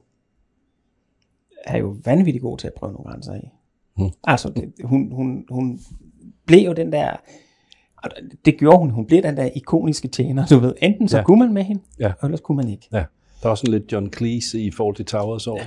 er 1.65 1.79
jo 1.79 1.97
vanvittigt 2.05 2.43
god 2.43 2.59
til 2.59 2.67
at 2.67 2.73
prøve 2.75 2.93
nogle 2.93 3.11
grænser 3.11 3.33
af. 3.33 3.53
Mhm. 3.99 4.11
Altså, 4.25 4.49
det, 4.49 4.73
hun, 4.85 5.13
hun, 5.13 5.45
hun 5.51 5.81
blev 6.47 6.67
jo 6.67 6.73
den 6.73 6.93
der, 6.93 7.17
det 8.45 8.59
gjorde 8.59 8.79
hun, 8.79 8.91
hun 8.91 9.07
blev 9.07 9.23
den 9.23 9.37
der 9.37 9.49
ikoniske 9.55 10.09
tjener, 10.09 10.47
du 10.47 10.59
ved. 10.59 10.75
Enten 10.83 11.09
så 11.09 11.17
Ja. 11.17 11.25
kunne 11.25 11.39
man 11.39 11.53
med 11.55 11.63
hende, 11.63 11.83
Ja. 12.01 12.13
og 12.21 12.27
ellers 12.27 12.41
kunne 12.41 12.57
man 12.57 12.69
ikke. 12.69 12.89
Ja. 12.93 13.05
Der 13.43 13.49
var 13.49 13.55
sådan 13.55 13.73
lidt 13.75 13.93
John 13.93 14.13
Cleese 14.13 14.61
i 14.61 14.71
forhold 14.71 14.97
til 14.97 15.05
Towers 15.05 15.47
over. 15.47 15.61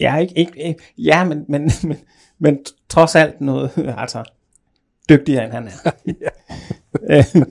Ja, 0.00 0.16
ikke, 0.16 0.38
ikke, 0.38 0.62
ikke 0.62 0.82
ja 0.98 1.24
men, 1.24 1.44
men, 1.48 1.70
men, 1.84 1.96
men 2.38 2.58
trods 2.88 3.14
alt 3.14 3.40
noget, 3.40 3.70
altså, 3.98 4.24
dygtigere 5.08 5.44
end 5.44 5.52
han 5.52 5.68
er. 5.68 5.90
øh, 7.10 7.42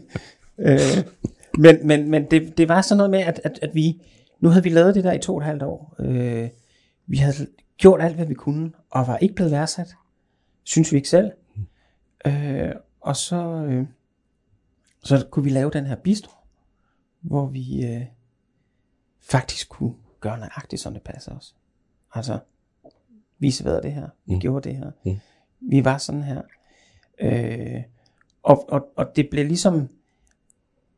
øh, 0.60 1.04
men 1.58 1.88
men, 1.88 2.10
men 2.12 2.25
det, 2.32 2.58
det 2.58 2.69
var 2.69 2.82
sådan 2.82 2.97
noget 2.97 3.12
med, 3.12 3.19
at, 3.19 3.41
at, 3.43 3.60
at 3.62 3.69
vi, 3.75 4.01
nu 4.39 4.49
havde 4.49 4.63
vi 4.63 4.69
lavet 4.69 4.95
det 4.95 5.04
der 5.04 5.13
i 5.13 5.19
to 5.19 5.34
og 5.36 5.39
et 5.39 5.45
halvt 5.45 5.63
år. 5.63 5.95
Øh, 5.99 6.49
vi 7.07 7.17
havde 7.17 7.47
gjort 7.77 8.01
alt, 8.01 8.15
hvad 8.15 8.25
vi 8.25 8.33
kunne, 8.33 8.71
og 8.89 9.07
var 9.07 9.17
ikke 9.17 9.35
blevet 9.35 9.51
værdsat. 9.51 9.95
Synes 10.63 10.91
vi 10.91 10.97
ikke 10.97 11.09
selv. 11.09 11.31
Øh, 12.25 12.71
og 13.01 13.15
så, 13.15 13.35
øh, 13.45 13.87
så 15.03 15.27
kunne 15.31 15.43
vi 15.43 15.49
lave 15.49 15.71
den 15.71 15.85
her 15.85 15.95
bistro, 15.95 16.31
hvor 17.21 17.45
vi 17.47 17.85
øh, 17.85 18.05
faktisk 19.21 19.69
kunne 19.69 19.93
gøre 20.19 20.37
nøjagtigt, 20.37 20.81
som 20.81 20.93
det 20.93 21.01
passer 21.01 21.35
os. 21.35 21.55
Altså, 22.13 22.39
vi 23.39 23.51
serverede 23.51 23.81
det 23.81 23.93
her, 23.93 24.03
vi 24.03 24.09
Mm. 24.25 24.33
mm. 24.33 24.39
gjorde 24.39 24.69
det 24.69 24.77
her. 24.77 24.91
Mm. 25.05 25.19
Vi 25.59 25.85
var 25.85 25.97
sådan 25.97 26.23
her. 26.23 26.41
Øh, 27.19 27.83
og, 28.43 28.69
og, 28.69 28.87
og 28.95 29.15
det 29.15 29.27
blev 29.31 29.45
ligesom 29.45 29.89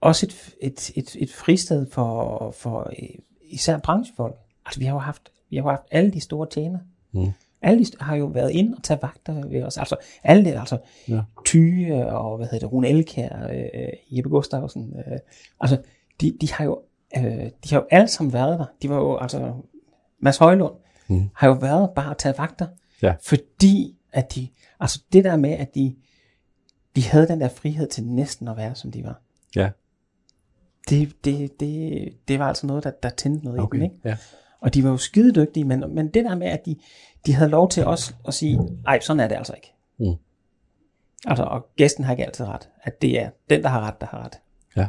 også 0.02 0.26
et, 0.26 0.56
et, 0.62 0.92
et, 0.96 1.16
et 1.20 1.34
fristed 1.34 1.90
for, 1.92 2.52
for 2.52 2.80
øh, 3.02 3.10
især 3.42 3.78
branchefolk. 3.78 4.36
Altså 4.66 4.80
vi 4.80 4.86
har 4.86 4.94
jo 4.94 5.00
haft, 5.00 5.32
vi 5.50 5.56
har 5.58 5.64
jo 5.64 5.70
haft 5.70 5.84
alle 5.92 6.12
de 6.12 6.20
store 6.20 6.48
tjener. 6.52 6.80
Mm. 7.12 7.32
Alle 7.62 7.86
de 7.86 7.92
har 8.00 8.16
jo 8.16 8.26
været 8.26 8.52
inde 8.52 8.78
og 8.78 8.84
tage 8.84 9.00
vagter 9.02 9.48
ved 9.48 9.64
os. 9.64 9.78
Altså 9.78 9.96
alle 10.24 10.46
det, 10.46 10.56
altså 10.60 10.78
Ja. 11.08 11.22
Tyge 11.46 12.06
og 12.08 12.38
hvad 12.38 12.48
hedder 12.48 12.68
det, 12.68 12.74
Rune 12.74 12.88
Elkær, 12.90 13.48
øh, 13.48 13.90
Jeppe 14.18 14.30
Gustafsson. 14.30 14.94
Øh, 15.00 15.18
altså 15.60 15.78
de, 16.22 16.38
de 16.42 16.52
har 16.54 16.64
jo 16.66 16.82
øh, 17.18 17.24
de 17.24 17.70
har 17.70 17.78
jo 17.78 17.86
alle 17.92 18.08
sammen 18.08 18.34
været 18.34 18.60
der. 18.60 18.66
De 18.82 18.90
var 18.90 18.96
jo 18.96 19.18
altså 19.18 19.54
Mads 20.20 20.38
Højlund 20.38 20.74
Mm. 21.10 21.30
har 21.36 21.48
jo 21.48 21.54
været 21.54 21.90
bare 21.96 22.12
at 22.12 22.18
tage 22.18 22.38
vagter. 22.38 22.68
Ja. 23.02 23.14
Fordi 23.24 23.98
at 24.12 24.36
de, 24.36 24.48
altså 24.80 25.04
det 25.14 25.24
der 25.24 25.36
med, 25.36 25.50
at 25.50 25.76
de, 25.76 25.96
de 26.96 27.04
havde 27.04 27.28
den 27.28 27.42
der 27.42 27.50
frihed 27.50 27.88
til 27.88 28.04
næsten 28.06 28.48
at 28.48 28.58
være, 28.58 28.76
som 28.76 28.92
de 28.92 29.04
var. 29.04 29.22
Ja. 29.56 29.70
Det, 30.90 31.26
det, 31.26 31.60
det, 31.60 32.10
det 32.28 32.40
var 32.40 32.46
altså 32.48 32.68
noget, 32.68 32.84
der, 32.84 32.92
der 33.04 33.10
tændte 33.10 33.46
noget 33.46 33.60
Okay. 33.60 33.78
i 33.78 33.82
dem, 33.82 33.84
ikke? 33.92 33.96
Ja. 34.06 34.18
Og 34.62 34.74
de 34.74 34.84
var 34.84 34.90
jo 34.90 34.98
skide 34.98 35.34
dygtige, 35.36 35.64
men, 35.64 35.84
men 35.90 36.08
det 36.08 36.26
der 36.26 36.36
med, 36.36 36.48
at 36.48 36.66
de, 36.66 36.76
de 37.26 37.34
havde 37.34 37.50
lov 37.50 37.70
til 37.70 37.86
også 37.86 38.14
at 38.28 38.34
sige, 38.34 38.60
ej, 38.88 39.00
sådan 39.00 39.20
er 39.20 39.28
det 39.28 39.36
altså 39.36 39.54
ikke. 39.54 39.74
Mm. 39.98 40.16
Altså, 41.26 41.44
og 41.44 41.68
gæsten 41.76 42.04
har 42.04 42.12
ikke 42.14 42.26
altid 42.26 42.46
ret. 42.46 42.70
At 42.84 43.02
det 43.02 43.22
er 43.22 43.30
den, 43.50 43.64
der 43.64 43.70
har 43.70 43.82
ret, 43.82 44.02
der 44.02 44.08
har 44.08 44.26
ret. 44.26 44.40
Ja. 44.76 44.88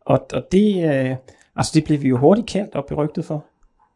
Og, 0.00 0.26
og 0.32 0.42
det, 0.52 0.84
øh, 0.84 1.16
altså 1.56 1.72
det 1.74 1.84
blev 1.84 2.02
vi 2.02 2.08
jo 2.08 2.18
hurtigt 2.18 2.46
kendt 2.46 2.74
og 2.74 2.86
berygtet 2.86 3.24
for. 3.24 3.44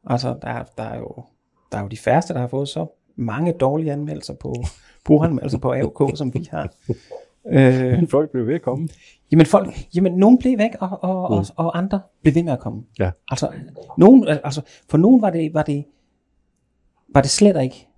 Altså, 0.07 0.29
der, 0.42 0.64
der, 0.77 0.83
er 0.83 0.99
jo, 0.99 1.25
der 1.73 1.79
er 1.79 1.83
jo 1.83 1.88
de 1.88 1.96
færreste, 1.96 2.35
der 2.35 2.40
har 2.40 2.49
fået 2.49 2.68
så 2.68 2.87
mange 3.16 3.53
dårlige 3.53 3.92
anmeldelser 3.92 4.35
på, 4.35 4.55
brugeranmeldelser 5.07 5.59
på 5.59 5.73
AOK, 5.73 6.16
som 6.16 6.35
vi 6.35 6.49
har. 6.51 6.73
Øh, 7.51 7.99
Men 7.99 8.09
folk 8.09 8.31
blev 8.31 8.47
ved 8.47 8.55
at 8.55 8.63
komme. 8.63 8.89
Jamen 9.33 9.47
folk, 9.47 9.75
jamen 9.95 10.13
nogen 10.13 10.39
blev 10.39 10.59
væk, 10.59 10.71
og, 10.81 10.99
og, 11.03 11.31
mm. 11.31 11.37
og, 11.37 11.47
og 11.57 11.79
andre 11.79 12.01
blev 12.23 12.35
ved 12.35 12.43
med 12.43 12.53
at 12.53 12.61
komme. 12.61 12.83
Ja. 12.99 13.11
Altså, 13.31 13.53
nogen, 13.99 14.29
altså 14.29 14.63
for 14.89 14.99
nogen 14.99 15.23
var 15.23 15.31
det, 15.31 15.55
var 15.55 15.63
det, 15.63 15.85
var 17.15 17.21
det 17.21 17.31
slet 17.31 17.63
ikke 17.63 17.89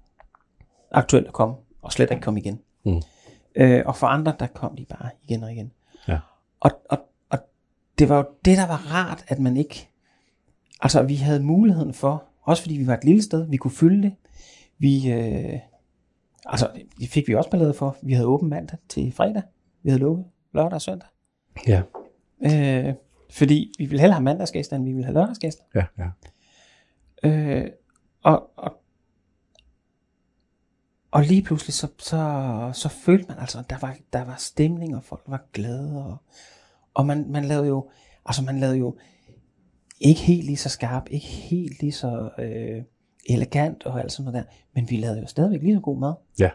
aktuelt 0.90 1.26
at 1.26 1.32
komme, 1.32 1.54
og 1.82 1.92
slet 1.92 2.10
ikke 2.10 2.22
komme 2.22 2.40
igen. 2.40 2.60
Mm. 2.84 3.00
Øh, 3.54 3.82
og 3.86 3.96
for 3.96 4.06
andre, 4.06 4.34
der 4.38 4.46
kom 4.46 4.76
de 4.76 4.84
bare 4.84 5.08
igen 5.22 5.42
og 5.42 5.52
igen. 5.52 5.72
Ja. 6.08 6.18
Og, 6.60 6.70
og, 6.90 6.98
og 7.30 7.38
det 7.98 8.08
var 8.08 8.16
jo 8.16 8.24
det, 8.44 8.56
der 8.56 8.66
var 8.66 8.94
rart, 8.94 9.24
at 9.28 9.38
man 9.38 9.56
ikke, 9.56 9.88
altså 10.80 11.02
vi 11.02 11.14
havde 11.14 11.42
muligheden 11.42 11.94
for, 11.94 12.24
også 12.42 12.62
fordi 12.62 12.76
vi 12.76 12.86
var 12.86 12.94
et 12.94 13.04
lille 13.04 13.22
sted, 13.22 13.48
vi 13.50 13.56
kunne 13.56 13.70
fylde 13.70 14.02
det. 14.02 14.12
Vi, 14.78 15.12
øh, 15.12 15.58
altså 16.46 16.70
det 16.98 17.08
fik 17.08 17.28
vi 17.28 17.34
også 17.34 17.50
ballade 17.50 17.74
for. 17.74 17.96
Vi 18.02 18.12
havde 18.12 18.26
åben 18.26 18.48
mandag 18.48 18.78
til 18.88 19.12
fredag. 19.12 19.42
Vi 19.82 19.90
havde 19.90 20.00
lukket 20.00 20.24
lørdag 20.54 20.74
og 20.74 20.82
søndag. 20.82 21.08
Ja. 21.66 21.82
Øh, 22.40 22.94
fordi 23.30 23.72
vi 23.78 23.86
ville 23.86 24.00
hellere 24.00 24.16
have 24.16 24.24
mandagsgæster, 24.24 24.76
end 24.76 24.84
vi 24.84 24.92
ville 24.92 25.04
have 25.04 25.14
lørdagsgæster. 25.14 25.64
Ja, 25.74 25.84
ja. 25.98 26.08
Øh, 27.28 27.70
og, 28.22 28.50
og, 28.56 28.72
og 31.10 31.22
lige 31.22 31.42
pludselig, 31.42 31.74
så, 31.74 31.88
så, 31.98 32.70
så 32.74 32.88
følte 32.88 33.28
man 33.28 33.38
altså, 33.38 33.58
at 33.58 33.70
der 33.70 33.78
var, 33.80 33.96
der 34.12 34.24
var 34.24 34.36
stemning, 34.36 34.96
og 34.96 35.04
folk 35.04 35.22
var 35.26 35.44
glade. 35.52 36.04
Og, 36.04 36.16
og 36.94 37.06
man, 37.06 37.30
man 37.30 37.44
lavede 37.44 37.66
jo, 37.66 37.90
altså 38.26 38.42
man 38.42 38.60
lavede 38.60 38.78
jo 38.78 38.96
ikke 40.00 40.20
helt 40.20 40.44
lige 40.44 40.56
så 40.56 40.68
skarp, 40.68 41.06
ikke 41.10 41.26
helt 41.26 41.80
lige 41.80 41.92
så 41.92 42.30
øh, 42.38 42.82
elegant 43.28 43.86
og 43.86 44.00
alt 44.00 44.12
sådan 44.12 44.32
noget 44.32 44.44
der, 44.46 44.52
men 44.74 44.90
vi 44.90 44.96
lavede 44.96 45.20
jo 45.20 45.26
stadigvæk 45.26 45.62
lige 45.62 45.74
så 45.74 45.80
god 45.80 45.98
mad. 45.98 46.12
Ja. 46.38 46.50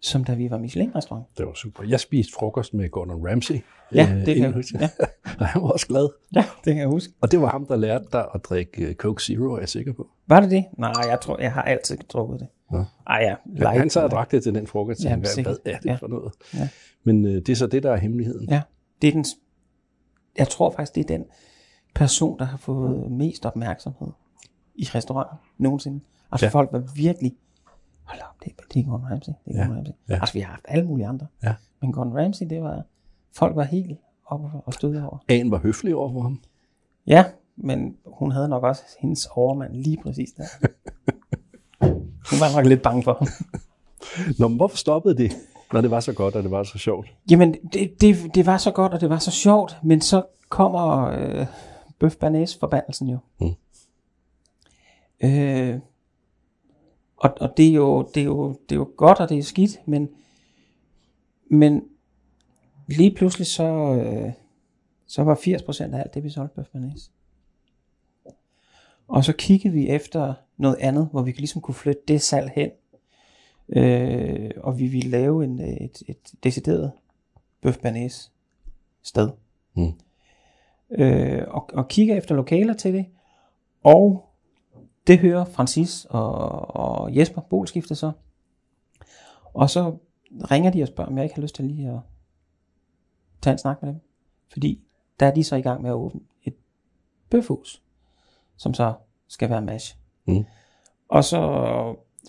som 0.00 0.24
da 0.24 0.34
vi 0.34 0.50
var 0.50 0.58
Michelin-restaurant. 0.58 1.24
Det 1.38 1.46
var 1.46 1.54
super. 1.54 1.84
Jeg 1.84 2.00
spiste 2.00 2.32
frokost 2.32 2.74
med 2.74 2.90
Gordon 2.90 3.28
Ramsay. 3.28 3.60
Ja, 3.94 4.08
øh, 4.14 4.26
det 4.26 4.34
kan 4.34 4.44
jeg 4.44 4.52
huske. 4.52 4.78
ja. 4.80 4.88
Og 5.40 5.46
han 5.46 5.62
var 5.62 5.68
også 5.68 5.86
glad. 5.86 6.08
ja, 6.34 6.44
det 6.64 6.74
kan 6.74 6.78
jeg 6.78 6.88
huske. 6.88 7.12
Og 7.20 7.30
det 7.32 7.40
var 7.40 7.48
ham, 7.50 7.66
der 7.66 7.76
lærte 7.76 8.04
dig 8.12 8.26
at 8.34 8.44
drikke 8.44 8.86
øh, 8.86 8.94
Coke 8.94 9.22
Zero, 9.24 9.44
er 9.54 9.58
jeg 9.58 9.68
sikker 9.68 9.92
på. 9.92 10.08
Var 10.26 10.40
det 10.40 10.50
det? 10.50 10.64
Nej, 10.78 10.92
jeg 11.08 11.18
tror, 11.20 11.40
jeg 11.40 11.52
har 11.52 11.62
altid 11.62 11.96
drukket 12.08 12.40
det. 12.40 12.48
Nå. 12.70 12.84
Ej 13.06 13.16
ja, 13.22 13.34
Light, 13.46 13.78
han 13.78 13.90
sad 13.90 14.02
og 14.04 14.10
drak 14.10 14.30
det 14.30 14.42
til 14.42 14.54
den 14.54 14.66
frokost. 14.66 15.06
Hvad, 15.08 15.24
sikkert. 15.24 15.58
hvad 15.62 15.72
er 15.72 15.78
det 15.78 15.88
Ja. 15.88 15.94
for 15.94 16.06
noget? 16.08 16.32
Ja. 16.54 16.68
Men 17.04 17.24
øh, 17.26 17.32
det 17.34 17.48
er 17.48 17.54
så 17.56 17.66
det, 17.66 17.82
der 17.82 17.92
er 17.92 17.96
hemmeligheden. 17.96 18.48
Ja, 18.50 18.62
det 19.02 19.08
er 19.08 19.12
den, 19.12 19.24
jeg 20.38 20.48
tror 20.48 20.70
faktisk, 20.70 20.94
det 20.94 21.00
er 21.00 21.16
den 21.18 21.24
person, 21.94 22.38
der 22.38 22.44
har 22.44 22.56
fået 22.58 23.10
mest 23.10 23.46
opmærksomhed 23.46 24.08
i 24.74 24.84
restauranten 24.84 25.38
nogensinde. 25.58 26.00
Altså 26.32 26.46
Ja. 26.46 26.50
folk 26.50 26.72
var 26.72 26.78
virkelig, 26.78 27.32
hold 28.04 28.20
op, 28.20 28.44
det 28.44 28.52
er, 28.58 28.62
det 28.74 28.80
er 28.80 28.84
Gordon 28.84 29.06
Ramsay, 29.10 29.32
det 29.44 29.56
er 29.56 29.58
Ja. 29.58 29.64
Gordon 29.66 29.76
Ramsay. 29.76 29.92
Ja. 30.08 30.14
Altså 30.14 30.32
vi 30.32 30.40
har 30.40 30.50
haft 30.50 30.64
alle 30.68 30.86
mulige 30.86 31.06
andre, 31.06 31.26
Ja. 31.42 31.54
men 31.82 31.92
Gordon 31.92 32.16
Ramsay, 32.18 32.46
det 32.50 32.62
var, 32.62 32.82
folk 33.36 33.56
var 33.56 33.64
helt 33.64 33.98
oppe 34.26 34.48
og 34.66 34.72
støde 34.74 35.04
over. 35.06 35.18
An 35.28 35.50
var 35.50 35.58
høflig 35.58 35.94
over 35.94 36.12
for 36.12 36.20
ham. 36.20 36.40
Ja, 37.06 37.24
men 37.56 37.96
hun 38.06 38.30
havde 38.32 38.48
nok 38.48 38.62
også 38.62 38.82
hendes 39.00 39.28
overmand 39.34 39.72
lige 39.74 39.96
præcis 40.02 40.30
der. 40.36 40.44
hun 42.30 42.40
var 42.40 42.56
nok 42.56 42.66
lidt 42.66 42.82
bange 42.82 43.02
for 43.02 43.14
ham. 43.18 43.28
Nå, 44.38 44.48
men 44.48 44.56
hvorfor 44.56 44.76
stoppede 44.76 45.16
det, 45.16 45.32
når 45.72 45.80
det 45.80 45.90
var 45.90 46.00
så 46.00 46.12
godt, 46.12 46.36
og 46.36 46.42
det 46.42 46.50
var 46.50 46.62
så 46.62 46.78
sjovt? 46.78 47.14
Jamen, 47.30 47.54
det, 47.72 48.00
det, 48.00 48.16
det 48.34 48.46
var 48.46 48.56
så 48.58 48.70
godt, 48.70 48.92
og 48.94 49.00
det 49.00 49.10
var 49.10 49.18
så 49.18 49.30
sjovt, 49.30 49.76
men 49.82 50.00
så 50.00 50.22
kommer 50.48 51.06
øh, 51.06 51.46
bøf 52.00 52.16
banæs 52.16 52.56
forbandelsen 52.60 53.08
jo. 53.08 53.18
Mm. 53.40 53.46
Øh, 55.22 55.80
og 57.16 57.34
og 57.40 57.56
det, 57.56 57.68
er 57.68 57.72
jo, 57.72 58.08
det, 58.14 58.20
er 58.20 58.24
jo, 58.24 58.48
det 58.48 58.74
er 58.74 58.78
jo 58.78 58.90
godt, 58.96 59.20
og 59.20 59.28
det 59.28 59.38
er 59.38 59.42
skidt, 59.42 59.88
men, 59.88 60.08
men 61.46 61.84
lige 62.86 63.14
pludselig 63.14 63.46
så, 63.46 63.64
øh, 63.94 64.32
så 65.06 65.22
var 65.22 65.34
80% 65.34 65.94
af 65.94 66.00
alt 66.00 66.14
det, 66.14 66.24
vi 66.24 66.30
solgte 66.30 66.54
bøf 66.56 66.66
banæs. 66.72 67.10
Og 69.08 69.24
så 69.24 69.32
kiggede 69.32 69.74
vi 69.74 69.88
efter 69.88 70.34
noget 70.56 70.76
andet, 70.80 71.08
hvor 71.10 71.22
vi 71.22 71.30
ligesom 71.30 71.60
kunne 71.60 71.74
flytte 71.74 72.02
det 72.08 72.22
salg 72.22 72.50
hen. 72.54 72.70
Øh, 73.68 74.50
og 74.56 74.78
vi 74.78 74.86
ville 74.86 75.10
lave 75.10 75.44
en, 75.44 75.60
et, 75.60 76.02
et 76.08 76.32
decideret 76.44 76.92
bøf 77.62 77.76
sted. 79.02 79.30
Mm. 79.74 79.92
Øh, 80.90 81.44
og, 81.48 81.70
og 81.72 81.88
kigger 81.88 82.16
efter 82.16 82.34
lokaler 82.34 82.74
til 82.74 82.94
det. 82.94 83.06
Og 83.82 84.31
det 85.06 85.18
hører 85.18 85.44
Francis 85.44 86.06
og, 86.10 86.34
og 86.76 87.16
Jesper 87.16 87.40
Bolskiftet 87.40 87.98
så. 87.98 88.12
Og 89.54 89.70
så 89.70 89.96
ringer 90.50 90.70
de 90.70 90.82
og 90.82 90.88
spørger, 90.88 91.10
om 91.10 91.16
jeg 91.16 91.24
ikke 91.24 91.34
har 91.34 91.42
lyst 91.42 91.54
til 91.54 91.64
lige 91.64 91.90
at 91.90 91.98
tage 93.42 93.52
en 93.52 93.58
snak 93.58 93.82
med 93.82 93.92
dem. 93.92 94.00
Fordi 94.52 94.80
der 95.20 95.26
er 95.26 95.34
de 95.34 95.44
så 95.44 95.56
i 95.56 95.62
gang 95.62 95.82
med 95.82 95.90
at 95.90 95.94
åbne 95.94 96.20
et 96.44 96.54
bøfhus, 97.30 97.82
som 98.56 98.74
så 98.74 98.94
skal 99.28 99.50
være 99.50 99.62
mash. 99.62 99.96
Mm. 100.24 100.44
Og 101.08 101.24
så 101.24 101.40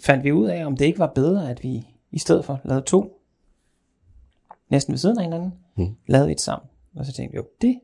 fandt 0.03 0.23
vi 0.23 0.31
ud 0.31 0.47
af, 0.47 0.65
om 0.65 0.77
det 0.77 0.85
ikke 0.85 0.99
var 0.99 1.11
bedre, 1.15 1.49
at 1.49 1.63
vi 1.63 1.87
i 2.11 2.19
stedet 2.19 2.45
for 2.45 2.59
lavede 2.63 2.85
to, 2.85 3.21
næsten 4.69 4.91
ved 4.91 4.97
siden 4.97 5.17
af 5.17 5.23
hinanden, 5.23 5.53
Mm. 5.75 5.95
lavede 6.07 6.31
et 6.31 6.41
sammen. 6.41 6.69
Og 6.95 7.05
så 7.05 7.13
tænkte 7.13 7.31
vi, 7.31 7.37
jo, 7.37 7.45
det 7.61 7.79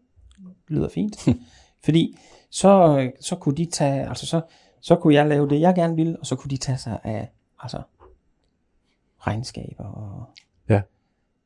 lyder 0.68 0.90
fint. 0.90 1.28
Fordi 1.86 2.18
så, 2.50 3.12
så 3.22 3.36
kunne 3.36 3.56
de 3.58 3.66
tage, 3.66 4.10
altså 4.10 4.26
så, 4.26 4.42
så 4.82 4.96
kunne 4.96 5.14
jeg 5.14 5.28
lave 5.28 5.50
det, 5.50 5.62
jeg 5.62 5.76
gerne 5.76 5.96
ville, 5.96 6.20
og 6.20 6.26
så 6.26 6.36
kunne 6.36 6.50
de 6.50 6.58
tage 6.58 6.78
sig 6.78 7.00
af, 7.04 7.30
altså, 7.60 7.82
regnskaber 9.20 9.84
og 9.84 10.24
Ja. 10.70 10.82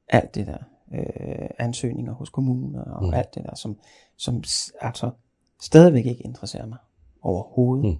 alt 0.09 0.35
det 0.35 0.47
der, 0.47 0.57
øh, 0.93 1.49
ansøgninger 1.57 2.13
hos 2.13 2.29
kommuner 2.29 2.83
og 2.83 3.03
Mm. 3.03 3.13
alt 3.13 3.35
det 3.35 3.43
der, 3.43 3.55
som, 3.55 3.77
som 4.17 4.43
altså 4.81 5.09
stadigvæk 5.61 6.05
ikke 6.05 6.23
interesserer 6.23 6.65
mig 6.65 6.77
overhovedet. 7.21 7.99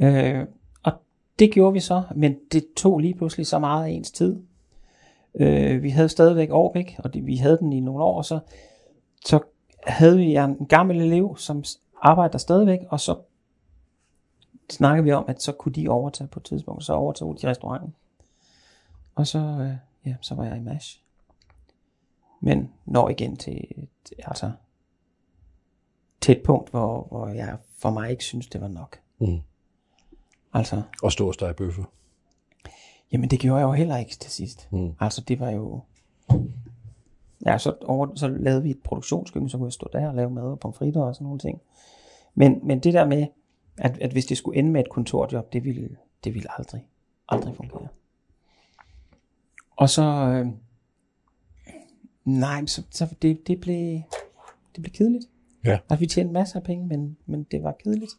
Mm. 0.00 0.06
Øh, 0.06 0.46
og 0.82 0.92
det 1.38 1.52
gjorde 1.52 1.72
vi 1.72 1.80
så, 1.80 2.02
men 2.14 2.36
det 2.52 2.66
tog 2.76 2.98
lige 2.98 3.14
pludselig 3.14 3.46
så 3.46 3.58
meget 3.58 3.84
af 3.84 3.90
ens 3.90 4.10
tid. 4.10 4.42
Øh, 5.34 5.82
vi 5.82 5.90
havde 5.90 6.08
stadigvæk 6.08 6.50
Årbæk, 6.50 6.96
og 7.04 7.14
det, 7.14 7.26
vi 7.26 7.36
havde 7.36 7.58
den 7.58 7.72
i 7.72 7.80
nogle 7.80 8.04
år, 8.04 8.16
og 8.16 8.24
så, 8.24 8.38
så 9.26 9.40
havde 9.86 10.16
vi 10.16 10.36
en 10.36 10.66
gammel 10.66 11.00
elev, 11.00 11.36
som 11.38 11.64
arbejder 12.02 12.30
der 12.30 12.38
stadigvæk, 12.38 12.80
og 12.90 13.00
så 13.00 13.16
snakkede 14.70 15.04
vi 15.04 15.12
om, 15.12 15.24
at 15.28 15.42
så 15.42 15.52
kunne 15.52 15.72
de 15.72 15.88
overtage 15.88 16.28
på 16.28 16.40
et 16.40 16.44
tidspunkt, 16.44 16.84
så 16.84 16.92
overtog 16.92 17.36
de 17.42 17.48
restauranten. 17.50 17.94
Og 19.14 19.26
så, 19.26 19.38
øh, 19.38 19.72
ja, 20.06 20.14
så 20.20 20.34
var 20.34 20.44
jeg 20.44 20.56
i 20.56 20.60
MASH. 20.60 21.00
Men 22.40 22.72
når 22.84 23.08
igen 23.08 23.36
til, 23.36 23.88
altså, 24.18 24.50
til 26.20 26.36
et 26.36 26.42
punkt, 26.44 26.70
hvor, 26.70 27.02
hvor 27.10 27.28
jeg 27.28 27.58
for 27.78 27.90
mig 27.90 28.10
ikke 28.10 28.24
synes, 28.24 28.46
det 28.46 28.60
var 28.60 28.68
nok. 28.68 29.00
Mm. 29.18 29.40
Altså, 30.52 30.82
Og 31.02 31.12
stå 31.12 31.32
og 31.40 31.56
bøffer. 31.56 31.84
jamen 33.12 33.30
det 33.30 33.40
gjorde 33.40 33.58
jeg 33.58 33.66
jo 33.66 33.72
heller 33.72 33.96
ikke 33.96 34.16
til 34.16 34.30
sidst. 34.30 34.68
Mm. 34.72 34.94
Altså 35.00 35.20
det 35.20 35.40
var 35.40 35.50
jo... 35.50 35.80
Ja, 37.46 37.58
så, 37.58 37.74
over, 37.84 38.14
så 38.14 38.28
lavede 38.28 38.62
vi 38.62 38.70
et 38.70 38.82
produktionskøkken, 38.84 39.48
så 39.48 39.56
kunne 39.56 39.66
jeg 39.66 39.72
stå 39.72 39.88
der 39.92 40.08
og 40.08 40.14
lave 40.14 40.30
mad 40.30 40.42
og 40.42 40.60
pomfritter 40.60 41.02
og 41.02 41.14
sådan 41.14 41.24
nogle 41.24 41.38
ting. 41.38 41.60
Men, 42.34 42.60
men 42.62 42.80
det 42.80 42.94
der 42.94 43.06
med, 43.06 43.26
at, 43.78 43.98
at 43.98 44.12
hvis 44.12 44.26
det 44.26 44.36
skulle 44.36 44.58
ende 44.58 44.70
med 44.70 44.80
et 44.80 44.90
kontorjob, 44.90 45.52
det 45.52 45.64
ville, 45.64 45.96
det 46.24 46.34
ville 46.34 46.58
aldrig, 46.58 46.86
aldrig 47.28 47.56
fungere. 47.56 47.88
Og 49.76 49.90
så... 49.90 50.02
Øh, 50.02 50.46
nej, 52.24 52.66
så, 52.66 52.82
så 52.90 53.14
det, 53.22 53.46
det, 53.46 53.60
blev, 53.60 54.00
det 54.76 54.82
blev 54.82 54.92
kedeligt. 54.92 55.24
Ja. 55.64 55.78
Altså 55.90 55.96
vi 55.96 56.06
tjente 56.06 56.32
masser 56.32 56.56
af 56.56 56.62
penge, 56.62 56.86
men, 56.86 57.16
men 57.26 57.42
det 57.42 57.62
var 57.62 57.72
kedeligt. 57.84 58.12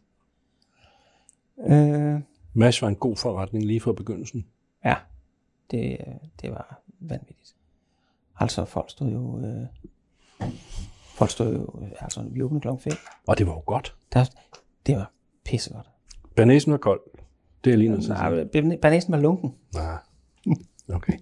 Øh, 1.59 2.21
Mash 2.53 2.81
var 2.81 2.87
en 2.87 2.95
god 2.95 3.15
forretning 3.15 3.65
lige 3.65 3.79
fra 3.79 3.93
begyndelsen. 3.93 4.45
Ja, 4.85 4.95
det, 5.71 5.97
det 6.41 6.51
var 6.51 6.81
vanvittigt. 6.99 7.55
Altså, 8.39 8.65
folk 8.65 8.89
stod 8.89 9.11
jo... 9.11 9.39
Øh, 9.39 9.67
folk 11.15 11.31
stod 11.31 11.53
jo... 11.53 11.87
Altså, 11.99 12.23
vi 12.23 12.41
åbnede 12.41 12.61
klokken 12.61 12.81
5. 12.81 12.93
Og 13.27 13.37
det 13.37 13.47
var 13.47 13.53
jo 13.53 13.63
godt. 13.65 13.95
Der, 14.13 14.25
det 14.85 14.95
var 14.95 15.11
pissegodt. 15.49 15.87
Banæsen 16.35 16.71
var 16.71 16.77
kold. 16.77 16.99
Det 17.63 17.73
er 17.73 17.77
lige 17.77 17.89
noget. 17.89 18.09
Nej, 18.09 18.77
banæsen 18.81 19.11
var 19.11 19.19
lunken. 19.19 19.53
Nej. 19.73 19.97
Okay. 20.93 21.13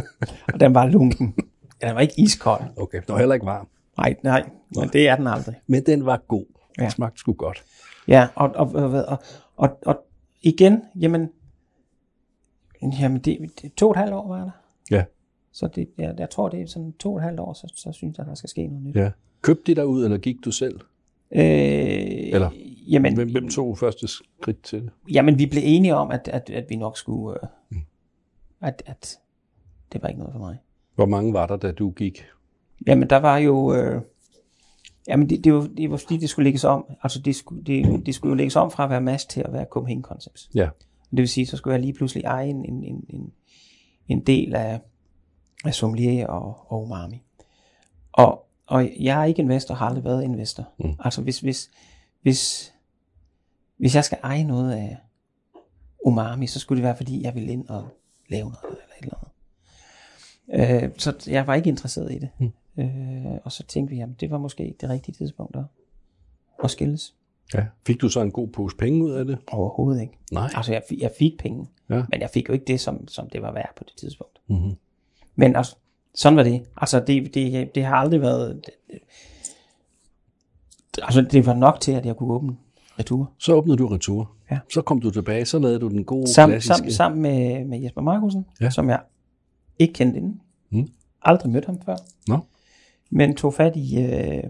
Og 0.54 0.60
den 0.60 0.74
var 0.74 0.86
lunken. 0.86 1.34
Ja, 1.82 1.86
den 1.88 1.94
var 1.94 2.00
ikke 2.00 2.14
iskold. 2.18 2.62
okay. 2.76 3.00
Det 3.00 3.08
var 3.08 3.18
heller 3.18 3.34
ikke 3.34 3.46
varm. 3.46 3.68
Nej, 3.98 4.14
nej, 4.22 4.48
men 4.76 4.88
det 4.88 5.08
er 5.08 5.16
den 5.16 5.26
aldrig. 5.26 5.54
Men 5.66 5.86
den 5.86 6.06
var 6.06 6.22
god. 6.28 6.44
Ja. 6.78 6.82
Den 6.82 6.90
smagte 6.90 7.18
sgu 7.18 7.32
godt. 7.32 7.64
Ja, 8.08 8.28
og, 8.34 8.50
og, 8.54 8.70
og, 8.74 8.90
og, 9.08 9.18
og, 9.56 9.78
og 9.86 10.04
igen, 10.42 10.82
jamen... 11.00 11.30
Jamen, 13.00 13.18
det, 13.20 13.38
det, 13.62 13.74
to 13.74 13.86
og 13.86 13.90
et 13.90 13.96
halvt 13.96 14.14
år 14.14 14.28
var 14.28 14.38
der. 14.38 14.50
Ja. 14.90 15.04
Så 15.52 15.68
det, 15.74 15.88
jeg, 15.98 16.14
jeg 16.18 16.30
tror, 16.30 16.48
det 16.48 16.62
er 16.62 16.66
sådan 16.66 16.92
to 16.92 17.12
og 17.12 17.16
et 17.18 17.22
halvt 17.22 17.40
år, 17.40 17.52
så, 17.52 17.72
så 17.76 17.92
synes 17.92 18.18
jeg, 18.18 18.26
der 18.26 18.34
skal 18.34 18.48
ske 18.50 18.66
noget 18.66 18.82
nyt. 18.84 18.96
Ja. 18.96 19.10
Købte 19.42 19.62
de 19.66 19.74
dig 19.74 19.86
ud, 19.86 20.04
eller 20.04 20.18
gik 20.18 20.36
du 20.44 20.50
selv? 20.50 20.80
Øh, 21.30 21.40
Eller, 21.40 22.50
jamen, 22.86 23.14
Hvem, 23.14 23.32
hvem 23.32 23.48
tog 23.48 23.78
første 23.78 24.08
skridt 24.08 24.62
til 24.62 24.82
det? 24.82 24.90
Jamen, 25.12 25.38
vi 25.38 25.46
blev 25.46 25.62
enige 25.64 25.94
om, 25.94 26.10
at, 26.10 26.28
at, 26.28 26.50
at 26.50 26.64
vi 26.68 26.76
nok 26.76 26.98
skulle... 26.98 27.38
Øh, 27.42 27.48
Mm. 27.70 27.78
at, 28.60 28.82
at 28.86 29.18
det 29.92 30.02
var 30.02 30.08
ikke 30.08 30.18
noget 30.18 30.32
for 30.32 30.40
mig. 30.40 30.58
Hvor 30.94 31.06
mange 31.06 31.32
var 31.32 31.46
der, 31.46 31.56
da 31.56 31.72
du 31.72 31.90
gik? 31.90 32.24
Jamen, 32.86 33.10
der 33.10 33.16
var 33.16 33.38
jo... 33.38 33.74
Øh, 33.74 34.02
jamen, 35.08 35.30
det, 35.30 35.44
det, 35.44 35.54
var, 35.54 35.68
det 35.76 35.90
var 35.90 35.96
fordi, 35.96 36.16
det 36.16 36.28
skulle 36.30 36.44
lægges 36.44 36.64
om. 36.64 36.86
Altså, 37.02 37.20
det 37.20 37.36
skulle, 37.36 37.64
det, 37.64 38.06
det 38.06 38.14
skulle 38.14 38.30
jo 38.30 38.34
lægges 38.34 38.56
om 38.56 38.70
fra 38.70 38.84
at 38.84 38.90
være 38.90 39.00
MAS 39.00 39.24
til 39.24 39.40
at 39.40 39.52
være 39.52 39.66
Copenhagen 39.70 40.02
Concepts. 40.02 40.50
Ja. 40.54 40.68
Det 41.10 41.18
vil 41.18 41.28
sige, 41.28 41.46
så 41.46 41.56
skulle 41.56 41.74
jeg 41.74 41.80
lige 41.80 41.92
pludselig 41.92 42.24
eje 42.24 42.48
en, 42.48 42.64
en, 42.64 42.84
en, 42.84 43.04
en, 43.08 43.32
en 44.08 44.20
del 44.20 44.54
af, 44.54 44.80
af 45.64 45.74
sommelier 45.74 46.26
og, 46.26 46.72
og 46.72 46.82
umami. 46.82 47.22
Og, 48.12 48.46
og 48.66 48.90
jeg 49.00 49.20
er 49.20 49.24
ikke 49.24 49.42
investor, 49.42 49.74
har 49.74 49.86
aldrig 49.86 50.04
været 50.04 50.24
investor. 50.24 50.68
Mm. 50.78 50.90
Altså 51.00 51.22
hvis, 51.22 51.40
hvis, 51.40 51.70
hvis, 52.22 52.72
hvis 53.76 53.94
jeg 53.94 54.04
skal 54.04 54.18
eje 54.22 54.44
noget 54.44 54.72
af 54.72 54.96
umami, 56.04 56.46
så 56.46 56.58
skulle 56.60 56.76
det 56.76 56.84
være, 56.84 56.96
fordi 56.96 57.22
jeg 57.22 57.34
ville 57.34 57.52
ind 57.52 57.68
og 57.68 57.88
lave 58.28 58.44
noget 58.50 58.58
eller 58.62 58.94
et 58.98 59.02
eller 59.02 59.18
andet. 59.18 60.84
Øh, 60.84 60.90
så 60.98 61.14
jeg 61.30 61.46
var 61.46 61.54
ikke 61.54 61.68
interesseret 61.68 62.12
i 62.12 62.18
det. 62.18 62.28
Mm. 62.38 62.52
Øh, 62.82 63.38
og 63.44 63.52
så 63.52 63.62
tænkte 63.62 63.90
vi, 63.90 63.96
jamen 63.96 64.16
det 64.20 64.30
var 64.30 64.38
måske 64.38 64.64
ikke 64.66 64.78
det 64.80 64.88
rigtige 64.90 65.14
tidspunkt 65.14 65.56
at, 65.56 65.64
at 66.64 66.70
skilles. 66.70 67.14
ja. 67.54 67.66
Fik 67.86 68.00
du 68.00 68.08
så 68.08 68.20
en 68.20 68.30
god 68.30 68.48
pose 68.48 68.76
penge 68.76 69.04
ud 69.04 69.10
af 69.10 69.24
det? 69.24 69.38
Overhovedet 69.52 70.00
ikke. 70.00 70.18
Nej. 70.32 70.50
Altså 70.54 70.72
jeg, 70.72 70.82
jeg 70.98 71.10
fik 71.18 71.38
penge, 71.38 71.66
Ja. 71.90 72.02
men 72.10 72.20
jeg 72.20 72.30
fik 72.30 72.48
jo 72.48 72.52
ikke 72.52 72.64
det, 72.64 72.80
som, 72.80 73.08
som 73.08 73.30
det 73.30 73.42
var 73.42 73.52
værd 73.52 73.72
på 73.76 73.84
det 73.84 73.92
tidspunkt. 73.96 74.40
Mm-hmm. 74.46 74.76
Men 75.36 75.56
altså, 75.56 75.76
sådan 76.14 76.36
var 76.36 76.42
det. 76.42 76.66
Altså 76.76 77.00
det, 77.00 77.34
det, 77.34 77.74
det 77.74 77.84
har 77.84 77.96
aldrig 77.96 78.20
været... 78.20 78.66
Det, 78.66 79.00
altså 81.02 81.22
det 81.22 81.46
var 81.46 81.54
nok 81.54 81.80
til, 81.80 81.92
at 81.92 82.06
jeg 82.06 82.16
kunne 82.16 82.32
åbne 82.34 82.56
retur. 82.98 83.32
Så 83.38 83.54
åbnede 83.54 83.76
du 83.78 83.86
retur. 83.86 84.30
Ja. 84.50 84.58
Så 84.72 84.82
kom 84.82 85.00
du 85.00 85.10
tilbage, 85.10 85.44
så 85.44 85.58
lavede 85.58 85.78
du 85.80 85.88
den 85.88 86.04
gode 86.04 86.28
Sam, 86.32 86.50
klassiske... 86.50 86.76
sam, 86.76 86.90
sammen 86.90 87.22
med, 87.22 87.64
med 87.64 87.80
Jesper 87.80 88.00
Markusen, 88.02 88.46
Ja. 88.60 88.70
som 88.70 88.88
jeg 88.88 89.00
ikke 89.78 89.94
kendte 89.94 90.16
inden. 90.18 90.40
Mm. 90.70 90.88
Aldrig 91.22 91.52
mødt 91.52 91.64
ham 91.64 91.80
før. 91.84 91.96
Nå. 92.28 92.38
Men 93.10 93.36
tog 93.36 93.54
fat 93.54 93.76
i 93.76 94.02
øh, 94.02 94.42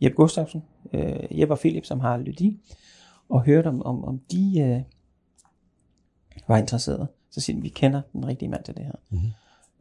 Jeppe 0.00 0.16
Gustafsson, 0.16 0.62
øh, 0.92 1.40
Jeppe 1.40 1.54
og 1.54 1.58
Philip, 1.58 1.84
som 1.84 2.00
har 2.00 2.16
Lydi, 2.18 2.60
og 3.28 3.44
hørte 3.44 3.66
om, 3.66 3.82
om, 3.82 4.04
om 4.04 4.18
de 4.30 4.60
øh, 4.60 4.80
var 6.48 6.56
interesserede. 6.56 7.06
Så 7.30 7.40
siger 7.40 7.60
vi 7.60 7.68
kender 7.68 8.02
den 8.12 8.26
rigtige 8.26 8.48
mand 8.48 8.64
til 8.64 8.76
det 8.76 8.84
her. 8.84 8.92
Mhm. 9.10 9.20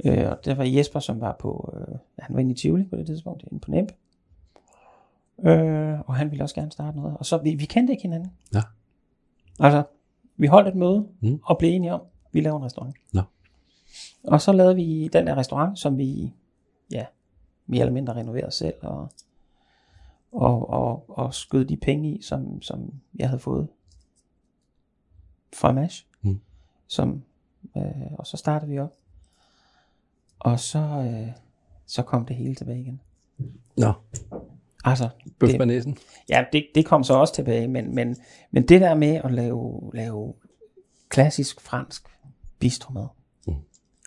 Øh, 0.05 0.29
og 0.31 0.37
der 0.45 0.55
var 0.55 0.63
Jesper, 0.63 0.99
som 0.99 1.21
var 1.21 1.35
på, 1.39 1.73
øh, 1.77 1.95
han 2.19 2.35
var 2.35 2.39
inde 2.39 2.51
i 2.51 2.55
Tivoli 2.55 2.83
på 2.83 2.95
det 2.95 3.05
tidspunkt, 3.05 3.43
inde 3.51 3.59
på 3.59 3.71
NEMP. 3.71 3.91
Øh, 5.39 5.99
og 5.99 6.15
han 6.15 6.31
ville 6.31 6.43
også 6.43 6.55
gerne 6.55 6.71
starte 6.71 6.97
noget. 6.97 7.17
Og 7.17 7.25
så, 7.25 7.37
vi, 7.37 7.55
vi 7.55 7.65
kendte 7.65 7.93
ikke 7.93 8.01
hinanden. 8.03 8.31
Ja. 8.53 8.61
Altså, 9.59 9.83
vi 10.37 10.47
holdt 10.47 10.67
et 10.67 10.75
møde, 10.75 11.07
Mm. 11.19 11.39
og 11.43 11.57
blev 11.57 11.69
enige 11.71 11.93
om, 11.93 12.01
vi 12.31 12.41
laver 12.41 12.57
en 12.57 12.65
restaurant. 12.65 12.95
Nå. 13.13 13.21
Og 14.23 14.41
så 14.41 14.51
lavede 14.51 14.75
vi 14.75 15.09
den 15.13 15.27
der 15.27 15.35
restaurant, 15.37 15.79
som 15.79 15.97
vi, 15.97 16.33
ja, 16.91 17.05
mere 17.67 17.81
eller 17.81 17.93
mindre 17.93 18.13
renoverede 18.13 18.51
selv, 18.51 18.73
og, 18.81 19.09
og, 20.31 20.69
og, 20.69 21.05
og 21.17 21.33
skød 21.33 21.65
de 21.65 21.77
penge 21.77 22.11
i, 22.15 22.21
som, 22.21 22.61
som 22.61 22.93
jeg 23.15 23.29
havde 23.29 23.39
fået 23.39 23.67
fra 25.53 25.71
MASH. 25.71 26.05
Mm. 26.21 26.39
Som, 26.87 27.23
øh, 27.77 27.83
og 28.17 28.27
så 28.27 28.37
startede 28.37 28.71
vi 28.71 28.79
op. 28.79 28.93
Og 30.39 30.59
så, 30.59 30.79
øh, 30.79 31.31
så 31.85 32.03
kom 32.03 32.25
det 32.25 32.35
hele 32.35 32.55
tilbage 32.55 32.79
igen. 32.81 33.01
Nå, 33.77 33.93
Altså, 34.83 35.09
bøf 35.39 35.49
det, 35.49 35.97
ja, 36.29 36.45
det, 36.53 36.67
det 36.75 36.85
kom 36.85 37.03
så 37.03 37.13
også 37.13 37.33
tilbage, 37.33 37.67
men, 37.67 37.95
men, 37.95 38.17
men 38.51 38.67
det 38.67 38.81
der 38.81 38.95
med 38.95 39.21
at 39.23 39.31
lave, 39.31 39.91
lave 39.93 40.33
klassisk 41.09 41.61
fransk 41.61 42.07
bistromad, 42.59 43.07
Mm. 43.47 43.53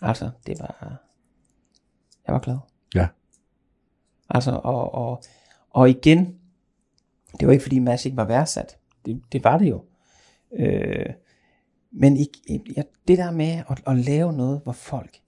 altså, 0.01 0.29
det 0.47 0.59
var, 0.59 1.01
jeg 2.27 2.33
var 2.33 2.39
glad. 2.39 2.57
Ja. 2.95 3.07
Altså, 4.29 4.51
og, 4.63 4.93
og, 4.93 5.23
og 5.69 5.89
igen, 5.89 6.39
det 7.39 7.47
var 7.47 7.53
ikke 7.53 7.63
fordi 7.63 7.79
Mads 7.79 8.05
ikke 8.05 8.17
var 8.17 8.25
værdsat. 8.25 8.77
Det, 9.05 9.21
det 9.31 9.43
var 9.43 9.57
det 9.57 9.69
jo. 9.69 9.85
Øh, 10.53 11.13
men 11.91 12.17
ikke, 12.17 12.63
ja, 12.77 12.81
det 13.07 13.17
der 13.17 13.31
med 13.31 13.63
at, 13.69 13.81
at 13.87 13.97
lave 13.97 14.33
noget, 14.33 14.61
hvor 14.63 14.71
folk 14.73 15.21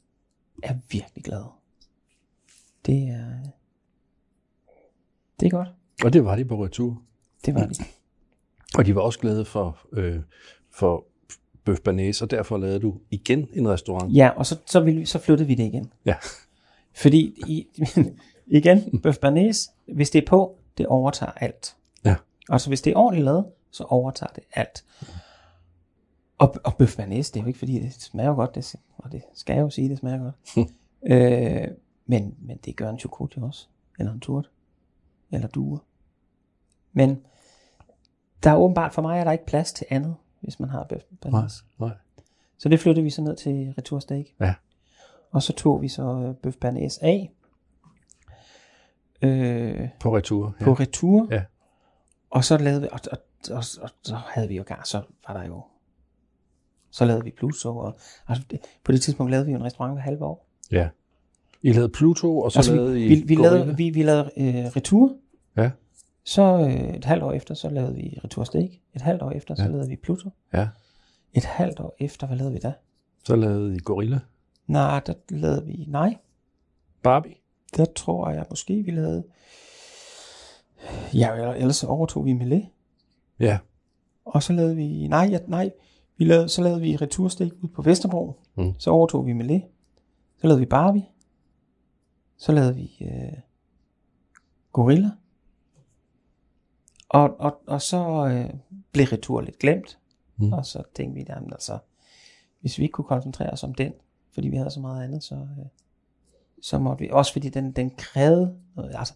er 0.63 0.75
virkelig 0.91 1.23
glade, 1.23 1.49
det 2.85 3.07
er, 3.09 3.33
det 5.39 5.45
er 5.45 5.49
godt. 5.49 5.67
Og 6.03 6.13
det 6.13 6.25
var 6.25 6.35
de 6.35 6.45
på 6.45 6.63
retur. 6.65 7.01
Det 7.45 7.55
var 7.55 7.65
det. 7.65 7.81
Og 8.77 8.85
de 8.85 8.95
var 8.95 9.01
også 9.01 9.19
glade 9.19 9.45
for, 9.45 9.77
øh, 9.93 10.19
for 10.71 11.05
bøf 11.65 11.79
banæs, 11.79 12.21
og 12.21 12.31
derfor 12.31 12.57
lavede 12.57 12.79
du 12.79 12.95
igen 13.11 13.47
en 13.53 13.69
restaurant. 13.69 14.15
Ja, 14.15 14.29
og 14.29 14.45
så, 14.45 14.57
så, 14.65 14.79
ville 14.79 14.99
vi, 14.99 15.05
så 15.05 15.19
flyttede 15.19 15.47
vi 15.47 15.55
det 15.55 15.63
igen. 15.63 15.91
Ja. 16.05 16.15
Fordi, 16.95 17.35
i, 17.47 17.67
igen, 18.57 18.99
bøf 19.03 19.17
banæs, 19.17 19.71
hvis 19.93 20.09
det 20.09 20.21
er 20.21 20.27
på, 20.27 20.57
det 20.77 20.85
overtager 20.85 21.31
alt. 21.31 21.75
Ja. 22.05 22.15
Altså 22.49 22.69
hvis 22.69 22.81
det 22.81 22.93
er 22.93 22.97
ordentligt 22.97 23.25
lavet, 23.25 23.45
så 23.71 23.83
overtager 23.83 24.33
det 24.33 24.43
alt. 24.53 24.85
Og, 26.37 26.55
og 26.63 26.77
bøf 26.77 26.97
banæs, 26.97 27.31
det 27.31 27.39
er 27.39 27.43
jo 27.43 27.47
ikke 27.47 27.59
fordi, 27.59 27.79
det 27.79 27.93
smager 27.93 28.33
godt, 28.33 28.55
det, 28.55 28.75
og 28.97 29.11
det 29.11 29.21
skal 29.33 29.53
jeg 29.53 29.61
jo 29.61 29.69
sige, 29.69 29.89
det 29.89 29.97
smager 29.97 30.19
godt. 30.23 30.35
øh, 31.11 31.67
men, 32.05 32.35
men 32.39 32.57
det 32.65 32.75
gør 32.75 32.89
en 32.89 32.99
chokot 32.99 33.37
jo 33.37 33.45
også. 33.45 33.67
Eller 33.99 34.13
en 34.13 34.19
turt. 34.19 34.49
Eller 35.31 35.47
duer. 35.47 35.77
Men 36.93 37.21
der 38.43 38.49
er 38.49 38.55
åbenbart, 38.55 38.93
for 38.93 39.01
mig 39.01 39.19
er 39.19 39.23
der 39.23 39.31
ikke 39.31 39.45
plads 39.45 39.73
til 39.73 39.87
andet, 39.89 40.15
hvis 40.39 40.59
man 40.59 40.69
har 40.69 40.83
bøf 40.83 41.01
Nej, 41.25 41.41
nej. 41.79 41.89
Så 42.57 42.69
det 42.69 42.79
flyttede 42.79 43.03
vi 43.03 43.09
så 43.09 43.21
ned 43.21 43.35
til 43.35 43.73
Retur 43.77 43.99
Steak. 43.99 44.25
Ja. 44.39 44.53
Og 45.31 45.43
så 45.43 45.53
tog 45.53 45.81
vi 45.81 45.87
så 45.87 46.03
øh, 46.03 46.35
bøf 46.35 46.55
banæs 46.55 46.97
af 46.97 47.31
øh, 49.21 49.89
På 49.99 50.15
retur. 50.15 50.55
Ja. 50.59 50.65
på 50.65 50.73
retur. 50.73 51.27
Ja. 51.31 51.43
Og 52.29 52.43
så 52.43 52.57
lavede 52.57 52.81
vi, 52.81 52.87
og, 52.91 52.99
og, 53.11 53.17
og, 53.51 53.63
og, 53.81 53.89
så 54.03 54.15
havde 54.15 54.47
vi 54.47 54.55
jo 54.55 54.63
gang, 54.67 54.87
så 54.87 55.01
var 55.27 55.33
der 55.33 55.45
jo, 55.47 55.63
så 56.91 57.05
lavede 57.05 57.23
vi 57.23 57.31
Pluto, 57.31 57.77
og 57.77 57.99
altså, 58.27 58.45
det, 58.51 58.59
på 58.83 58.91
det 58.91 59.01
tidspunkt 59.01 59.31
lavede 59.31 59.45
vi 59.45 59.51
jo 59.51 59.57
en 59.57 59.63
restaurant 59.63 59.93
hver 59.93 60.01
halve 60.01 60.25
år. 60.25 60.47
ja. 60.71 60.89
I 61.61 61.71
lavede 61.71 61.89
Pluto, 61.89 62.39
og 62.39 62.51
så 62.51 62.59
Altså, 62.59 62.75
lavede 62.75 62.93
vi, 62.93 63.05
I 63.05 63.07
vi, 63.07 63.15
vi, 63.27 63.35
Gorilla. 63.35 63.57
lavede, 63.57 63.77
vi, 63.77 63.89
vi 63.89 64.03
lavede 64.03 64.31
øh, 64.37 64.53
retur, 64.65 65.15
Ja, 65.57 65.71
så 66.23 66.41
øh, 66.59 66.95
et 66.95 67.05
halvt 67.05 67.23
år 67.23 67.31
efter, 67.31 67.53
så 67.53 67.69
lavede 67.69 67.95
vi 67.95 68.19
retur 68.23 68.43
steak. 68.43 68.69
Et 68.95 69.01
halvt 69.01 69.21
år 69.21 69.31
efter, 69.31 69.55
så 69.55 69.61
Ja. 69.63 69.67
lavede 69.69 69.89
vi 69.89 69.95
Pluto. 69.95 70.29
ja. 70.53 70.67
Et 71.33 71.45
halvt 71.45 71.79
år 71.79 71.95
efter, 71.99 72.27
hvad 72.27 72.37
lavede 72.37 72.53
vi 72.53 72.59
da? 72.59 72.73
Så 73.25 73.35
lavede 73.35 73.75
I 73.75 73.79
Gorilla. 73.79 74.19
Nej, 74.67 74.99
der 75.07 75.13
lavede 75.29 75.65
vi, 75.65 75.85
nej, 75.87 76.15
Barbie. 77.03 77.33
der 77.77 77.85
tror 77.85 78.29
jeg 78.29 78.45
måske, 78.49 78.83
vi 78.83 78.91
lavede, 78.91 79.23
ja, 81.13 81.33
eller- 81.35 81.53
ellers 81.53 81.75
så 81.75 81.87
overtog 81.87 82.25
vi 82.25 82.33
Melee. 82.33 82.65
Ja, 83.39 83.57
Og 84.25 84.43
så 84.43 84.53
lavede 84.53 84.75
vi, 84.75 85.07
nej, 85.07 85.27
ja, 85.31 85.39
nej, 85.47 85.71
vi 86.17 86.25
lavede, 86.25 86.49
så 86.49 86.61
lavede 86.63 86.81
vi 86.81 86.95
returstik 86.95 87.51
ud 87.61 87.67
på 87.69 87.81
Vesterbro. 87.81 88.39
Mm. 88.57 88.73
Så 88.79 88.91
overtog 88.91 89.25
vi 89.25 89.33
Melee. 89.33 89.61
Så 90.41 90.47
lavede 90.47 90.59
vi 90.59 90.65
Barbie. 90.65 91.05
Så 92.39 92.51
lavede 92.51 92.75
vi 92.75 92.97
øh, 93.01 93.37
Gorilla. 94.73 95.09
Og, 97.09 97.39
og, 97.39 97.61
og 97.67 97.81
så 97.81 98.27
øh, 98.27 98.59
blev 98.91 99.05
retur 99.05 99.41
lidt 99.41 99.59
glemt. 99.59 99.99
Mm. 100.37 100.53
Og 100.53 100.65
så 100.65 100.83
tænkte 100.95 101.19
vi, 101.19 101.25
jamen 101.29 101.53
altså, 101.53 101.77
hvis 102.61 102.77
vi 102.77 102.83
ikke 102.83 102.93
kunne 102.93 103.05
koncentrere 103.05 103.49
os 103.49 103.63
om 103.63 103.73
den, 103.73 103.93
fordi 104.33 104.47
vi 104.47 104.57
havde 104.57 104.71
så 104.71 104.79
meget 104.79 105.03
andet, 105.03 105.23
så, 105.23 105.35
øh, 105.35 105.65
så 106.61 106.79
måtte 106.79 107.03
vi, 107.03 107.09
også 107.11 107.33
fordi 107.33 107.49
den, 107.49 107.71
den 107.71 107.89
krævede 107.97 108.57
noget, 108.75 108.95
altså, 108.95 109.13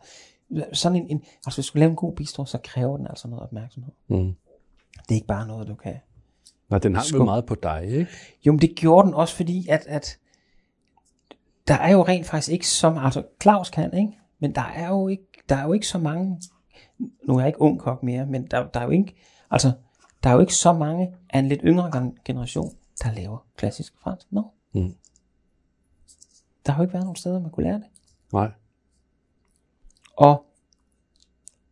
sådan 0.73 0.95
en, 0.95 1.09
en, 1.09 1.23
altså 1.45 1.57
hvis 1.57 1.65
du 1.65 1.67
skulle 1.67 1.79
lave 1.79 1.89
en 1.89 1.95
god 1.95 2.15
bistro, 2.15 2.45
så 2.45 2.59
kræver 2.63 2.97
den 2.97 3.07
altså 3.07 3.27
noget 3.27 3.43
opmærksomhed. 3.43 3.93
mm. 4.07 4.35
Det 4.99 5.11
er 5.11 5.15
ikke 5.15 5.27
bare 5.27 5.47
noget, 5.47 5.67
du 5.67 5.75
kan 5.75 5.95
Nå, 6.69 6.77
den 6.77 6.95
hang 6.95 7.05
Skub. 7.05 7.25
meget 7.25 7.45
på 7.45 7.55
dig, 7.55 7.83
ikke? 7.85 8.07
Jo, 8.45 8.51
men 8.51 8.61
det 8.61 8.75
gjorde 8.75 9.05
den 9.05 9.13
også, 9.13 9.35
fordi 9.35 9.67
at, 9.67 9.85
at 9.87 10.17
der 11.67 11.73
er 11.73 11.91
jo 11.91 12.03
rent 12.03 12.25
faktisk 12.25 12.51
ikke 12.51 12.67
så 12.67 12.89
meget, 12.89 13.05
altså 13.05 13.23
Claus 13.41 13.69
kan, 13.69 13.93
ikke? 13.93 14.19
Men 14.39 14.55
der 14.55 14.61
er 14.61 14.87
jo 14.87 15.07
ikke, 15.07 15.27
der 15.49 15.55
er 15.55 15.63
jo 15.63 15.73
ikke 15.73 15.87
så 15.87 15.97
mange, 15.97 16.41
nu 17.23 17.35
er 17.35 17.39
jeg 17.39 17.47
ikke 17.47 17.61
ung 17.61 17.79
kok 17.79 18.03
mere, 18.03 18.25
men 18.25 18.47
der, 18.47 18.67
der 18.67 18.79
er 18.79 18.83
jo 18.83 18.89
ikke, 18.89 19.15
altså, 19.51 19.71
der 20.23 20.29
er 20.29 20.33
jo 20.33 20.39
ikke 20.39 20.55
så 20.55 20.73
mange 20.73 21.15
af 21.29 21.39
en 21.39 21.47
lidt 21.47 21.61
yngre 21.63 21.97
gen- 21.97 22.17
generation, 22.25 22.71
der 23.03 23.11
laver 23.11 23.45
klassisk 23.57 23.93
fransk. 23.99 24.31
No. 24.31 24.41
Mm. 24.73 24.95
Der 26.65 26.71
har 26.71 26.79
jo 26.79 26.83
ikke 26.83 26.93
været 26.93 27.05
nogen 27.05 27.15
steder, 27.15 27.39
man 27.39 27.51
kunne 27.51 27.63
lære 27.63 27.75
det. 27.75 27.87
Nej. 28.33 28.51
Og, 30.17 30.45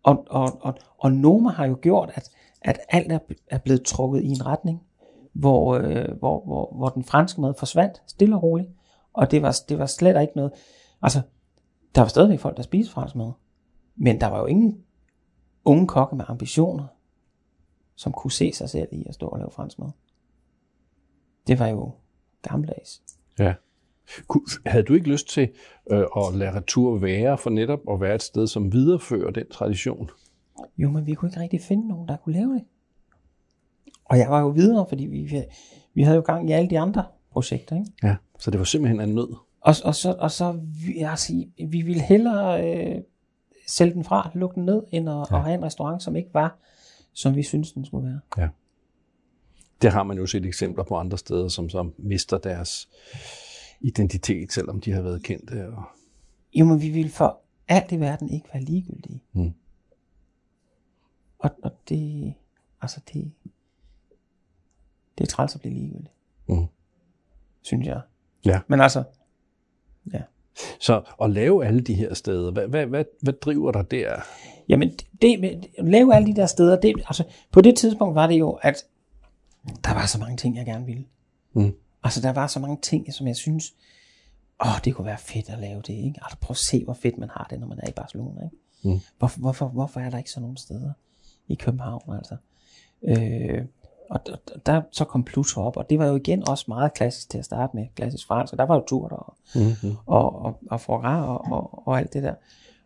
og, 0.03 0.25
og, 0.29 0.57
og, 0.61 0.77
og 0.97 1.11
Noma 1.11 1.49
har 1.49 1.65
jo 1.65 1.77
gjort, 1.81 2.11
at, 2.15 2.29
at 2.61 2.79
alt 2.89 3.11
er, 3.11 3.19
er 3.47 3.57
blevet 3.57 3.83
trukket 3.85 4.23
i 4.23 4.27
en 4.27 4.45
retning, 4.45 4.83
hvor, 5.33 5.75
øh, 5.75 6.17
hvor, 6.19 6.45
hvor, 6.45 6.73
hvor 6.75 6.89
den 6.89 7.03
franske 7.03 7.41
mad 7.41 7.53
forsvandt 7.59 8.01
stille 8.07 8.35
og 8.35 8.43
roligt. 8.43 8.69
Og 9.13 9.31
det 9.31 9.41
var, 9.41 9.59
det 9.69 9.79
var 9.79 9.85
slet 9.85 10.21
ikke 10.21 10.33
noget... 10.35 10.51
Altså, 11.01 11.21
der 11.95 12.01
var 12.01 12.07
stadigvæk 12.07 12.39
folk, 12.39 12.57
der 12.57 12.63
spiste 12.63 12.91
fransk 12.91 13.15
mad. 13.15 13.31
Men 13.95 14.21
der 14.21 14.27
var 14.27 14.39
jo 14.39 14.45
ingen 14.45 14.83
unge 15.65 15.87
kokke 15.87 16.15
med 16.15 16.25
ambitioner, 16.27 16.87
som 17.95 18.11
kunne 18.11 18.31
se 18.31 18.53
sig 18.53 18.69
selv 18.69 18.87
i 18.91 19.05
at 19.07 19.13
stå 19.13 19.27
og 19.27 19.39
lave 19.39 19.51
fransk 19.51 19.79
mad. 19.79 19.89
Det 21.47 21.59
var 21.59 21.67
jo 21.67 21.91
gammeldags. 22.41 23.01
Ja. 23.39 23.53
Havde 24.65 24.83
du 24.83 24.93
ikke 24.93 25.09
lyst 25.09 25.29
til 25.29 25.49
øh, 25.91 26.05
at 26.17 26.35
lade 26.35 26.55
retur 26.55 26.97
være 26.97 27.37
for 27.37 27.49
netop 27.49 27.79
at 27.91 28.01
være 28.01 28.15
et 28.15 28.23
sted, 28.23 28.47
som 28.47 28.73
viderefører 28.73 29.31
den 29.31 29.49
tradition? 29.51 30.09
Jo, 30.77 30.89
men 30.89 31.05
vi 31.05 31.13
kunne 31.13 31.29
ikke 31.29 31.39
rigtig 31.39 31.61
finde 31.61 31.87
nogen, 31.87 32.07
der 32.07 32.17
kunne 32.17 32.33
lave 32.33 32.53
det. 32.53 32.63
Og 34.05 34.17
jeg 34.17 34.29
var 34.29 34.41
jo 34.41 34.47
videre, 34.47 34.85
fordi 34.89 35.05
vi, 35.05 35.43
vi 35.93 36.03
havde 36.03 36.15
jo 36.15 36.21
gang 36.21 36.49
i 36.49 36.53
alle 36.53 36.69
de 36.69 36.79
andre 36.79 37.05
projekter. 37.31 37.75
Ikke? 37.75 37.91
Ja. 38.03 38.15
Så 38.39 38.51
det 38.51 38.59
var 38.59 38.65
simpelthen 38.65 39.01
en 39.09 39.15
nød. 39.15 39.35
Og, 39.61 39.75
og 39.83 39.95
så, 39.95 40.15
og 40.19 40.31
så 40.31 40.51
vi, 40.85 40.97
altså, 40.97 41.45
vi 41.57 41.81
ville 41.81 42.01
hellere 42.01 42.75
øh, 42.75 43.01
sælge 43.67 43.93
den 43.93 44.03
fra, 44.03 44.31
lukke 44.33 44.55
den 44.55 44.65
ned, 44.65 44.83
end 44.91 45.09
at, 45.09 45.15
ja. 45.15 45.37
at 45.37 45.43
have 45.43 45.53
en 45.53 45.63
restaurant, 45.63 46.03
som 46.03 46.15
ikke 46.15 46.33
var, 46.33 46.59
som 47.13 47.35
vi 47.35 47.43
synes 47.43 47.71
den 47.71 47.85
skulle 47.85 48.07
være. 48.07 48.49
Det 49.81 49.91
har 49.91 50.03
man 50.03 50.17
jo 50.17 50.25
set 50.25 50.45
eksempler 50.45 50.83
på 50.83 50.95
andre 50.95 51.17
steder, 51.17 51.47
som 51.47 51.69
så 51.69 51.89
mister 51.97 52.37
deres 52.37 52.89
identitet, 53.81 54.53
selvom 54.53 54.81
de 54.81 54.91
har 54.91 55.01
været 55.01 55.23
kendte. 55.23 55.67
Og... 55.67 55.83
Jo, 56.53 56.65
men 56.65 56.81
vi 56.81 56.89
ville 56.89 57.11
for 57.11 57.41
alt 57.67 57.91
i 57.91 57.99
verden 57.99 58.29
ikke 58.29 58.47
være 58.53 58.63
ligegyldige. 58.63 59.23
Mm. 59.33 59.53
Og, 61.39 61.51
og 61.63 61.71
det, 61.89 62.33
altså 62.81 63.01
det, 63.13 63.31
det 65.17 65.23
er 65.23 65.27
træls 65.27 65.55
at 65.55 65.61
blive 65.61 65.73
ligegyldig, 65.73 66.11
Mm. 66.47 66.65
Synes 67.61 67.87
jeg. 67.87 68.01
Ja. 68.45 68.59
Men 68.67 68.81
altså, 68.81 69.03
Så 70.79 71.01
at 71.21 71.29
lave 71.29 71.65
alle 71.65 71.81
de 71.81 71.93
her 71.93 72.13
steder, 72.13 72.51
hvad, 72.51 72.67
hvad, 72.67 72.85
hvad, 72.85 73.05
hvad 73.21 73.33
driver 73.33 73.71
dig 73.71 73.91
der? 73.91 74.15
Jamen, 74.69 74.89
det, 75.21 75.39
det, 75.41 75.69
at 75.77 75.85
lave 75.85 76.15
alle 76.15 76.27
de 76.27 76.35
der 76.35 76.45
steder, 76.45 76.79
det, 76.79 76.95
altså, 76.97 77.23
på 77.51 77.61
det 77.61 77.77
tidspunkt 77.77 78.15
var 78.15 78.27
det 78.27 78.39
jo, 78.39 78.51
at 78.51 78.85
der 79.83 79.93
var 79.93 80.05
så 80.05 80.19
mange 80.19 80.37
ting, 80.37 80.57
jeg 80.57 80.65
gerne 80.65 80.85
ville. 80.85 81.05
Mm. 81.53 81.73
Altså, 82.03 82.21
der 82.21 82.33
var 82.33 82.47
så 82.47 82.59
mange 82.59 82.77
ting, 82.81 83.13
som 83.13 83.27
jeg 83.27 83.35
synes, 83.35 83.73
åh, 84.65 84.79
det 84.85 84.95
kunne 84.95 85.05
være 85.05 85.17
fedt 85.17 85.49
at 85.49 85.59
lave 85.59 85.81
det, 85.81 85.93
ikke? 85.93 86.19
Altså 86.21 86.37
prøv 86.41 86.53
at 86.53 86.57
se, 86.57 86.83
hvor 86.83 86.93
fedt 86.93 87.17
man 87.17 87.29
har 87.29 87.47
det, 87.49 87.59
når 87.59 87.67
man 87.67 87.79
er 87.83 87.89
i 87.89 87.93
Barcelona, 87.95 88.41
ikke? 88.43 88.55
Mm. 88.83 88.99
Hvorfor, 89.17 89.39
hvorfor, 89.39 89.67
hvorfor 89.67 89.99
er 89.99 90.09
der 90.09 90.17
ikke 90.17 90.31
sådan 90.31 90.41
nogle 90.41 90.57
steder 90.57 90.93
i 91.47 91.55
København, 91.55 92.15
altså? 92.15 92.35
Øh, 93.03 93.65
og 94.11 94.25
der, 94.25 94.35
der 94.65 94.81
så 94.91 95.05
kom 95.05 95.23
Pluto 95.23 95.61
op, 95.61 95.77
og 95.77 95.89
det 95.89 95.99
var 95.99 96.05
jo 96.05 96.15
igen 96.15 96.49
også 96.49 96.65
meget 96.67 96.93
klassisk 96.93 97.29
til 97.29 97.37
at 97.37 97.45
starte 97.45 97.75
med, 97.75 97.87
klassisk 97.95 98.27
fransk, 98.27 98.53
og 98.53 98.59
der 98.59 98.65
var 98.65 98.75
jo 98.75 98.83
tur 98.87 99.07
der, 99.07 99.15
og, 99.15 99.35
mm-hmm. 99.55 99.97
og, 100.05 100.35
og, 100.45 100.57
og 100.71 100.81
foie 100.81 101.25
og, 101.25 101.51
og, 101.51 101.87
og 101.87 101.99
alt 101.99 102.13
det 102.13 102.23
der. 102.23 102.33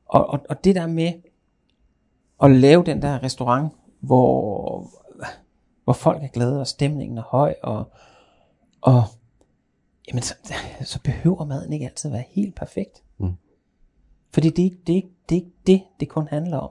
Og, 0.05 0.27
og, 0.27 0.39
og 0.49 0.63
det 0.63 0.75
der 0.75 0.87
med 0.87 1.13
at 2.43 2.51
lave 2.51 2.83
den 2.83 3.01
der 3.01 3.23
restaurant, 3.23 3.73
hvor, 3.99 4.89
hvor 5.83 5.93
folk 5.93 6.23
er 6.23 6.27
glade, 6.27 6.59
og 6.59 6.67
stemningen 6.67 7.17
er 7.17 7.23
høj, 7.23 7.55
og, 7.63 7.91
og 8.81 9.03
jamen, 10.07 10.23
så, 10.23 10.35
så 10.81 10.99
behøver 11.03 11.45
maden 11.45 11.73
ikke 11.73 11.85
altid 11.85 12.09
være 12.09 12.25
helt 12.29 12.55
perfekt. 12.55 13.03
Mm. 13.17 13.33
Fordi 14.33 14.49
det, 14.49 14.55
det, 14.55 14.87
det, 14.87 15.05
det, 15.29 15.51
det, 15.67 15.83
det 15.99 16.09
kun 16.09 16.27
handler 16.27 16.57
om. 16.57 16.69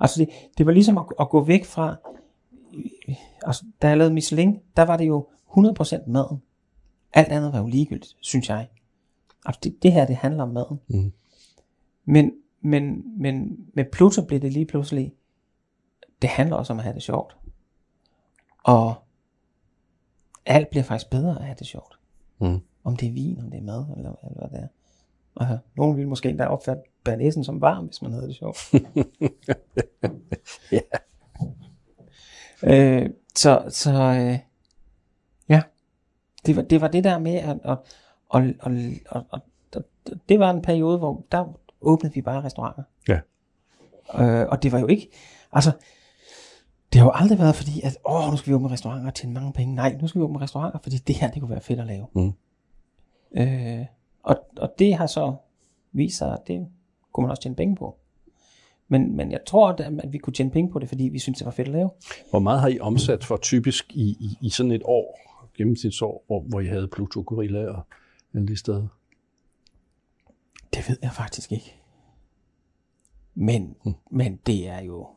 Altså 0.00 0.20
det, 0.20 0.28
det 0.58 0.66
var 0.66 0.72
ligesom 0.72 0.98
at, 0.98 1.04
at 1.20 1.28
gå 1.28 1.44
væk 1.44 1.64
fra, 1.64 1.96
altså, 3.46 3.64
da 3.82 3.88
jeg 3.88 3.98
lavede 3.98 4.14
Michelin, 4.14 4.60
der 4.76 4.82
var 4.82 4.96
det 4.96 5.08
jo 5.08 5.28
100% 5.48 6.10
maden. 6.10 6.42
Alt 7.12 7.28
andet 7.28 7.52
var 7.52 7.58
jo 7.58 7.66
ligegyldigt, 7.66 8.16
synes 8.20 8.48
jeg. 8.48 8.68
Altså 9.46 9.60
det, 9.62 9.82
det 9.82 9.92
her, 9.92 10.06
det 10.06 10.16
handler 10.16 10.42
om 10.42 10.48
maden. 10.48 10.80
Mm. 10.88 11.12
Men, 12.04 12.32
men, 12.60 13.02
men 13.20 13.56
med 13.74 13.84
Pluto 13.92 14.24
blev 14.24 14.40
det 14.40 14.52
lige 14.52 14.66
pludselig, 14.66 15.12
det 16.22 16.30
handler 16.30 16.56
også 16.56 16.72
om 16.72 16.78
at 16.78 16.82
have 16.82 16.94
det 16.94 17.02
sjovt. 17.02 17.36
Og 18.64 18.94
alt 20.46 20.70
bliver 20.70 20.82
faktisk 20.82 21.10
bedre 21.10 21.38
at 21.38 21.44
have 21.44 21.56
det 21.58 21.66
sjovt. 21.66 21.98
Mm. 22.38 22.60
Om 22.84 22.96
det 22.96 23.08
er 23.08 23.12
vin, 23.12 23.40
om 23.40 23.50
det 23.50 23.58
er 23.58 23.62
mad, 23.62 23.86
eller, 23.96 24.14
eller 24.24 24.48
hvad 24.48 24.58
det 24.58 24.64
er. 24.64 24.68
Og 25.34 25.58
nogen 25.76 25.96
ville 25.96 26.08
måske 26.08 26.28
endda 26.28 26.46
opfatte 26.46 26.82
bernæsen 27.04 27.44
som 27.44 27.60
varm, 27.60 27.86
hvis 27.86 28.02
man 28.02 28.12
havde 28.12 28.26
det 28.26 28.36
sjovt. 28.36 28.58
ja. 30.72 30.80
Øh, 32.64 33.10
så 33.34 33.64
så 33.68 33.90
øh, 33.92 34.38
ja, 35.48 35.62
det 36.46 36.56
var, 36.56 36.62
det 36.62 36.80
var 36.80 36.88
det 36.88 37.04
der 37.04 37.18
med, 37.18 37.34
at, 37.34 37.58
at, 37.64 37.78
at, 38.34 38.42
at, 38.42 38.72
at, 39.10 39.22
at, 39.32 39.40
at 39.76 39.82
det 40.28 40.40
var 40.40 40.50
en 40.50 40.62
periode, 40.62 40.98
hvor 40.98 41.24
der 41.32 41.58
åbnede 41.80 42.14
vi 42.14 42.22
bare 42.22 42.42
restauranter. 42.42 42.82
Ja. 43.08 43.20
Øh, 44.14 44.48
og 44.48 44.62
det 44.62 44.72
var 44.72 44.78
jo 44.78 44.86
ikke, 44.86 45.10
altså, 45.52 45.72
det 46.92 47.00
har 47.00 47.06
jo 47.06 47.12
aldrig 47.14 47.38
været 47.38 47.54
fordi, 47.54 47.80
at 47.80 47.98
åh, 48.04 48.30
nu 48.30 48.36
skal 48.36 48.50
vi 48.50 48.54
åbne 48.54 48.70
restauranter 48.70 49.06
og 49.06 49.14
tjene 49.14 49.34
mange 49.34 49.52
penge. 49.52 49.74
Nej, 49.74 49.96
nu 50.00 50.08
skal 50.08 50.18
vi 50.18 50.24
åbne 50.24 50.40
restauranter, 50.40 50.78
fordi 50.82 50.96
det 50.96 51.16
her, 51.16 51.30
det 51.30 51.40
kunne 51.40 51.50
være 51.50 51.60
fedt 51.60 51.80
at 51.80 51.86
lave. 51.86 52.06
Mm. 52.12 52.32
Øh, 53.34 53.86
og, 54.22 54.36
og 54.56 54.74
det 54.78 54.94
har 54.94 55.06
så 55.06 55.34
vist 55.92 56.18
sig, 56.18 56.32
at 56.32 56.46
det 56.46 56.68
kunne 57.12 57.22
man 57.22 57.30
også 57.30 57.42
tjene 57.42 57.56
penge 57.56 57.76
på. 57.76 57.96
Men, 58.92 59.16
men 59.16 59.32
jeg 59.32 59.40
tror, 59.46 59.68
at 59.68 60.12
vi 60.12 60.18
kunne 60.18 60.34
tjene 60.34 60.50
penge 60.50 60.72
på 60.72 60.78
det, 60.78 60.88
fordi 60.88 61.04
vi 61.04 61.18
synes 61.18 61.38
det 61.38 61.44
var 61.44 61.50
fedt 61.50 61.68
at 61.68 61.74
lave. 61.74 61.90
Hvor 62.30 62.38
meget 62.38 62.60
har 62.60 62.68
I 62.68 62.80
omsat 62.80 63.24
for 63.24 63.36
typisk 63.36 63.92
i, 63.94 64.10
i, 64.10 64.38
i 64.40 64.50
sådan 64.50 64.72
et 64.72 64.82
år, 64.84 65.18
gennemsnitsår, 65.56 66.24
hvor, 66.26 66.40
hvor 66.40 66.60
I 66.60 66.66
havde 66.66 66.88
Pluto 66.88 67.22
Gorilla 67.26 67.70
og 67.70 67.86
alle 68.34 68.48
de 68.48 68.56
steder? 68.56 68.86
Det 70.74 70.88
ved 70.88 70.96
jeg 71.02 71.12
faktisk 71.12 71.52
ikke. 71.52 71.76
Men, 73.34 73.76
hmm. 73.84 73.94
men 74.10 74.36
det 74.46 74.68
er 74.68 74.82
jo... 74.82 75.08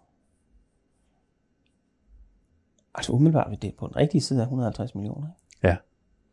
Altså 2.93 3.11
umiddelbart 3.11 3.49
vil 3.49 3.61
det 3.61 3.75
på 3.75 3.87
den 3.87 3.95
rigtige 3.95 4.21
side 4.21 4.39
af 4.39 4.43
150 4.43 4.95
millioner. 4.95 5.27
Ja, 5.63 5.77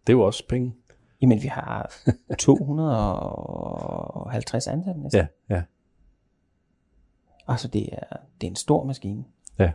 det 0.07 0.12
er 0.12 0.16
jo 0.16 0.22
også 0.22 0.47
penge. 0.49 0.74
Jamen, 1.22 1.43
vi 1.43 1.49
har 1.49 1.95
250 2.38 4.66
ansatte 4.66 5.01
næsten. 5.01 5.20
Ja, 5.20 5.26
ja. 5.55 5.62
Altså, 7.49 7.68
det 7.68 7.88
er, 7.93 8.16
det 8.40 8.47
er 8.47 8.51
en 8.51 8.57
stor 8.57 8.84
maskine. 8.84 9.24
Ja. 9.59 9.72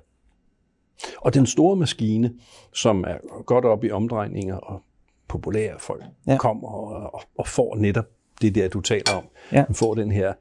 Og 1.17 1.33
den 1.33 1.45
store 1.45 1.75
maskine, 1.75 2.33
som 2.73 3.03
er 3.03 3.43
godt 3.43 3.65
op 3.65 3.83
i 3.83 3.91
omdrejninger 3.91 4.55
og 4.55 4.81
populære 5.27 5.79
folk, 5.79 6.03
ja. 6.27 6.37
kommer 6.37 6.67
og, 6.67 7.13
og, 7.13 7.21
og 7.37 7.47
får 7.47 7.75
netop 7.75 8.05
det 8.41 8.55
der, 8.55 8.67
du 8.67 8.81
taler 8.81 9.13
om. 9.17 9.23
Ja. 9.51 9.65
Man 9.67 9.75
får 9.75 9.95
den 9.95 10.11
her 10.11 10.33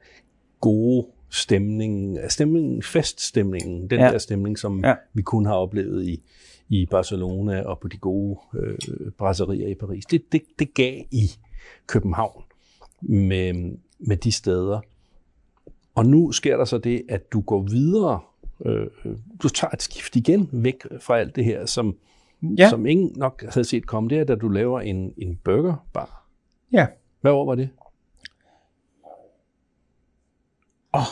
gode 0.61 1.07
stemning, 1.29 2.17
stemning 2.29 2.83
feststemningen, 2.83 3.89
den 3.89 3.99
ja. 3.99 4.11
der 4.11 4.17
stemning, 4.17 4.59
som 4.59 4.85
ja. 4.85 4.95
vi 5.13 5.21
kun 5.21 5.45
har 5.45 5.53
oplevet 5.53 6.05
i, 6.05 6.23
i 6.69 6.85
Barcelona 6.85 7.61
og 7.61 7.79
på 7.79 7.87
de 7.87 7.97
gode 7.97 8.39
øh, 8.55 8.77
brasserier 9.17 9.67
i 9.67 9.75
Paris. 9.75 10.05
Det, 10.05 10.31
det, 10.31 10.41
det 10.59 10.73
gav 10.73 11.03
i 11.11 11.31
København 11.87 12.43
med, 13.01 13.77
med 13.99 14.17
de 14.17 14.31
steder. 14.31 14.81
Og 15.97 16.05
nu 16.05 16.31
sker 16.31 16.57
der 16.57 16.65
så 16.65 16.77
det, 16.77 17.05
at 17.09 17.31
du 17.31 17.41
går 17.41 17.61
videre, 17.61 18.21
øh, 18.65 18.87
du 19.43 19.49
tager 19.49 19.71
et 19.71 19.81
skift 19.81 20.15
igen 20.15 20.49
væk 20.51 20.83
fra 21.01 21.19
alt 21.19 21.35
det 21.35 21.45
her, 21.45 21.65
som, 21.65 21.97
ja. 22.41 22.69
som 22.69 22.85
ingen 22.85 23.13
nok 23.15 23.43
havde 23.53 23.65
set 23.65 23.85
komme. 23.85 24.09
Det 24.09 24.17
er, 24.17 24.23
da 24.23 24.35
du 24.35 24.47
laver 24.47 24.81
en, 24.81 25.13
en 25.17 25.35
burgerbar. 25.35 26.27
Ja. 26.71 26.87
Hvad 27.21 27.31
år 27.31 27.45
var 27.45 27.55
det? 27.55 27.69
Åh, 30.93 31.01
oh. 31.01 31.05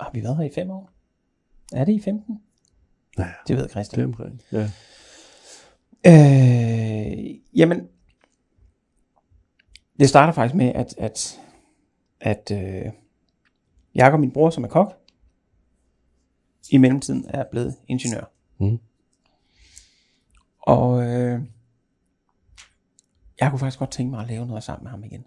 har 0.00 0.10
vi 0.14 0.22
været 0.22 0.36
her 0.36 0.44
i 0.44 0.50
fem 0.54 0.70
år? 0.70 0.90
Er 1.72 1.84
det 1.84 1.92
i 1.92 2.00
15? 2.00 2.42
Ja, 3.18 3.28
det 3.48 3.56
ved 3.56 3.68
Christian. 3.68 3.98
Det 3.98 4.02
er 4.02 4.24
omkring, 4.24 4.42
ja. 4.52 4.70
Øh, 6.06 7.34
jamen, 7.54 7.88
det 10.00 10.08
starter 10.08 10.32
faktisk 10.32 10.54
med, 10.54 10.72
at, 10.74 10.94
at, 10.98 11.40
at 12.20 12.50
øh, 12.52 12.92
Jakob, 13.94 14.20
min 14.20 14.32
bror, 14.32 14.50
som 14.50 14.64
er 14.64 14.68
kok, 14.68 14.94
i 16.70 16.76
mellemtiden 16.76 17.24
er 17.28 17.44
blevet 17.50 17.76
ingeniør. 17.88 18.24
Mm. 18.58 18.78
Og 20.58 21.02
øh, 21.02 21.40
jeg 23.40 23.50
kunne 23.50 23.58
faktisk 23.58 23.78
godt 23.78 23.90
tænke 23.90 24.10
mig 24.10 24.20
at 24.20 24.28
lave 24.28 24.46
noget 24.46 24.62
sammen 24.62 24.84
med 24.84 24.90
ham 24.90 25.04
igen. 25.04 25.24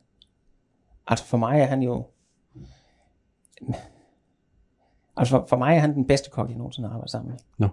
Altså 1.07 1.25
for 1.25 1.37
mig 1.37 1.61
er 1.61 1.65
han 1.65 1.81
jo... 1.81 2.07
Altså 5.17 5.31
for, 5.37 5.45
for 5.49 5.57
mig 5.57 5.75
er 5.75 5.79
han 5.79 5.93
den 5.93 6.07
bedste 6.07 6.29
kok, 6.29 6.49
jeg 6.49 6.57
nogensinde 6.57 6.87
har 6.87 6.93
arbejdet 6.93 7.11
sammen 7.11 7.31
med. 7.31 7.39
No. 7.57 7.67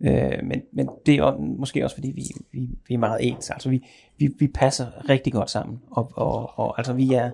Øh, 0.00 0.44
men, 0.44 0.62
men 0.72 0.88
det 1.06 1.14
er 1.14 1.38
måske 1.38 1.84
også 1.84 1.96
fordi 1.96 2.10
vi, 2.10 2.22
vi, 2.52 2.78
vi 2.88 2.94
er 2.94 2.98
meget 2.98 3.28
ens. 3.28 3.50
Altså 3.50 3.68
vi, 3.68 3.86
vi, 4.18 4.28
vi 4.38 4.48
passer 4.48 5.08
rigtig 5.08 5.32
godt 5.32 5.50
sammen. 5.50 5.82
Og, 5.90 6.12
og, 6.14 6.58
og 6.58 6.78
altså 6.78 6.92
vi 6.92 7.14
er... 7.14 7.30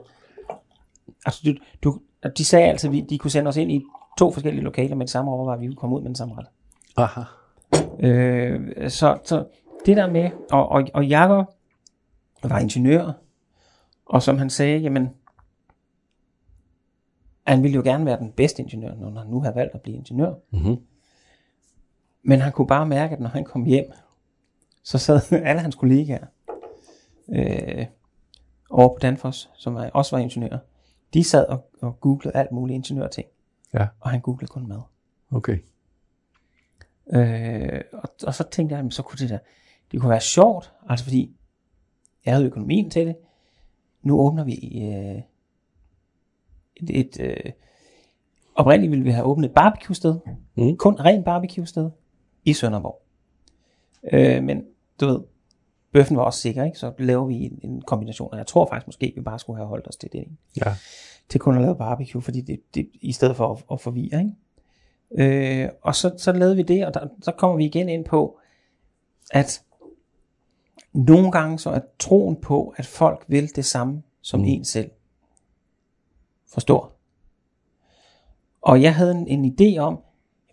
Altså 1.27 1.43
du, 1.45 1.55
du, 1.83 2.01
de 2.29 2.45
sagde 2.45 2.69
altså, 2.69 2.89
at 2.89 3.11
de 3.11 3.19
kunne 3.19 3.31
sende 3.31 3.49
os 3.49 3.57
ind 3.57 3.73
i 3.73 3.85
to 4.19 4.33
forskellige 4.33 4.65
lokaler 4.65 4.97
med 4.97 5.07
det 5.07 5.11
samme 5.11 5.53
at 5.53 5.61
vi 5.61 5.67
kunne 5.67 5.77
komme 5.77 5.97
ud 5.97 6.01
med 6.01 6.09
den 6.09 6.15
samme 6.15 6.35
ret. 6.39 6.47
Aha. 6.97 7.21
Øh, 8.01 8.91
så, 8.91 9.19
så 9.25 9.45
det 9.87 9.97
der 9.97 10.11
med, 10.11 10.31
og, 10.51 10.69
og, 10.69 10.85
og 10.95 11.07
Jakob 11.07 11.47
var 12.43 12.59
ingeniør, 12.59 13.13
og 14.07 14.23
som 14.23 14.39
han 14.39 14.51
sagde, 14.51 14.79
jamen, 14.79 15.11
han 17.47 17.63
ville 17.63 17.75
jo 17.75 17.83
gerne 17.83 18.07
være 18.07 18.19
den 18.19 18.33
bedste 18.33 18.63
ingeniør, 18.63 18.95
når 18.95 19.21
han 19.21 19.31
nu 19.31 19.41
har 19.41 19.53
valgt 19.53 19.75
at 19.75 19.81
blive 19.81 19.97
ingeniør. 19.97 20.35
Mm-hmm. 20.51 20.77
Men 22.23 22.41
han 22.41 22.53
kunne 22.53 22.67
bare 22.67 22.87
mærke, 22.87 23.15
at 23.15 23.21
når 23.21 23.29
han 23.29 23.45
kom 23.45 23.65
hjem, 23.65 23.93
så 24.83 24.99
sad 24.99 25.21
alle 25.49 25.61
hans 25.61 25.75
kollegaer 25.75 26.27
øh, 27.29 27.87
over 28.71 28.89
på 28.89 28.99
Danfoss, 29.03 29.51
som 29.55 29.79
også 29.95 30.17
var 30.17 30.23
ingeniør, 30.23 30.59
de 31.17 31.25
sad 31.25 31.47
og, 31.47 31.71
og 31.81 32.01
googlede 32.01 32.37
alt 32.37 32.53
muligt 32.53 32.75
ingeniørting. 32.75 33.29
Ja. 33.75 33.87
Og 34.01 34.11
han 34.11 34.21
googlede 34.21 34.47
kun 34.47 34.69
mad. 34.69 34.81
Okay. 35.31 35.59
Øh, 37.15 37.81
og, 37.93 38.09
og 38.27 38.35
så 38.35 38.45
tænkte 38.51 38.77
jeg, 38.77 38.93
så 38.93 39.03
kunne 39.03 39.19
det 39.19 39.31
der, 39.31 39.39
det 39.93 40.01
kunne 40.01 40.11
være 40.11 40.21
sjovt, 40.21 40.73
altså 40.89 41.05
fordi 41.05 41.37
jeg 42.25 42.35
havde 42.35 42.47
økonomien 42.47 42.91
til 42.91 43.07
det. 43.07 43.17
Nu 44.03 44.21
åbner 44.21 44.45
vi 44.45 44.55
øh, 44.55 45.23
et, 46.77 47.01
et 47.01 47.21
øh, 47.21 47.53
oprindeligt 48.55 48.91
ville 48.91 49.05
vi 49.05 49.11
have 49.11 49.27
åbnet 49.27 49.49
et 49.49 49.55
barbecue 49.55 49.95
sted, 49.95 50.19
mm. 50.55 50.77
kun 50.77 50.95
ren 50.95 51.25
barbecue 51.25 51.67
sted 51.67 51.91
i 52.45 52.53
Sønderborg. 52.53 53.03
Øh, 54.13 54.45
men 54.45 54.65
du 55.01 55.07
ved, 55.07 55.21
bøffen 55.97 56.17
var 56.17 56.23
også 56.23 56.41
sikker, 56.41 56.65
ikke? 56.65 56.79
så 56.79 56.93
laver 56.99 57.27
vi 57.27 57.35
en, 57.35 57.59
en 57.63 57.81
kombination, 57.81 58.29
og 58.33 58.39
jeg 58.39 58.47
tror 58.47 58.67
faktisk 58.67 58.87
måske, 58.87 59.13
vi 59.17 59.21
bare 59.21 59.39
skulle 59.39 59.57
have 59.57 59.69
holdt 59.69 59.89
os 59.89 59.97
til 59.97 60.13
det. 60.13 60.19
Ikke? 60.19 60.37
Ja. 60.57 60.75
Til 61.29 61.41
kun 61.41 61.57
at 61.57 61.63
lave 61.63 61.77
barbecue, 61.77 62.23
fordi 62.23 62.41
det, 62.41 62.61
det 62.75 62.89
i 63.01 63.13
stedet 63.13 63.37
for 63.37 63.53
at, 63.53 63.65
at 63.73 63.81
forvirre. 63.81 64.21
Ikke? 64.21 65.65
Øh, 65.65 65.69
og 65.83 65.95
så, 65.95 66.15
så 66.17 66.33
lavede 66.33 66.57
vi 66.57 66.63
det, 66.63 66.87
og 66.87 66.95
der, 66.95 67.07
så 67.23 67.33
kommer 67.33 67.57
vi 67.57 67.65
igen 67.65 67.89
ind 67.89 68.05
på, 68.05 68.39
at 69.33 69.63
nogle 70.93 71.31
gange 71.31 71.59
så 71.59 71.71
er 71.71 71.81
troen 71.99 72.37
på, 72.37 72.75
at 72.77 72.87
folk 72.87 73.25
vil 73.29 73.57
det 73.57 73.65
samme 73.65 74.03
som 74.21 74.41
mm. 74.41 74.47
en 74.47 74.65
selv, 74.65 74.91
forstår. 76.53 76.99
Og 78.63 78.83
jeg 78.83 78.95
havde 78.95 79.13
en, 79.13 79.27
en 79.29 79.45
idé 79.45 79.79
om, 79.79 80.01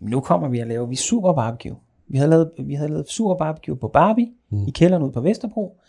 jamen 0.00 0.10
nu 0.10 0.20
kommer 0.20 0.48
vi 0.48 0.58
at 0.58 0.66
lave 0.66 0.88
vi 0.88 0.96
super 0.96 1.32
barbecue. 1.32 1.76
Vi 2.06 2.18
havde 2.18 2.30
lavet, 2.30 2.52
vi 2.58 2.74
havde 2.74 2.90
lavet 2.90 3.08
super 3.08 3.34
barbecue 3.34 3.76
på 3.76 3.88
Barbie, 3.88 4.32
mm. 4.50 4.66
i 4.68 4.70
kælderen 4.70 5.02
ude 5.02 5.12
på 5.12 5.20
Vesterbro. 5.20 5.80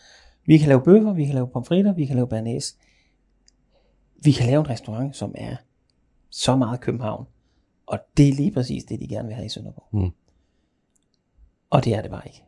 Vi 0.45 0.57
kan 0.57 0.67
lave 0.67 0.83
bøffer, 0.83 1.13
vi 1.13 1.25
kan 1.25 1.35
lave 1.35 1.47
pomfritter, 1.47 1.93
vi 1.93 2.05
kan 2.05 2.15
lave 2.15 2.27
bernæs. 2.27 2.77
Vi 4.23 4.31
kan 4.31 4.45
lave 4.47 4.59
en 4.59 4.69
restaurant, 4.69 5.15
som 5.15 5.35
er 5.37 5.55
så 6.29 6.55
meget 6.55 6.79
København. 6.79 7.27
Og 7.85 7.99
det 8.17 8.29
er 8.29 8.33
lige 8.33 8.51
præcis 8.51 8.83
det, 8.83 8.99
de 8.99 9.07
gerne 9.07 9.27
vil 9.27 9.35
have 9.35 9.45
i 9.45 9.49
Sønderborg. 9.49 9.87
Mm. 9.91 10.11
Og 11.69 11.85
det 11.85 11.95
er 11.95 12.01
det 12.01 12.11
bare 12.11 12.21
ikke. 12.25 12.43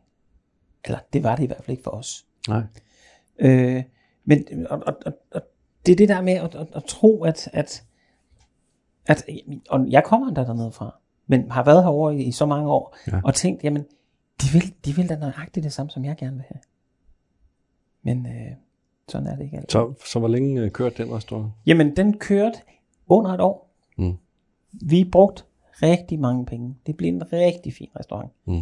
Eller 0.84 0.98
det 1.12 1.22
var 1.22 1.36
det 1.36 1.42
i 1.42 1.46
hvert 1.46 1.64
fald 1.64 1.70
ikke 1.70 1.82
for 1.82 1.90
os. 1.90 2.26
Nej. 2.48 2.62
Øh, 3.38 3.84
men 4.24 4.66
og, 4.70 4.82
og, 4.86 4.96
og, 5.06 5.12
og 5.30 5.42
det 5.86 5.92
er 5.92 5.96
det 5.96 6.08
der 6.08 6.20
med 6.20 6.32
at, 6.32 6.54
at, 6.54 6.66
at 6.74 6.84
tro, 6.84 7.24
at, 7.24 7.48
at, 7.52 7.84
at 9.06 9.26
og 9.68 9.86
jeg 9.90 10.04
kommer 10.04 10.34
der 10.34 10.44
dernede 10.44 10.72
fra, 10.72 11.00
men 11.28 11.50
har 11.50 11.64
været 11.64 11.82
herovre 11.82 12.16
i, 12.16 12.22
i 12.24 12.32
så 12.32 12.46
mange 12.46 12.68
år, 12.70 12.96
Ja. 13.12 13.20
og 13.24 13.34
tænkt, 13.34 13.64
jamen, 13.64 13.82
de 14.42 14.46
vil, 14.52 14.74
de 14.84 14.96
vil 14.96 15.08
da 15.08 15.16
nøjagtigt 15.16 15.64
det 15.64 15.72
samme, 15.72 15.90
som 15.90 16.04
jeg 16.04 16.16
gerne 16.16 16.36
vil 16.36 16.44
have. 16.48 16.60
Men 18.02 18.26
øh, 18.26 18.52
sådan 19.08 19.26
er 19.26 19.36
det 19.36 19.44
ikke 19.44 19.56
altid. 19.56 19.68
Så, 19.70 19.94
så 20.06 20.18
hvor 20.18 20.28
længe 20.28 20.60
øh, 20.60 20.70
kørte 20.70 21.02
den 21.04 21.14
restaurant? 21.14 21.52
Jamen, 21.66 21.96
den 21.96 22.18
kørte 22.18 22.58
under 23.08 23.30
et 23.30 23.40
år. 23.40 23.70
Mm. 23.98 24.16
Vi 24.72 25.04
brugte 25.12 25.42
rigtig 25.82 26.18
mange 26.20 26.46
penge. 26.46 26.76
Det 26.86 26.96
blev 26.96 27.08
en 27.08 27.32
rigtig 27.32 27.74
fin 27.74 27.88
restaurant. 27.98 28.32
Mm. 28.44 28.60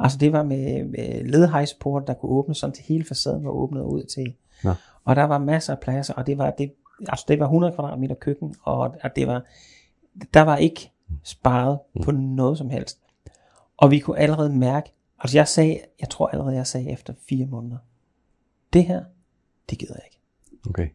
Altså, 0.00 0.18
det 0.18 0.32
var 0.32 0.42
med, 0.42 0.84
med 0.84 1.24
ledhejsport, 1.24 2.06
der 2.06 2.14
kunne 2.14 2.30
åbne, 2.32 2.54
sådan 2.54 2.74
til 2.74 2.84
hele 2.84 3.04
facaden 3.04 3.44
var 3.44 3.50
åbnet 3.50 3.82
ud 3.82 4.02
til. 4.04 4.34
Nå. 4.64 4.72
Og 5.04 5.16
der 5.16 5.24
var 5.24 5.38
masser 5.38 5.72
af 5.72 5.80
pladser, 5.80 6.14
og 6.14 6.26
det 6.26 6.38
var, 6.38 6.50
det, 6.50 6.72
altså, 7.08 7.24
det 7.28 7.38
var 7.38 7.44
100 7.46 7.72
kvadratmeter 7.74 8.14
køkken, 8.14 8.54
og, 8.62 8.78
og 9.02 9.16
det 9.16 9.26
var, 9.26 9.44
der 10.34 10.40
var 10.42 10.56
ikke 10.56 10.90
sparet 11.22 11.78
Mm. 11.94 12.02
på 12.02 12.10
noget 12.10 12.58
som 12.58 12.70
helst. 12.70 13.00
Og 13.76 13.90
vi 13.90 13.98
kunne 13.98 14.18
allerede 14.18 14.50
mærke, 14.50 14.92
altså 15.18 15.38
jeg 15.38 15.48
sagde, 15.48 15.80
jeg 16.00 16.10
tror 16.10 16.28
allerede, 16.28 16.56
jeg 16.56 16.66
sagde 16.66 16.90
efter 16.90 17.14
fire 17.28 17.46
måneder, 17.46 17.78
det 18.72 18.84
her, 18.84 19.04
det 19.70 19.78
gider 19.78 19.94
jeg 19.94 20.02
ikke. 20.06 20.20
Okay. 20.68 20.88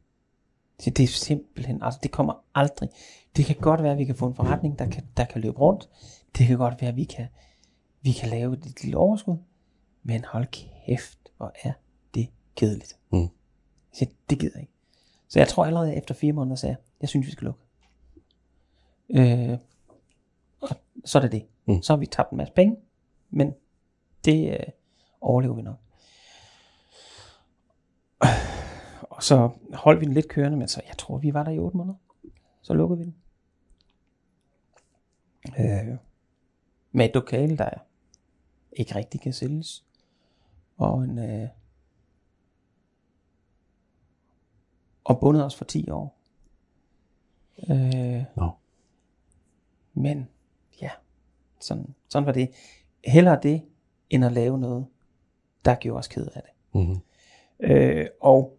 Det, 0.85 0.97
det 0.97 1.03
er 1.03 1.07
simpelthen, 1.07 1.83
altså 1.83 1.99
det 2.03 2.11
kommer 2.11 2.43
aldrig. 2.55 2.89
Det 3.35 3.45
kan 3.45 3.55
godt 3.55 3.83
være, 3.83 3.91
at 3.91 3.97
vi 3.97 4.05
kan 4.05 4.15
få 4.15 4.27
en 4.27 4.35
forretning, 4.35 4.79
der 4.79 4.89
kan, 4.89 5.03
der 5.17 5.25
kan 5.25 5.41
løbe 5.41 5.59
rundt. 5.59 5.89
Det 6.37 6.47
kan 6.47 6.57
godt 6.57 6.81
være, 6.81 6.89
at 6.89 6.95
vi 6.95 7.03
kan, 7.03 7.27
vi 8.01 8.11
kan 8.11 8.29
lave 8.29 8.53
et 8.53 8.81
lille 8.83 8.97
overskud. 8.97 9.37
Men 10.03 10.25
hold 10.25 10.47
kæft, 10.85 11.19
hvor 11.37 11.53
er 11.63 11.71
det 12.13 12.29
kedeligt. 12.55 12.97
Mm. 13.11 13.27
Så 13.93 14.05
det 14.29 14.39
gider 14.39 14.51
jeg 14.55 14.61
ikke. 14.61 14.73
Så 15.27 15.39
jeg 15.39 15.47
tror 15.47 15.65
allerede 15.65 15.95
efter 15.95 16.15
fire 16.15 16.33
måneder 16.33 16.55
sagde, 16.55 16.71
jeg, 16.71 16.83
jeg 17.01 17.09
synes, 17.09 17.27
vi 17.27 17.31
skal 17.31 17.45
lukke. 17.45 17.61
Øh, 19.09 19.57
så 21.05 21.17
er 21.17 21.21
det 21.21 21.31
det. 21.31 21.45
Mm. 21.65 21.81
Så 21.81 21.93
har 21.93 21.97
vi 21.97 22.05
tabt 22.05 22.31
en 22.31 22.37
masse 22.37 22.53
penge, 22.53 22.77
men 23.29 23.53
det 24.25 24.53
øh, 24.53 24.67
overlever 25.21 25.55
vi 25.55 25.61
nok. 25.61 25.77
Og 29.01 29.23
så 29.23 29.49
holdt 29.73 29.99
vi 29.99 30.05
den 30.05 30.13
lidt 30.13 30.27
kørende, 30.27 30.57
men 30.57 30.67
så 30.67 30.81
jeg 30.87 30.97
tror, 30.97 31.17
vi 31.17 31.33
var 31.33 31.43
der 31.43 31.51
i 31.51 31.59
8 31.59 31.77
måneder. 31.77 31.95
Så 32.61 32.73
lukkede 32.73 32.99
vi 32.99 33.05
den. 33.05 33.15
Øh, 35.59 35.97
med 36.91 37.05
et 37.05 37.15
lokale, 37.15 37.57
der 37.57 37.69
ikke 38.71 38.95
rigtig 38.95 39.21
kan 39.21 39.33
sælges. 39.33 39.85
Og 40.77 41.03
en... 41.03 41.19
Øh, 41.19 41.49
og 45.03 45.19
bundet 45.19 45.45
os 45.45 45.55
for 45.55 45.65
10 45.65 45.89
år. 45.89 46.17
Øh, 47.69 48.23
Nå. 48.35 48.51
men 49.93 50.29
sådan, 51.61 51.95
sådan 52.09 52.25
var 52.25 52.31
det. 52.31 52.49
Hellere 53.05 53.39
det, 53.43 53.61
end 54.09 54.25
at 54.25 54.31
lave 54.31 54.59
noget, 54.59 54.85
der 55.65 55.75
gjorde 55.75 55.99
os 55.99 56.07
ked 56.07 56.27
af 56.35 56.41
det. 56.41 56.79
Mm-hmm. 56.81 56.99
Øh, 57.59 58.05
og 58.21 58.57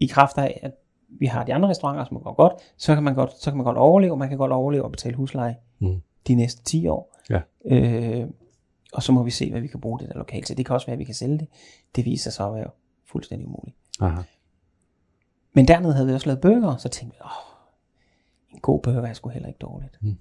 i 0.00 0.06
kraft 0.06 0.38
af, 0.38 0.60
at 0.62 0.72
vi 1.08 1.26
har 1.26 1.44
de 1.44 1.54
andre 1.54 1.68
restauranter, 1.68 2.04
som 2.04 2.20
går 2.20 2.34
godt, 2.34 2.52
så 2.76 2.94
kan 2.94 3.02
man 3.02 3.14
godt, 3.14 3.32
så 3.42 3.50
kan 3.50 3.56
man 3.56 3.64
godt 3.64 3.78
overleve. 3.78 4.16
Man 4.16 4.28
kan 4.28 4.38
godt 4.38 4.52
overleve 4.52 4.84
og 4.84 4.90
betale 4.90 5.16
husleje 5.16 5.56
Mm. 5.78 6.00
de 6.28 6.34
næste 6.34 6.62
10 6.64 6.86
år. 6.86 7.16
Ja. 7.30 7.40
Øh, 7.64 8.28
og 8.92 9.02
så 9.02 9.12
må 9.12 9.22
vi 9.22 9.30
se, 9.30 9.50
hvad 9.50 9.60
vi 9.60 9.66
kan 9.66 9.80
bruge 9.80 9.98
det 9.98 10.08
der 10.08 10.18
lokale 10.18 10.42
til. 10.44 10.56
Det 10.56 10.66
kan 10.66 10.74
også 10.74 10.86
være, 10.86 10.92
at 10.92 10.98
vi 10.98 11.04
kan 11.04 11.14
sælge 11.14 11.38
det. 11.38 11.48
Det 11.96 12.04
viser 12.04 12.30
sig 12.30 12.46
at 12.46 12.54
være 12.54 12.70
fuldstændig 13.04 13.46
umuligt. 13.48 13.76
Aha. 14.00 14.22
Men 15.52 15.68
dernede 15.68 15.92
havde 15.94 16.06
vi 16.08 16.14
også 16.14 16.26
lavet 16.26 16.40
burger, 16.40 16.76
så 16.76 16.88
tænkte 16.88 17.16
vi, 17.16 17.20
åh, 17.24 17.30
en 18.54 18.60
god 18.60 18.80
burger 18.82 19.02
er 19.06 19.12
sgu 19.12 19.28
heller 19.28 19.48
ikke 19.48 19.58
dårligt. 19.58 19.98
Mm. 20.02 20.16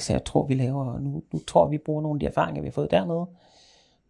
Så 0.00 0.12
jeg 0.12 0.24
tror, 0.24 0.46
vi 0.46 0.54
laver, 0.54 0.98
nu, 0.98 1.22
nu 1.32 1.40
tror 1.46 1.68
vi 1.68 1.78
bruger 1.78 2.02
nogle 2.02 2.16
af 2.16 2.20
de 2.20 2.26
erfaringer, 2.26 2.62
vi 2.62 2.68
har 2.68 2.72
fået 2.72 2.90
dernede, 2.90 3.26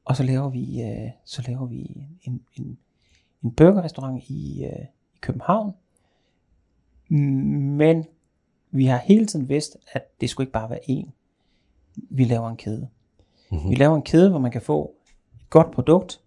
og 0.05 0.16
så 0.16 0.22
laver 0.22 0.49
vi, 0.49 0.82
øh, 0.82 1.11
så 1.24 1.43
laver 1.49 1.66
vi 1.66 2.07
en, 2.22 2.43
en, 2.57 2.78
en 3.45 3.53
burgerrestaurant 3.53 4.24
i, 4.28 4.64
øh, 4.64 4.84
i 5.14 5.18
København. 5.20 5.72
Men 7.78 8.07
vi 8.70 8.86
har 8.86 8.99
hele 8.99 9.26
tiden 9.26 9.49
vidst, 9.49 9.76
at 9.93 10.20
det 10.20 10.30
skulle 10.30 10.45
ikke 10.45 10.53
bare 10.53 10.70
være 10.70 10.91
én. 10.91 11.11
Vi 12.11 12.24
laver 12.24 12.49
en 12.49 12.57
kæde. 12.57 12.88
Mhm. 13.53 13.70
Vi 13.70 13.74
laver 13.74 13.97
en 13.97 14.03
kæde, 14.03 14.30
hvor 14.30 14.38
man 14.38 14.51
kan 14.51 14.62
få 14.62 14.95
et 15.34 15.51
godt 15.51 15.70
produkt 15.70 16.20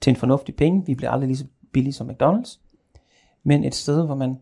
til 0.00 0.10
en 0.10 0.16
fornuftig 0.16 0.56
penge. 0.56 0.86
Vi 0.86 0.94
bliver 0.94 1.10
aldrig 1.10 1.26
lige 1.26 1.36
så 1.36 1.46
billige 1.72 1.92
som 1.92 2.10
McDonald's. 2.10 2.58
Men 3.42 3.64
et 3.64 3.74
sted, 3.74 4.06
hvor 4.06 4.14
man 4.14 4.40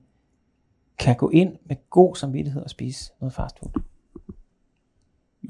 kan 0.98 1.16
gå 1.16 1.30
ind 1.30 1.56
med 1.64 1.76
god 1.90 2.16
samvittighed 2.16 2.62
og 2.62 2.70
spise 2.70 3.12
noget 3.20 3.34
fast 3.34 3.58
food. 3.58 3.82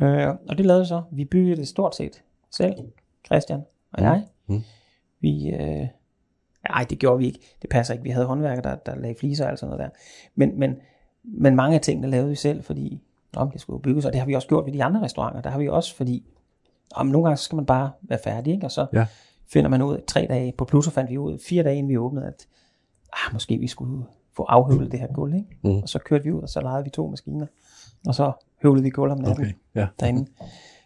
Øh, 0.03 0.29
og 0.49 0.59
det 0.59 0.67
lavede 0.67 0.83
vi 0.83 0.87
så. 0.87 1.03
Vi 1.13 1.25
byggede 1.25 1.57
det 1.57 1.69
stort 1.69 1.97
set 1.97 2.23
selv, 2.51 2.75
Christian 3.27 3.63
og 3.93 4.03
jeg. 4.03 4.23
Mm. 4.47 4.63
Vi, 5.21 5.51
øh, 5.51 5.87
nej, 6.71 6.87
det 6.91 6.99
gjorde 6.99 7.19
vi 7.19 7.27
ikke. 7.27 7.39
Det 7.63 7.71
passer 7.71 7.95
ikke. 7.95 8.05
Vi 8.05 8.11
havde 8.11 8.27
håndværkere, 8.27 8.63
der, 8.63 8.77
der 8.77 8.95
lagde 8.95 9.15
fliser 9.21 9.45
og 9.45 9.51
alt 9.51 9.59
sådan 9.59 9.77
noget 9.77 9.85
der. 9.93 9.99
Men, 10.35 10.59
men, 10.59 10.77
men 11.25 11.57
mange 11.57 11.75
af 11.75 11.81
tingene 11.81 12.11
lavede 12.11 12.29
vi 12.29 12.35
selv, 12.35 12.63
fordi 12.63 13.01
om 13.37 13.51
det 13.51 13.61
skulle 13.61 13.83
bygges, 13.83 14.05
og 14.05 14.13
det 14.13 14.21
har 14.21 14.27
vi 14.27 14.35
også 14.35 14.49
gjort 14.49 14.67
ved 14.67 14.73
de 14.73 14.85
andre 14.85 15.01
restauranter. 15.03 15.41
Der 15.43 15.51
har 15.51 15.59
vi 15.59 15.69
også, 15.69 15.95
fordi 15.97 16.25
om 16.95 17.07
nogle 17.07 17.25
gange 17.25 17.37
så 17.37 17.45
skal 17.45 17.57
man 17.57 17.67
bare 17.67 17.91
være 18.03 18.19
færdig, 18.25 18.53
ikke? 18.55 18.67
og 18.67 18.71
så 18.71 18.87
Ja. 18.93 19.07
finder 19.53 19.71
man 19.71 19.83
ud, 19.83 20.01
tre 20.07 20.27
dage, 20.31 20.53
på 20.59 20.65
Pluto 20.65 20.91
fandt 20.91 21.11
vi 21.11 21.19
ud, 21.19 21.39
fire 21.49 21.63
dage 21.63 21.77
inden 21.77 21.91
vi 21.91 21.97
åbnede, 21.99 22.27
at 22.27 22.47
ah, 23.13 23.33
måske 23.33 23.59
vi 23.59 23.67
skulle 23.67 24.05
få 24.37 24.43
afhøvlet 24.43 24.93
det 24.93 25.01
her 25.01 25.07
gulv, 25.13 25.35
ikke? 25.35 25.57
Mm. 25.63 25.71
og 25.83 25.89
så 25.89 25.99
kørte 25.99 26.25
vi 26.25 26.33
ud, 26.33 26.43
og 26.43 26.49
så 26.49 26.61
lejede 26.61 26.85
vi 26.85 26.91
to 26.91 27.07
maskiner, 27.09 27.47
og 28.07 28.15
så 28.15 28.33
høvlede 28.63 28.85
vi 28.85 28.91
gulv 28.91 29.13
om 29.13 29.19
natten 29.19 29.45
Okay. 29.45 29.55
Ja. 29.75 29.87
derinde. 30.01 30.31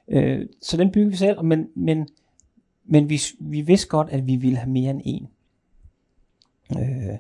Øh, 0.09 0.47
så 0.63 0.77
den 0.77 0.93
byggede 0.93 1.11
vi 1.11 1.17
selv, 1.17 1.45
men, 1.45 1.69
men, 1.77 2.09
men 2.85 3.09
vi, 3.09 3.21
vi 3.41 3.61
vidste 3.61 3.89
godt, 3.89 4.09
at 4.11 4.27
vi 4.27 4.37
ville 4.37 4.59
have 4.59 4.71
mere 4.71 4.91
end 4.91 5.01
en. 5.05 5.29
Øh, 6.79 7.19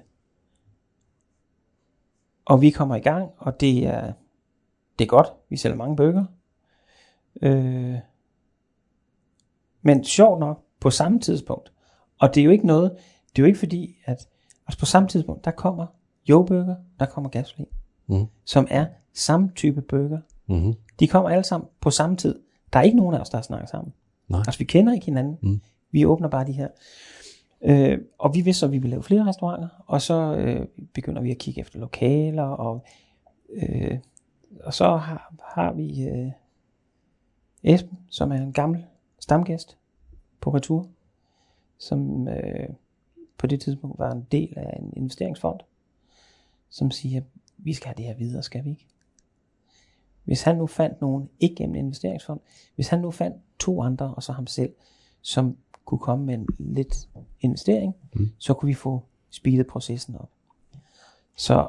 og 2.44 2.60
vi 2.60 2.70
kommer 2.70 2.96
i 2.96 3.00
gang, 3.00 3.30
og 3.36 3.60
det 3.60 3.86
er, 3.86 4.12
det 4.98 5.04
er 5.04 5.08
godt. 5.08 5.28
Vi 5.48 5.56
sælger 5.56 5.76
mange 5.76 5.96
bøger. 5.96 6.24
Øh, 7.42 7.98
men 9.82 10.04
sjovt 10.04 10.40
nok, 10.40 10.64
på 10.80 10.90
samme 10.90 11.20
tidspunkt, 11.20 11.72
og 12.18 12.34
det 12.34 12.40
er 12.40 12.44
jo 12.44 12.50
ikke 12.50 12.66
noget, 12.66 12.90
det 13.30 13.38
er 13.38 13.42
jo 13.42 13.46
ikke 13.46 13.58
fordi, 13.58 13.96
at 14.04 14.28
altså 14.66 14.78
på 14.78 14.86
samme 14.86 15.08
tidspunkt, 15.08 15.44
der 15.44 15.50
kommer 15.50 15.86
jo-burger, 16.28 16.76
der 17.00 17.06
kommer 17.06 17.30
gasolin, 17.30 17.66
Mm. 18.06 18.26
som 18.44 18.66
er 18.70 18.86
samme 19.12 19.50
type 19.54 19.82
burger, 19.82 20.18
Mm-hmm. 20.46 20.74
de 21.00 21.08
kommer 21.08 21.30
alle 21.30 21.44
sammen 21.44 21.68
på 21.80 21.90
samme 21.90 22.16
tid. 22.16 22.40
Der 22.72 22.78
er 22.78 22.82
ikke 22.82 22.96
nogen 22.96 23.14
af 23.14 23.20
os, 23.20 23.30
der 23.30 23.38
har 23.38 23.42
snakket 23.42 23.70
sammen. 23.70 23.92
Nej. 24.28 24.38
Altså, 24.46 24.58
vi 24.58 24.64
kender 24.64 24.92
ikke 24.92 25.06
hinanden. 25.06 25.38
Mm. 25.42 25.60
Vi 25.90 26.04
åbner 26.06 26.28
bare 26.28 26.46
de 26.46 26.52
her. 26.52 26.68
Øh, 27.62 27.98
og 28.18 28.34
vi 28.34 28.40
vidste 28.40 28.60
så, 28.60 28.66
at 28.66 28.72
vi 28.72 28.78
ville 28.78 28.90
lave 28.90 29.02
flere 29.02 29.24
restauranter, 29.26 29.68
og 29.86 30.02
så 30.02 30.36
øh, 30.36 30.66
begynder 30.94 31.22
vi 31.22 31.30
at 31.30 31.38
kigge 31.38 31.60
efter 31.60 31.78
lokaler, 31.78 32.42
og, 32.42 32.84
øh, 33.52 33.98
og 34.64 34.74
så 34.74 34.96
har, 34.96 35.34
har 35.54 35.72
vi 35.72 36.08
øh, 36.08 36.30
Esben, 37.62 37.98
som 38.10 38.32
er 38.32 38.36
en 38.36 38.52
gammel 38.52 38.84
stamgæst 39.18 39.76
på 40.40 40.50
retur, 40.54 40.86
som 41.78 42.28
øh, 42.28 42.68
på 43.38 43.46
det 43.46 43.60
tidspunkt 43.60 43.98
var 43.98 44.12
en 44.12 44.26
del 44.32 44.52
af 44.56 44.78
en 44.82 44.92
investeringsfond, 44.96 45.60
som 46.70 46.90
siger, 46.90 47.20
vi 47.56 47.72
skal 47.72 47.86
have 47.86 47.96
det 47.96 48.04
her 48.04 48.14
videre, 48.14 48.42
skal 48.42 48.64
vi 48.64 48.70
ikke? 48.70 48.86
Hvis 50.24 50.42
han 50.42 50.56
nu 50.56 50.66
fandt 50.66 51.00
nogen, 51.00 51.30
ikke 51.40 51.54
gennem 51.54 51.74
en 51.74 51.84
investeringsfond, 51.84 52.40
hvis 52.74 52.88
han 52.88 53.00
nu 53.00 53.10
fandt 53.10 53.36
to 53.58 53.82
andre, 53.82 54.14
og 54.14 54.22
så 54.22 54.32
ham 54.32 54.46
selv, 54.46 54.72
som 55.22 55.56
kunne 55.84 55.98
komme 55.98 56.26
med 56.26 56.34
en 56.34 56.46
lidt 56.58 57.08
investering, 57.40 57.94
mm. 58.12 58.30
så 58.38 58.54
kunne 58.54 58.66
vi 58.66 58.74
få 58.74 59.02
speedet 59.30 59.66
processen 59.66 60.16
op. 60.16 60.30
Så 61.36 61.68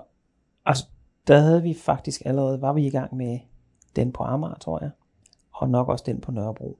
altså, 0.65 0.85
der 1.27 1.39
havde 1.39 1.63
vi 1.63 1.73
faktisk 1.73 2.21
allerede, 2.25 2.61
var 2.61 2.73
vi 2.73 2.87
i 2.87 2.89
gang 2.89 3.15
med 3.15 3.39
den 3.95 4.11
på 4.11 4.23
Amager, 4.23 4.55
tror 4.55 4.79
jeg, 4.81 4.91
og 5.51 5.69
nok 5.69 5.89
også 5.89 6.03
den 6.07 6.21
på 6.21 6.31
Nørrebro. 6.31 6.77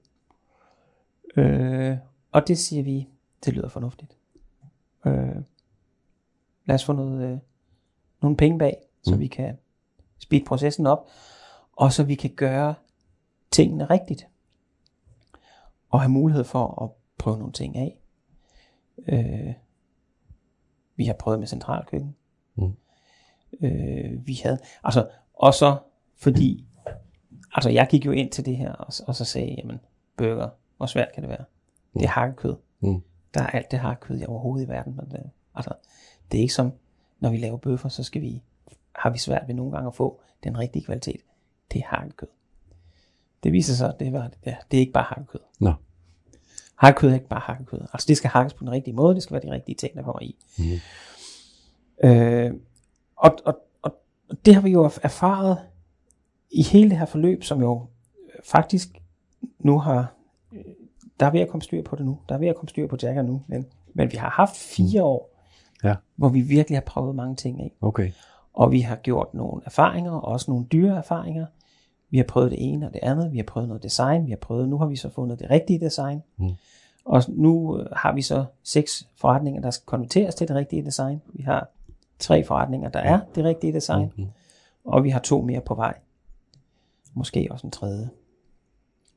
Øh, 1.36 1.96
og 2.32 2.48
det 2.48 2.58
siger 2.58 2.82
vi, 2.82 3.08
det 3.44 3.52
lyder 3.54 3.68
fornuftigt. 3.68 4.16
Øh, 5.06 5.36
lad 6.64 6.74
os 6.74 6.84
få 6.84 6.92
noget, 6.92 7.32
øh, 7.32 7.38
nogle 8.22 8.36
penge 8.36 8.58
bag, 8.58 8.85
så 9.06 9.14
mm. 9.14 9.20
vi 9.20 9.26
kan 9.26 9.58
speede 10.18 10.44
processen 10.44 10.86
op, 10.86 11.08
og 11.72 11.92
så 11.92 12.04
vi 12.04 12.14
kan 12.14 12.30
gøre 12.30 12.74
tingene 13.50 13.84
rigtigt. 13.84 14.28
Og 15.90 16.00
have 16.00 16.10
mulighed 16.10 16.44
for 16.44 16.82
at 16.82 16.90
prøve 17.18 17.38
nogle 17.38 17.52
ting 17.52 17.76
af. 17.76 17.98
Øh, 19.08 19.54
Vi 20.96 21.04
har 21.04 21.14
prøvet 21.14 21.38
med 21.38 21.46
centralkøkken. 21.46 22.16
Mm. 22.54 22.76
Øh, 23.60 24.26
vi 24.26 24.40
havde, 24.42 24.58
altså, 24.84 25.08
og 25.34 25.54
så 25.54 25.78
fordi, 26.16 26.66
altså 27.54 27.70
jeg 27.70 27.86
gik 27.90 28.06
jo 28.06 28.10
ind 28.12 28.30
til 28.30 28.44
det 28.44 28.56
her, 28.56 28.72
og, 28.72 28.92
og 29.06 29.14
så 29.14 29.24
sagde 29.24 29.48
jeg, 29.48 29.58
jamen, 29.58 29.80
burger, 30.16 30.48
hvor 30.76 30.86
svært 30.86 31.08
kan 31.14 31.22
det 31.22 31.30
være? 31.30 31.44
Det 31.94 32.02
er 32.02 32.08
hakkekød. 32.08 32.56
Mm. 32.80 33.02
Der 33.34 33.40
er 33.42 33.46
alt 33.46 33.70
det 33.70 33.78
hakkekød, 33.78 34.18
jeg 34.18 34.28
overhovedet 34.28 34.66
i 34.66 34.68
verden. 34.68 34.96
Men 34.96 35.10
det, 35.10 35.30
altså, 35.54 35.72
det 36.32 36.38
er 36.38 36.42
ikke 36.42 36.54
som, 36.54 36.72
når 37.20 37.30
vi 37.30 37.36
laver 37.36 37.56
bøffer, 37.56 37.88
så 37.88 38.02
skal 38.02 38.22
vi, 38.22 38.42
har 38.98 39.10
vi 39.10 39.18
svært 39.18 39.42
ved 39.46 39.54
nogle 39.54 39.72
gange 39.72 39.86
at 39.86 39.94
få 39.94 40.20
den 40.44 40.58
rigtige 40.58 40.84
kvalitet. 40.84 41.20
Det 41.72 41.78
er 41.80 41.86
hakkekød. 41.86 42.28
Det 43.42 43.52
viser 43.52 43.74
sig, 43.74 43.88
at 43.88 44.00
det, 44.00 44.12
var, 44.12 44.30
ja, 44.46 44.56
det 44.70 44.76
er 44.76 44.80
ikke 44.80 44.92
bare 44.92 45.04
hakkekød. 45.08 45.40
Nå. 45.60 45.72
Hakkekød 46.76 47.10
er 47.10 47.14
ikke 47.14 47.28
bare 47.28 47.40
hakkekød. 47.40 47.80
Altså 47.92 48.04
det 48.08 48.16
skal 48.16 48.30
hakkes 48.30 48.54
på 48.54 48.60
den 48.64 48.70
rigtige 48.72 48.94
måde, 48.94 49.14
det 49.14 49.22
skal 49.22 49.34
være 49.34 49.42
de 49.42 49.50
rigtige 49.50 49.76
ting, 49.76 49.96
der 49.96 50.02
kommer 50.02 50.22
i. 50.22 50.36
Mm. 50.58 52.08
Øh, 52.08 52.52
og, 53.16 53.38
og, 53.44 53.58
og 53.82 53.96
det 54.46 54.54
har 54.54 54.62
vi 54.62 54.70
jo 54.70 54.84
erfaret 55.02 55.58
i 56.50 56.62
hele 56.62 56.90
det 56.90 56.98
her 56.98 57.06
forløb, 57.06 57.42
som 57.44 57.60
jo 57.60 57.86
faktisk 58.44 58.88
nu 59.58 59.78
har, 59.78 60.14
øh, 60.52 60.64
der 61.20 61.26
er 61.26 61.30
ved 61.30 61.40
at 61.40 61.48
komme 61.48 61.62
styr 61.62 61.82
på 61.82 61.96
det 61.96 62.06
nu. 62.06 62.18
Der 62.28 62.34
er 62.34 62.38
ved 62.38 62.48
at 62.48 62.56
komme 62.56 62.68
styr 62.68 62.86
på 62.86 62.96
Jagger 63.02 63.22
nu. 63.22 63.42
Men, 63.46 63.66
men 63.94 64.12
vi 64.12 64.16
har 64.16 64.30
haft 64.30 64.56
fire 64.56 65.02
år, 65.04 65.32
Ja. 65.84 65.94
hvor 66.16 66.28
vi 66.28 66.40
virkelig 66.40 66.76
har 66.76 66.82
prøvet 66.84 67.14
mange 67.14 67.36
ting 67.36 67.60
af. 67.60 67.72
Okay. 67.80 68.12
Og 68.56 68.70
vi 68.70 68.80
har 68.80 68.96
gjort 68.96 69.34
nogle 69.34 69.62
erfaringer, 69.64 70.12
og 70.12 70.24
også 70.24 70.50
nogle 70.50 70.66
dyre 70.72 70.96
erfaringer. 70.96 71.46
Vi 72.10 72.16
har 72.16 72.24
prøvet 72.24 72.50
det 72.50 72.72
ene 72.72 72.86
og 72.86 72.92
det 72.92 73.00
andet. 73.02 73.32
Vi 73.32 73.36
har 73.36 73.44
prøvet 73.44 73.68
noget 73.68 73.82
design. 73.82 74.26
Vi 74.26 74.30
har 74.30 74.36
prøvet, 74.36 74.68
nu 74.68 74.78
har 74.78 74.86
vi 74.86 74.96
så 74.96 75.10
fundet 75.10 75.38
det 75.38 75.50
rigtige 75.50 75.80
design. 75.80 76.22
Mm. 76.36 76.50
Og 77.04 77.22
nu 77.28 77.78
øh, 77.78 77.86
har 77.92 78.12
vi 78.12 78.22
så 78.22 78.44
seks 78.62 79.08
forretninger, 79.16 79.60
der 79.60 79.70
skal 79.70 79.86
konverteres 79.86 80.34
til 80.34 80.48
det 80.48 80.56
rigtige 80.56 80.84
design. 80.84 81.22
Vi 81.32 81.42
har 81.42 81.68
tre 82.18 82.44
forretninger, 82.44 82.88
der 82.88 83.00
er 83.00 83.20
det 83.34 83.44
rigtige 83.44 83.72
design. 83.72 84.12
Mm. 84.16 84.26
Og 84.84 85.04
vi 85.04 85.10
har 85.10 85.20
to 85.20 85.42
mere 85.42 85.60
på 85.60 85.74
vej. 85.74 85.98
Måske 87.14 87.48
også 87.50 87.66
en 87.66 87.70
tredje. 87.70 88.10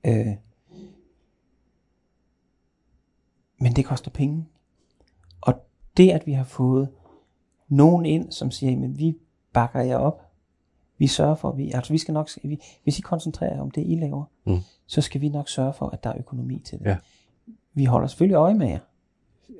Øh. 0.05 0.35
Men 3.59 3.73
det 3.73 3.85
koster 3.85 4.11
penge. 4.11 4.45
Og 5.41 5.53
det, 5.97 6.11
at 6.11 6.27
vi 6.27 6.33
har 6.33 6.43
fået 6.43 6.89
nogen 7.67 8.05
ind, 8.05 8.31
som 8.31 8.51
siger, 8.51 8.77
men 8.77 8.99
vi 8.99 9.17
bakker 9.59 9.81
jer 9.81 9.97
op. 9.97 10.25
Vi 10.97 11.07
sørger 11.07 11.35
for, 11.35 11.49
at 11.49 11.57
vi, 11.57 11.71
altså 11.71 11.93
vi 11.93 11.97
skal 11.97 12.13
nok, 12.13 12.29
vi, 12.43 12.59
hvis 12.83 12.99
I 12.99 13.01
koncentrerer 13.01 13.53
jer 13.53 13.61
om 13.61 13.71
det, 13.71 13.83
I 13.87 13.95
laver, 13.95 14.23
Mm. 14.45 14.57
så 14.87 15.01
skal 15.01 15.21
vi 15.21 15.29
nok 15.29 15.49
sørge 15.49 15.73
for, 15.73 15.87
at 15.89 16.03
der 16.03 16.09
er 16.09 16.17
økonomi 16.19 16.59
til 16.59 16.79
det. 16.79 16.85
Ja. 16.85 16.97
Vi 17.73 17.85
holder 17.85 18.07
selvfølgelig 18.07 18.35
øje 18.35 18.53
med 18.53 18.67
jer. 18.67 18.79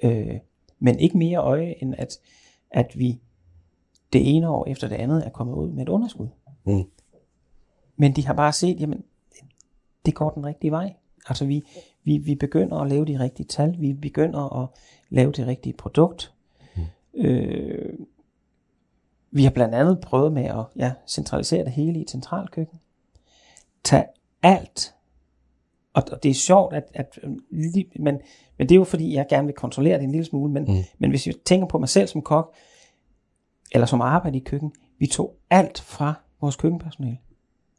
Øh, 0.04 0.40
men 0.80 1.00
ikke 1.00 1.18
mere 1.18 1.38
øje, 1.40 1.76
end 1.82 1.96
at, 1.98 2.20
at 2.72 3.00
vi 3.00 3.20
det 4.14 4.36
ene 4.36 4.50
år 4.50 4.66
efter 4.68 4.88
det 4.88 4.96
andet 4.96 5.26
er 5.26 5.30
kommet 5.30 5.54
ud 5.56 5.72
med 5.72 5.84
et 5.84 5.90
underskud. 5.90 6.28
Mm. 6.66 6.84
Men 7.98 8.16
de 8.16 8.26
har 8.28 8.34
bare 8.34 8.54
set, 8.54 8.80
jamen, 8.80 9.04
det 10.06 10.16
går 10.16 10.30
den 10.30 10.46
rigtige 10.46 10.72
vej. 10.72 10.94
Altså 11.30 11.46
vi, 11.46 11.64
vi, 12.04 12.18
vi 12.18 12.36
begynder 12.36 12.78
at 12.78 12.90
lave 12.90 13.06
de 13.06 13.20
rigtige 13.20 13.48
tal, 13.48 13.76
vi 13.80 13.94
begynder 13.94 14.62
at 14.64 14.68
lave 15.10 15.32
det 15.32 15.48
rigtige 15.48 15.74
produkt. 15.74 16.34
Mm. 16.76 16.82
Øh, 17.14 18.00
vi 19.32 19.44
har 19.44 19.50
blandt 19.52 19.76
andet 19.76 20.00
prøvet 20.02 20.34
med 20.34 20.44
at 20.46 20.66
ja, 20.76 20.94
centralisere 21.08 21.64
det 21.66 21.72
hele 21.72 22.00
i 22.00 22.02
et 22.02 22.10
centralkøkken. 22.10 22.80
Tag 23.84 24.06
alt. 24.44 24.96
Og, 25.94 26.04
og 26.12 26.24
det 26.24 26.30
er 26.32 26.36
sjovt, 26.36 26.74
at, 26.74 26.84
at 26.94 27.20
lige- 27.52 27.92
men, 28.00 28.20
men 28.58 28.70
det 28.70 28.76
er 28.76 28.80
jo 28.80 28.84
fordi, 28.84 29.14
jeg 29.14 29.26
gerne 29.30 29.46
vil 29.46 29.56
kontrollere 29.56 29.98
det 29.98 30.04
en 30.04 30.12
lille 30.12 30.26
smule, 30.26 30.52
men, 30.54 30.64
mm. 30.64 30.84
men 30.98 31.10
hvis 31.10 31.28
jeg 31.28 31.36
tænker 31.46 31.68
på 31.68 31.78
mig 31.80 31.90
selv 31.90 32.08
som 32.08 32.22
kok, 32.22 32.54
eller 33.72 33.86
som 33.88 34.02
arbejder 34.02 34.38
i 34.38 34.44
køkken, 34.46 34.72
vi 35.00 35.08
tog 35.08 35.36
alt 35.50 35.80
fra 35.82 36.14
vores 36.42 36.56
køkkenpersonale. 36.56 37.18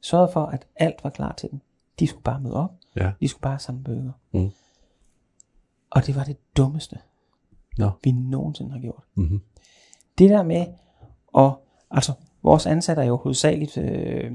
Sørgede 0.01 0.33
for, 0.33 0.47
at 0.47 0.67
alt 0.77 1.05
var 1.05 1.11
klar 1.11 1.33
til 1.33 1.51
dem. 1.51 1.61
De 1.99 2.07
skulle 2.07 2.23
bare 2.23 2.41
møde 2.41 2.55
op. 2.55 2.71
Ja. 2.97 3.13
De 3.21 3.29
skulle 3.29 3.41
bare 3.43 3.59
samle 3.59 3.85
bøger. 3.85 4.13
Mm. 4.33 4.51
Og 5.91 6.07
det 6.07 6.17
var 6.17 6.25
det 6.25 6.37
dummeste, 6.57 6.99
Nå. 7.79 7.91
vi 8.05 8.13
nogensinde 8.13 8.71
har 8.73 8.79
gjort. 8.81 9.05
Mhm. 9.15 9.41
Det 10.19 10.31
der 10.31 10.43
med, 10.43 10.67
og 11.33 11.67
altså, 11.91 12.13
vores 12.43 12.67
ansatte 12.67 13.03
er 13.03 13.07
jo 13.07 13.17
hovedsageligt, 13.17 13.77
øh, 13.79 14.31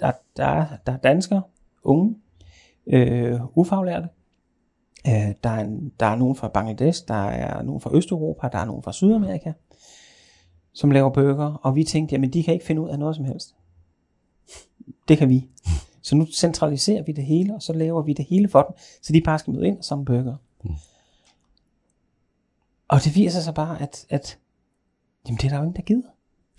der, 0.00 0.12
der, 0.36 0.44
er, 0.46 0.66
der 0.86 0.92
er 0.92 0.96
danskere, 0.96 1.42
unge, 1.82 2.16
øh, 2.86 3.40
ufaglærte, 3.58 4.08
øh, 5.06 5.34
der, 5.44 5.50
er, 5.50 5.60
en- 5.64 5.92
der 6.00 6.06
er 6.06 6.16
nogen 6.16 6.36
fra 6.36 6.48
Bangladesh, 6.48 7.08
der 7.08 7.14
er 7.28 7.62
nogen 7.62 7.80
fra 7.80 7.90
Østeuropa, 7.94 8.48
der 8.52 8.58
er 8.58 8.64
nogen 8.64 8.82
fra 8.82 8.92
Sydamerika, 8.92 9.52
som 10.72 10.90
laver 10.90 11.10
bøger, 11.10 11.54
og 11.62 11.74
vi 11.76 11.84
tænkte, 11.84 12.12
jamen 12.14 12.32
de 12.32 12.42
kan 12.42 12.54
ikke 12.54 12.66
finde 12.66 12.82
ud 12.82 12.88
af 12.88 12.98
noget 12.98 13.16
som 13.16 13.24
helst. 13.24 13.54
Det 15.08 15.18
kan 15.18 15.28
vi. 15.28 15.48
Så 16.02 16.16
nu 16.16 16.26
centraliserer 16.26 17.02
vi 17.02 17.12
det 17.12 17.24
hele, 17.24 17.54
og 17.54 17.62
så 17.62 17.72
laver 17.72 18.02
vi 18.02 18.12
det 18.12 18.24
hele 18.24 18.48
for 18.48 18.62
dem, 18.62 18.76
så 19.02 19.12
de 19.12 19.20
bare 19.20 19.38
skal 19.38 19.52
møde 19.52 19.66
ind 19.66 19.78
og 19.78 19.84
samle 19.84 20.04
bøger. 20.04 20.36
Og 22.88 22.98
det 23.04 23.14
viser 23.14 23.40
sig 23.40 23.54
bare, 23.54 23.82
at, 23.82 24.06
at 24.10 24.38
jamen, 25.26 25.36
det 25.38 25.44
er 25.44 25.48
der 25.48 25.56
jo 25.56 25.62
ingen, 25.62 25.76
der 25.76 25.82
gider. 25.82 26.08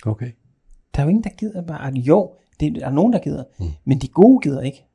Okay. 0.06 0.32
Der 0.96 1.00
er 1.02 1.04
jo 1.04 1.10
ingen, 1.10 1.24
der 1.24 1.30
gider 1.30 1.62
bare, 1.62 1.88
at 1.88 1.94
jo, 1.96 2.32
det 2.60 2.68
er 2.68 2.80
der 2.80 2.90
nogen, 2.90 3.14
der 3.14 3.20
gider, 3.20 3.44
mm. 3.60 3.66
men 3.86 4.00
de 4.00 4.08
gode 4.08 4.40
gider 4.44 4.62
ikke. 4.62 4.86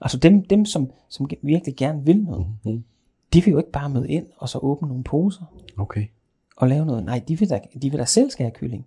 Altså 0.00 0.18
dem, 0.18 0.44
dem 0.44 0.64
som, 0.64 0.90
som 1.08 1.30
virkelig 1.42 1.76
gerne 1.76 2.04
vil 2.04 2.22
noget, 2.22 2.46
Mm. 2.64 2.84
de 3.32 3.44
vil 3.44 3.50
jo 3.52 3.58
ikke 3.58 3.70
bare 3.70 3.90
møde 3.90 4.08
ind, 4.08 4.26
og 4.36 4.48
så 4.48 4.58
åbne 4.58 4.88
nogle 4.88 5.04
poser, 5.04 5.42
Okay. 5.78 6.06
og 6.56 6.68
lave 6.68 6.86
noget. 6.86 7.04
Nej, 7.04 7.22
de 7.28 7.38
vil 7.38 7.50
da, 7.50 7.60
de 7.82 7.90
vil 7.90 7.98
da 7.98 8.04
selv 8.04 8.30
skære 8.30 8.50
kylling. 8.50 8.86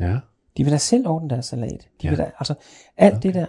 Ja. 0.00 0.18
De 0.56 0.64
vil 0.64 0.72
da 0.72 0.78
selv 0.78 1.06
ordne 1.08 1.30
deres 1.30 1.46
salat. 1.46 1.70
De 2.02 2.06
Ja. 2.06 2.08
vil 2.08 2.18
da, 2.18 2.30
altså 2.38 2.54
alt 2.96 3.14
okay. 3.14 3.22
det 3.22 3.34
der. 3.34 3.46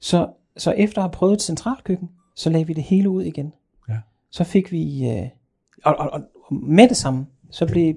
Så, 0.00 0.28
så 0.56 0.70
efter 0.70 0.98
at 0.98 1.02
have 1.02 1.12
prøvet 1.12 1.34
et 1.34 1.42
centralkøkken, 1.42 2.10
så 2.36 2.50
lagde 2.50 2.66
vi 2.66 2.72
det 2.72 2.82
hele 2.84 3.10
ud 3.10 3.22
igen. 3.22 3.52
Ja. 3.88 3.96
Så 4.30 4.44
fik 4.44 4.72
vi, 4.72 5.10
øh, 5.10 5.28
og, 5.84 5.94
og 5.96 6.10
og 6.12 6.54
med 6.54 6.88
det 6.88 6.96
samme, 6.96 7.26
så 7.50 7.66
blev 7.66 7.94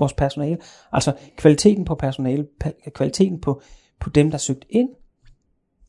vores 0.00 0.12
personale, 0.12 0.58
altså 0.92 1.16
kvaliteten 1.36 1.84
på 1.84 1.94
personale, 1.94 2.48
kvaliteten 2.94 3.40
på, 3.40 3.62
på 4.00 4.10
dem, 4.10 4.30
der 4.30 4.38
søgte 4.38 4.74
ind, 4.74 4.88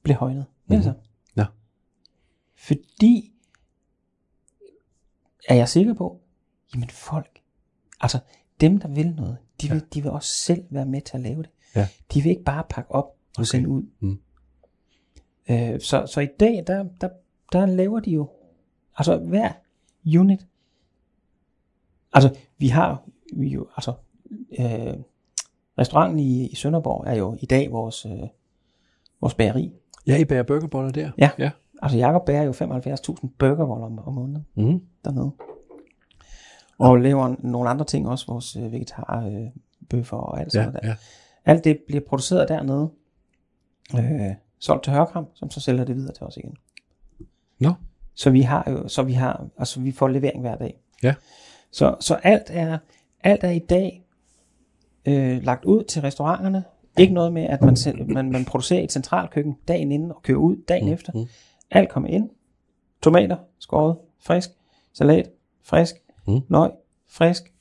blev 0.04 0.16
højnet. 0.16 0.46
Det 0.70 0.84
samme. 0.84 1.00
Ja. 1.38 1.46
Fordi, 2.56 3.34
er 5.50 5.56
jeg 5.56 5.70
sikker 5.70 5.94
på, 5.94 6.22
jamen 6.74 6.90
folk, 6.90 7.42
altså 8.02 8.20
dem, 8.62 8.80
der 8.80 8.88
vil 8.88 9.16
noget, 9.16 9.38
de 9.62 9.70
vil, 9.70 9.84
de 9.94 10.02
vil 10.02 10.12
også 10.12 10.30
selv 10.36 10.64
være 10.70 10.86
med 10.86 11.02
til 11.02 11.18
at 11.18 11.22
lave 11.22 11.44
det. 11.44 11.50
Ja. 11.76 11.88
De 12.14 12.22
vil 12.22 12.30
ikke 12.30 12.44
bare 12.44 12.64
pakke 12.70 12.92
op 12.92 13.06
og 13.06 13.14
Okay. 13.38 13.46
sende 13.46 13.70
ud. 13.70 13.84
Mm. 14.00 14.20
Øh, 15.50 15.82
så, 15.82 16.06
så 16.06 16.22
i 16.22 16.28
dag, 16.40 16.64
der, 16.68 16.86
der, 17.02 17.10
der 17.52 17.66
laver 17.66 18.00
de 18.00 18.12
jo, 18.12 18.30
altså 18.98 19.18
hver 19.18 19.52
unit, 20.20 20.48
altså 22.14 22.36
vi 22.58 22.68
har 22.68 23.04
vi 23.32 23.48
jo, 23.48 23.68
altså 23.78 23.94
øh, 24.60 24.94
restauranten 25.80 26.20
i, 26.20 26.48
i 26.48 26.56
Sønderborg 26.56 27.04
er 27.08 27.16
jo 27.16 27.38
i 27.42 27.46
dag 27.46 27.72
vores, 27.72 28.06
øh, 28.06 28.28
vores 29.22 29.34
bageri. 29.34 29.72
Ja, 30.08 30.18
I 30.18 30.26
bager 30.26 30.44
burgerboller 30.44 30.92
der? 30.92 31.12
Ja. 31.18 31.30
Ja. 31.40 31.52
Altså 31.82 31.98
Jacob 31.98 32.26
bærer 32.26 32.44
jo 32.44 32.52
75.000 32.52 33.28
burgervoller 33.40 33.86
om, 33.86 34.00
om 34.00 34.14
måneden 34.14 34.46
Mm. 34.56 34.82
dernede. 35.06 35.32
Og 36.80 36.98
laver 36.98 37.36
nogle 37.40 37.70
andre 37.70 37.86
ting 37.86 38.10
også, 38.10 38.26
vores 38.28 38.56
øh, 38.56 38.72
vegetar, 38.72 39.26
øh, 39.32 39.48
bøffer 39.90 40.18
og 40.18 40.40
alt 40.40 40.52
sådan 40.52 40.66
Ja, 40.68 40.72
noget 40.72 40.84
der. 40.84 40.90
ja. 40.90 40.96
Alt 41.46 41.64
det 41.64 41.80
bliver 41.88 42.02
produceret 42.08 42.50
dernede, 42.50 42.90
øh, 43.96 44.36
solgt 44.60 44.84
til 44.84 44.94
Hørkram, 44.94 45.26
som 45.34 45.50
så 45.52 45.60
sælger 45.60 45.84
det 45.86 45.96
videre 45.96 46.14
til 46.14 46.24
os 46.24 46.38
igen. 46.38 46.56
Nå. 47.60 47.74
Så 48.16 48.30
vi 48.30 48.42
har 48.42 48.72
jo, 48.72 48.88
så 48.88 49.04
vi 49.04 49.14
har, 49.14 49.48
altså 49.58 49.80
vi 49.80 49.92
får 49.92 50.08
levering 50.08 50.42
hver 50.42 50.56
dag. 50.58 50.80
Ja. 51.04 51.16
Så, 51.72 51.96
så 52.00 52.16
alt 52.16 52.44
er, 52.50 52.78
alt 53.24 53.44
er 53.44 53.50
i 53.50 53.60
dag 53.60 54.06
øh, 55.06 55.44
lagt 55.44 55.66
ud 55.66 55.84
til 55.84 56.02
restauranterne. 56.02 56.64
Ikke 56.98 57.14
noget 57.14 57.34
med, 57.34 57.44
at 57.44 57.62
man, 57.62 57.76
selv, 57.76 58.10
man, 58.10 58.32
man 58.32 58.46
producerer 58.46 58.82
i 58.82 58.84
et 58.84 58.92
centralkøkken 58.92 59.58
dagen 59.68 59.92
inden 59.92 60.12
og 60.12 60.22
kører 60.24 60.38
ud 60.38 60.56
dagen 60.68 60.86
mm. 60.86 60.94
efter. 60.94 61.12
mm. 61.14 61.26
Alt 61.72 61.90
kommer 61.90 62.10
ind. 62.10 62.30
Tomater, 63.02 63.38
skåret, 63.60 63.98
frisk. 64.20 64.50
Salat, 64.94 65.30
frisk. 65.64 65.96
Mm. 66.28 66.40
Løg, 66.50 66.72
frisk. 67.08 67.54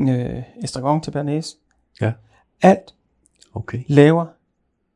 Øh, 0.00 0.42
estragon 0.62 1.00
til 1.00 1.10
bernæs. 1.10 1.56
Ja. 2.00 2.12
Alt 2.62 2.94
Okay. 3.54 3.82
laver 3.88 4.26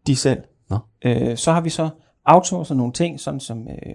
de 0.07 0.17
selv. 0.17 0.43
Nå. 0.71 0.79
Øh, 1.03 1.37
så 1.37 1.53
har 1.53 1.61
vi 1.61 1.71
så 1.71 1.89
outsourcet 2.25 2.77
nogle 2.77 2.93
ting, 2.93 3.21
sådan 3.21 3.41
som 3.41 3.69
øh, 3.69 3.95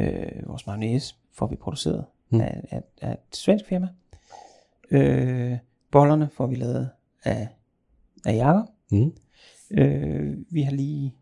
øh, 0.00 0.48
vores 0.48 0.66
mayonnaise 0.66 1.14
får 1.32 1.46
vi 1.46 1.56
produceret 1.56 2.04
mm. 2.30 2.40
af, 2.40 2.60
af, 2.70 2.82
af 3.00 3.12
et 3.12 3.36
svensk 3.36 3.66
firma. 3.66 3.88
Øh, 4.92 5.58
bollerne 5.90 6.28
får 6.32 6.46
vi 6.46 6.54
lavet 6.54 6.90
af, 7.24 7.48
af 8.26 8.36
Jakob. 8.36 8.64
Mm. 8.92 9.12
Øh, 9.70 10.36
vi 10.50 10.62
har 10.62 10.72
lige 10.72 11.14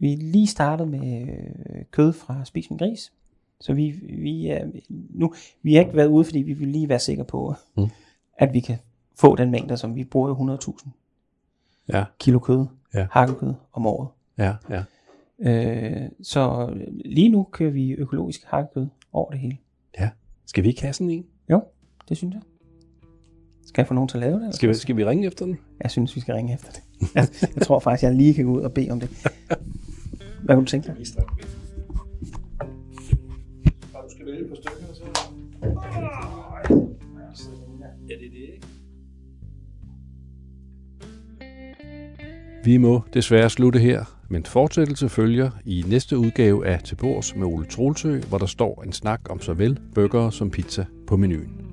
vi 0.00 0.12
er 0.12 0.16
lige 0.16 0.46
startet 0.46 0.88
med 0.88 1.22
øh, 1.28 1.84
kød 1.90 2.12
fra 2.12 2.44
Spis 2.44 2.70
min 2.70 2.78
gris. 2.78 3.12
Så 3.60 3.72
vi, 3.74 3.90
vi, 4.18 4.46
er, 4.48 4.66
nu, 4.90 5.34
vi 5.62 5.74
har 5.74 5.80
ikke 5.80 5.96
været 5.96 6.06
ude, 6.08 6.24
fordi 6.24 6.38
vi 6.38 6.52
vil 6.52 6.68
lige 6.68 6.88
være 6.88 6.98
sikre 6.98 7.24
på, 7.24 7.54
Mm. 7.76 7.82
mm. 7.82 7.88
at 8.38 8.52
vi 8.52 8.60
kan 8.60 8.76
få 9.18 9.36
den 9.36 9.50
mængde, 9.50 9.76
som 9.76 9.94
vi 9.94 10.04
bruger 10.04 10.28
jo 10.28 10.56
100.000 10.56 10.88
Ja, 11.88 12.04
kilo 12.18 12.38
kød, 12.38 12.66
Ja. 12.94 13.06
hakkekød 13.10 13.54
om 13.72 13.86
året. 13.86 14.08
ja, 14.38 14.54
ja. 14.70 14.82
Øh, 15.38 16.10
så 16.22 16.70
lige 17.04 17.28
nu 17.28 17.42
kører 17.52 17.70
vi 17.70 17.90
økologisk 17.90 18.44
hakkekød 18.44 18.86
over 19.12 19.30
det 19.30 19.40
hele. 19.40 19.56
ja. 20.00 20.10
Skal 20.46 20.64
vi 20.64 20.68
ikke 20.68 20.82
have 20.82 20.92
sådan 20.92 21.10
en? 21.10 21.26
Jo, 21.50 21.62
det 22.08 22.16
synes 22.16 22.34
jeg. 22.34 22.42
Skal 23.66 23.82
jeg 23.82 23.88
få 23.88 23.94
nogen 23.94 24.08
til 24.08 24.16
at 24.16 24.20
lave 24.20 24.40
det? 24.40 24.54
Skal 24.54 24.68
vi, 24.68 24.74
skal 24.74 24.96
vi 24.96 25.04
ringe 25.04 25.26
efter 25.26 25.46
den? 25.46 25.58
Jeg 25.82 25.90
synes, 25.90 26.16
vi 26.16 26.20
skal 26.20 26.34
ringe 26.34 26.54
efter 26.54 26.70
det. 26.70 26.82
Jeg, 27.14 27.28
jeg 27.56 27.62
tror 27.62 27.78
faktisk, 27.78 28.02
jeg 28.02 28.14
lige 28.14 28.34
kan 28.34 28.44
gå 28.44 28.52
ud 28.52 28.60
og 28.60 28.72
bede 28.72 28.90
om 28.90 29.00
det. 29.00 29.10
Hvad 30.42 30.54
kunne 30.54 30.64
du 30.64 30.70
tænke 30.70 30.86
dig? 30.86 30.96
Du 30.96 31.04
skal 34.10 34.26
vælge 34.26 34.48
på 34.48 34.54
stykker, 34.54 34.94
så... 34.94 35.04
Ja, 38.08 38.14
det 38.14 38.26
er 38.26 38.30
det, 38.30 38.54
ikke? 38.54 38.66
Vi 42.64 42.76
må 42.76 43.00
desværre 43.14 43.50
slutte 43.50 43.78
her, 43.78 44.04
men 44.28 44.44
fortsættelse 44.44 45.08
følger 45.08 45.50
i 45.64 45.84
næste 45.88 46.18
udgave 46.18 46.66
af 46.66 46.82
Til 46.82 46.94
Bords 46.94 47.36
med 47.36 47.46
Ole 47.46 47.66
Trolsø, 47.66 48.20
hvor 48.20 48.38
der 48.38 48.46
står 48.46 48.82
en 48.82 48.92
snak 48.92 49.20
om 49.30 49.40
såvel 49.40 49.78
burger 49.94 50.30
som 50.30 50.50
pizza 50.50 50.84
på 51.06 51.16
menuen. 51.16 51.71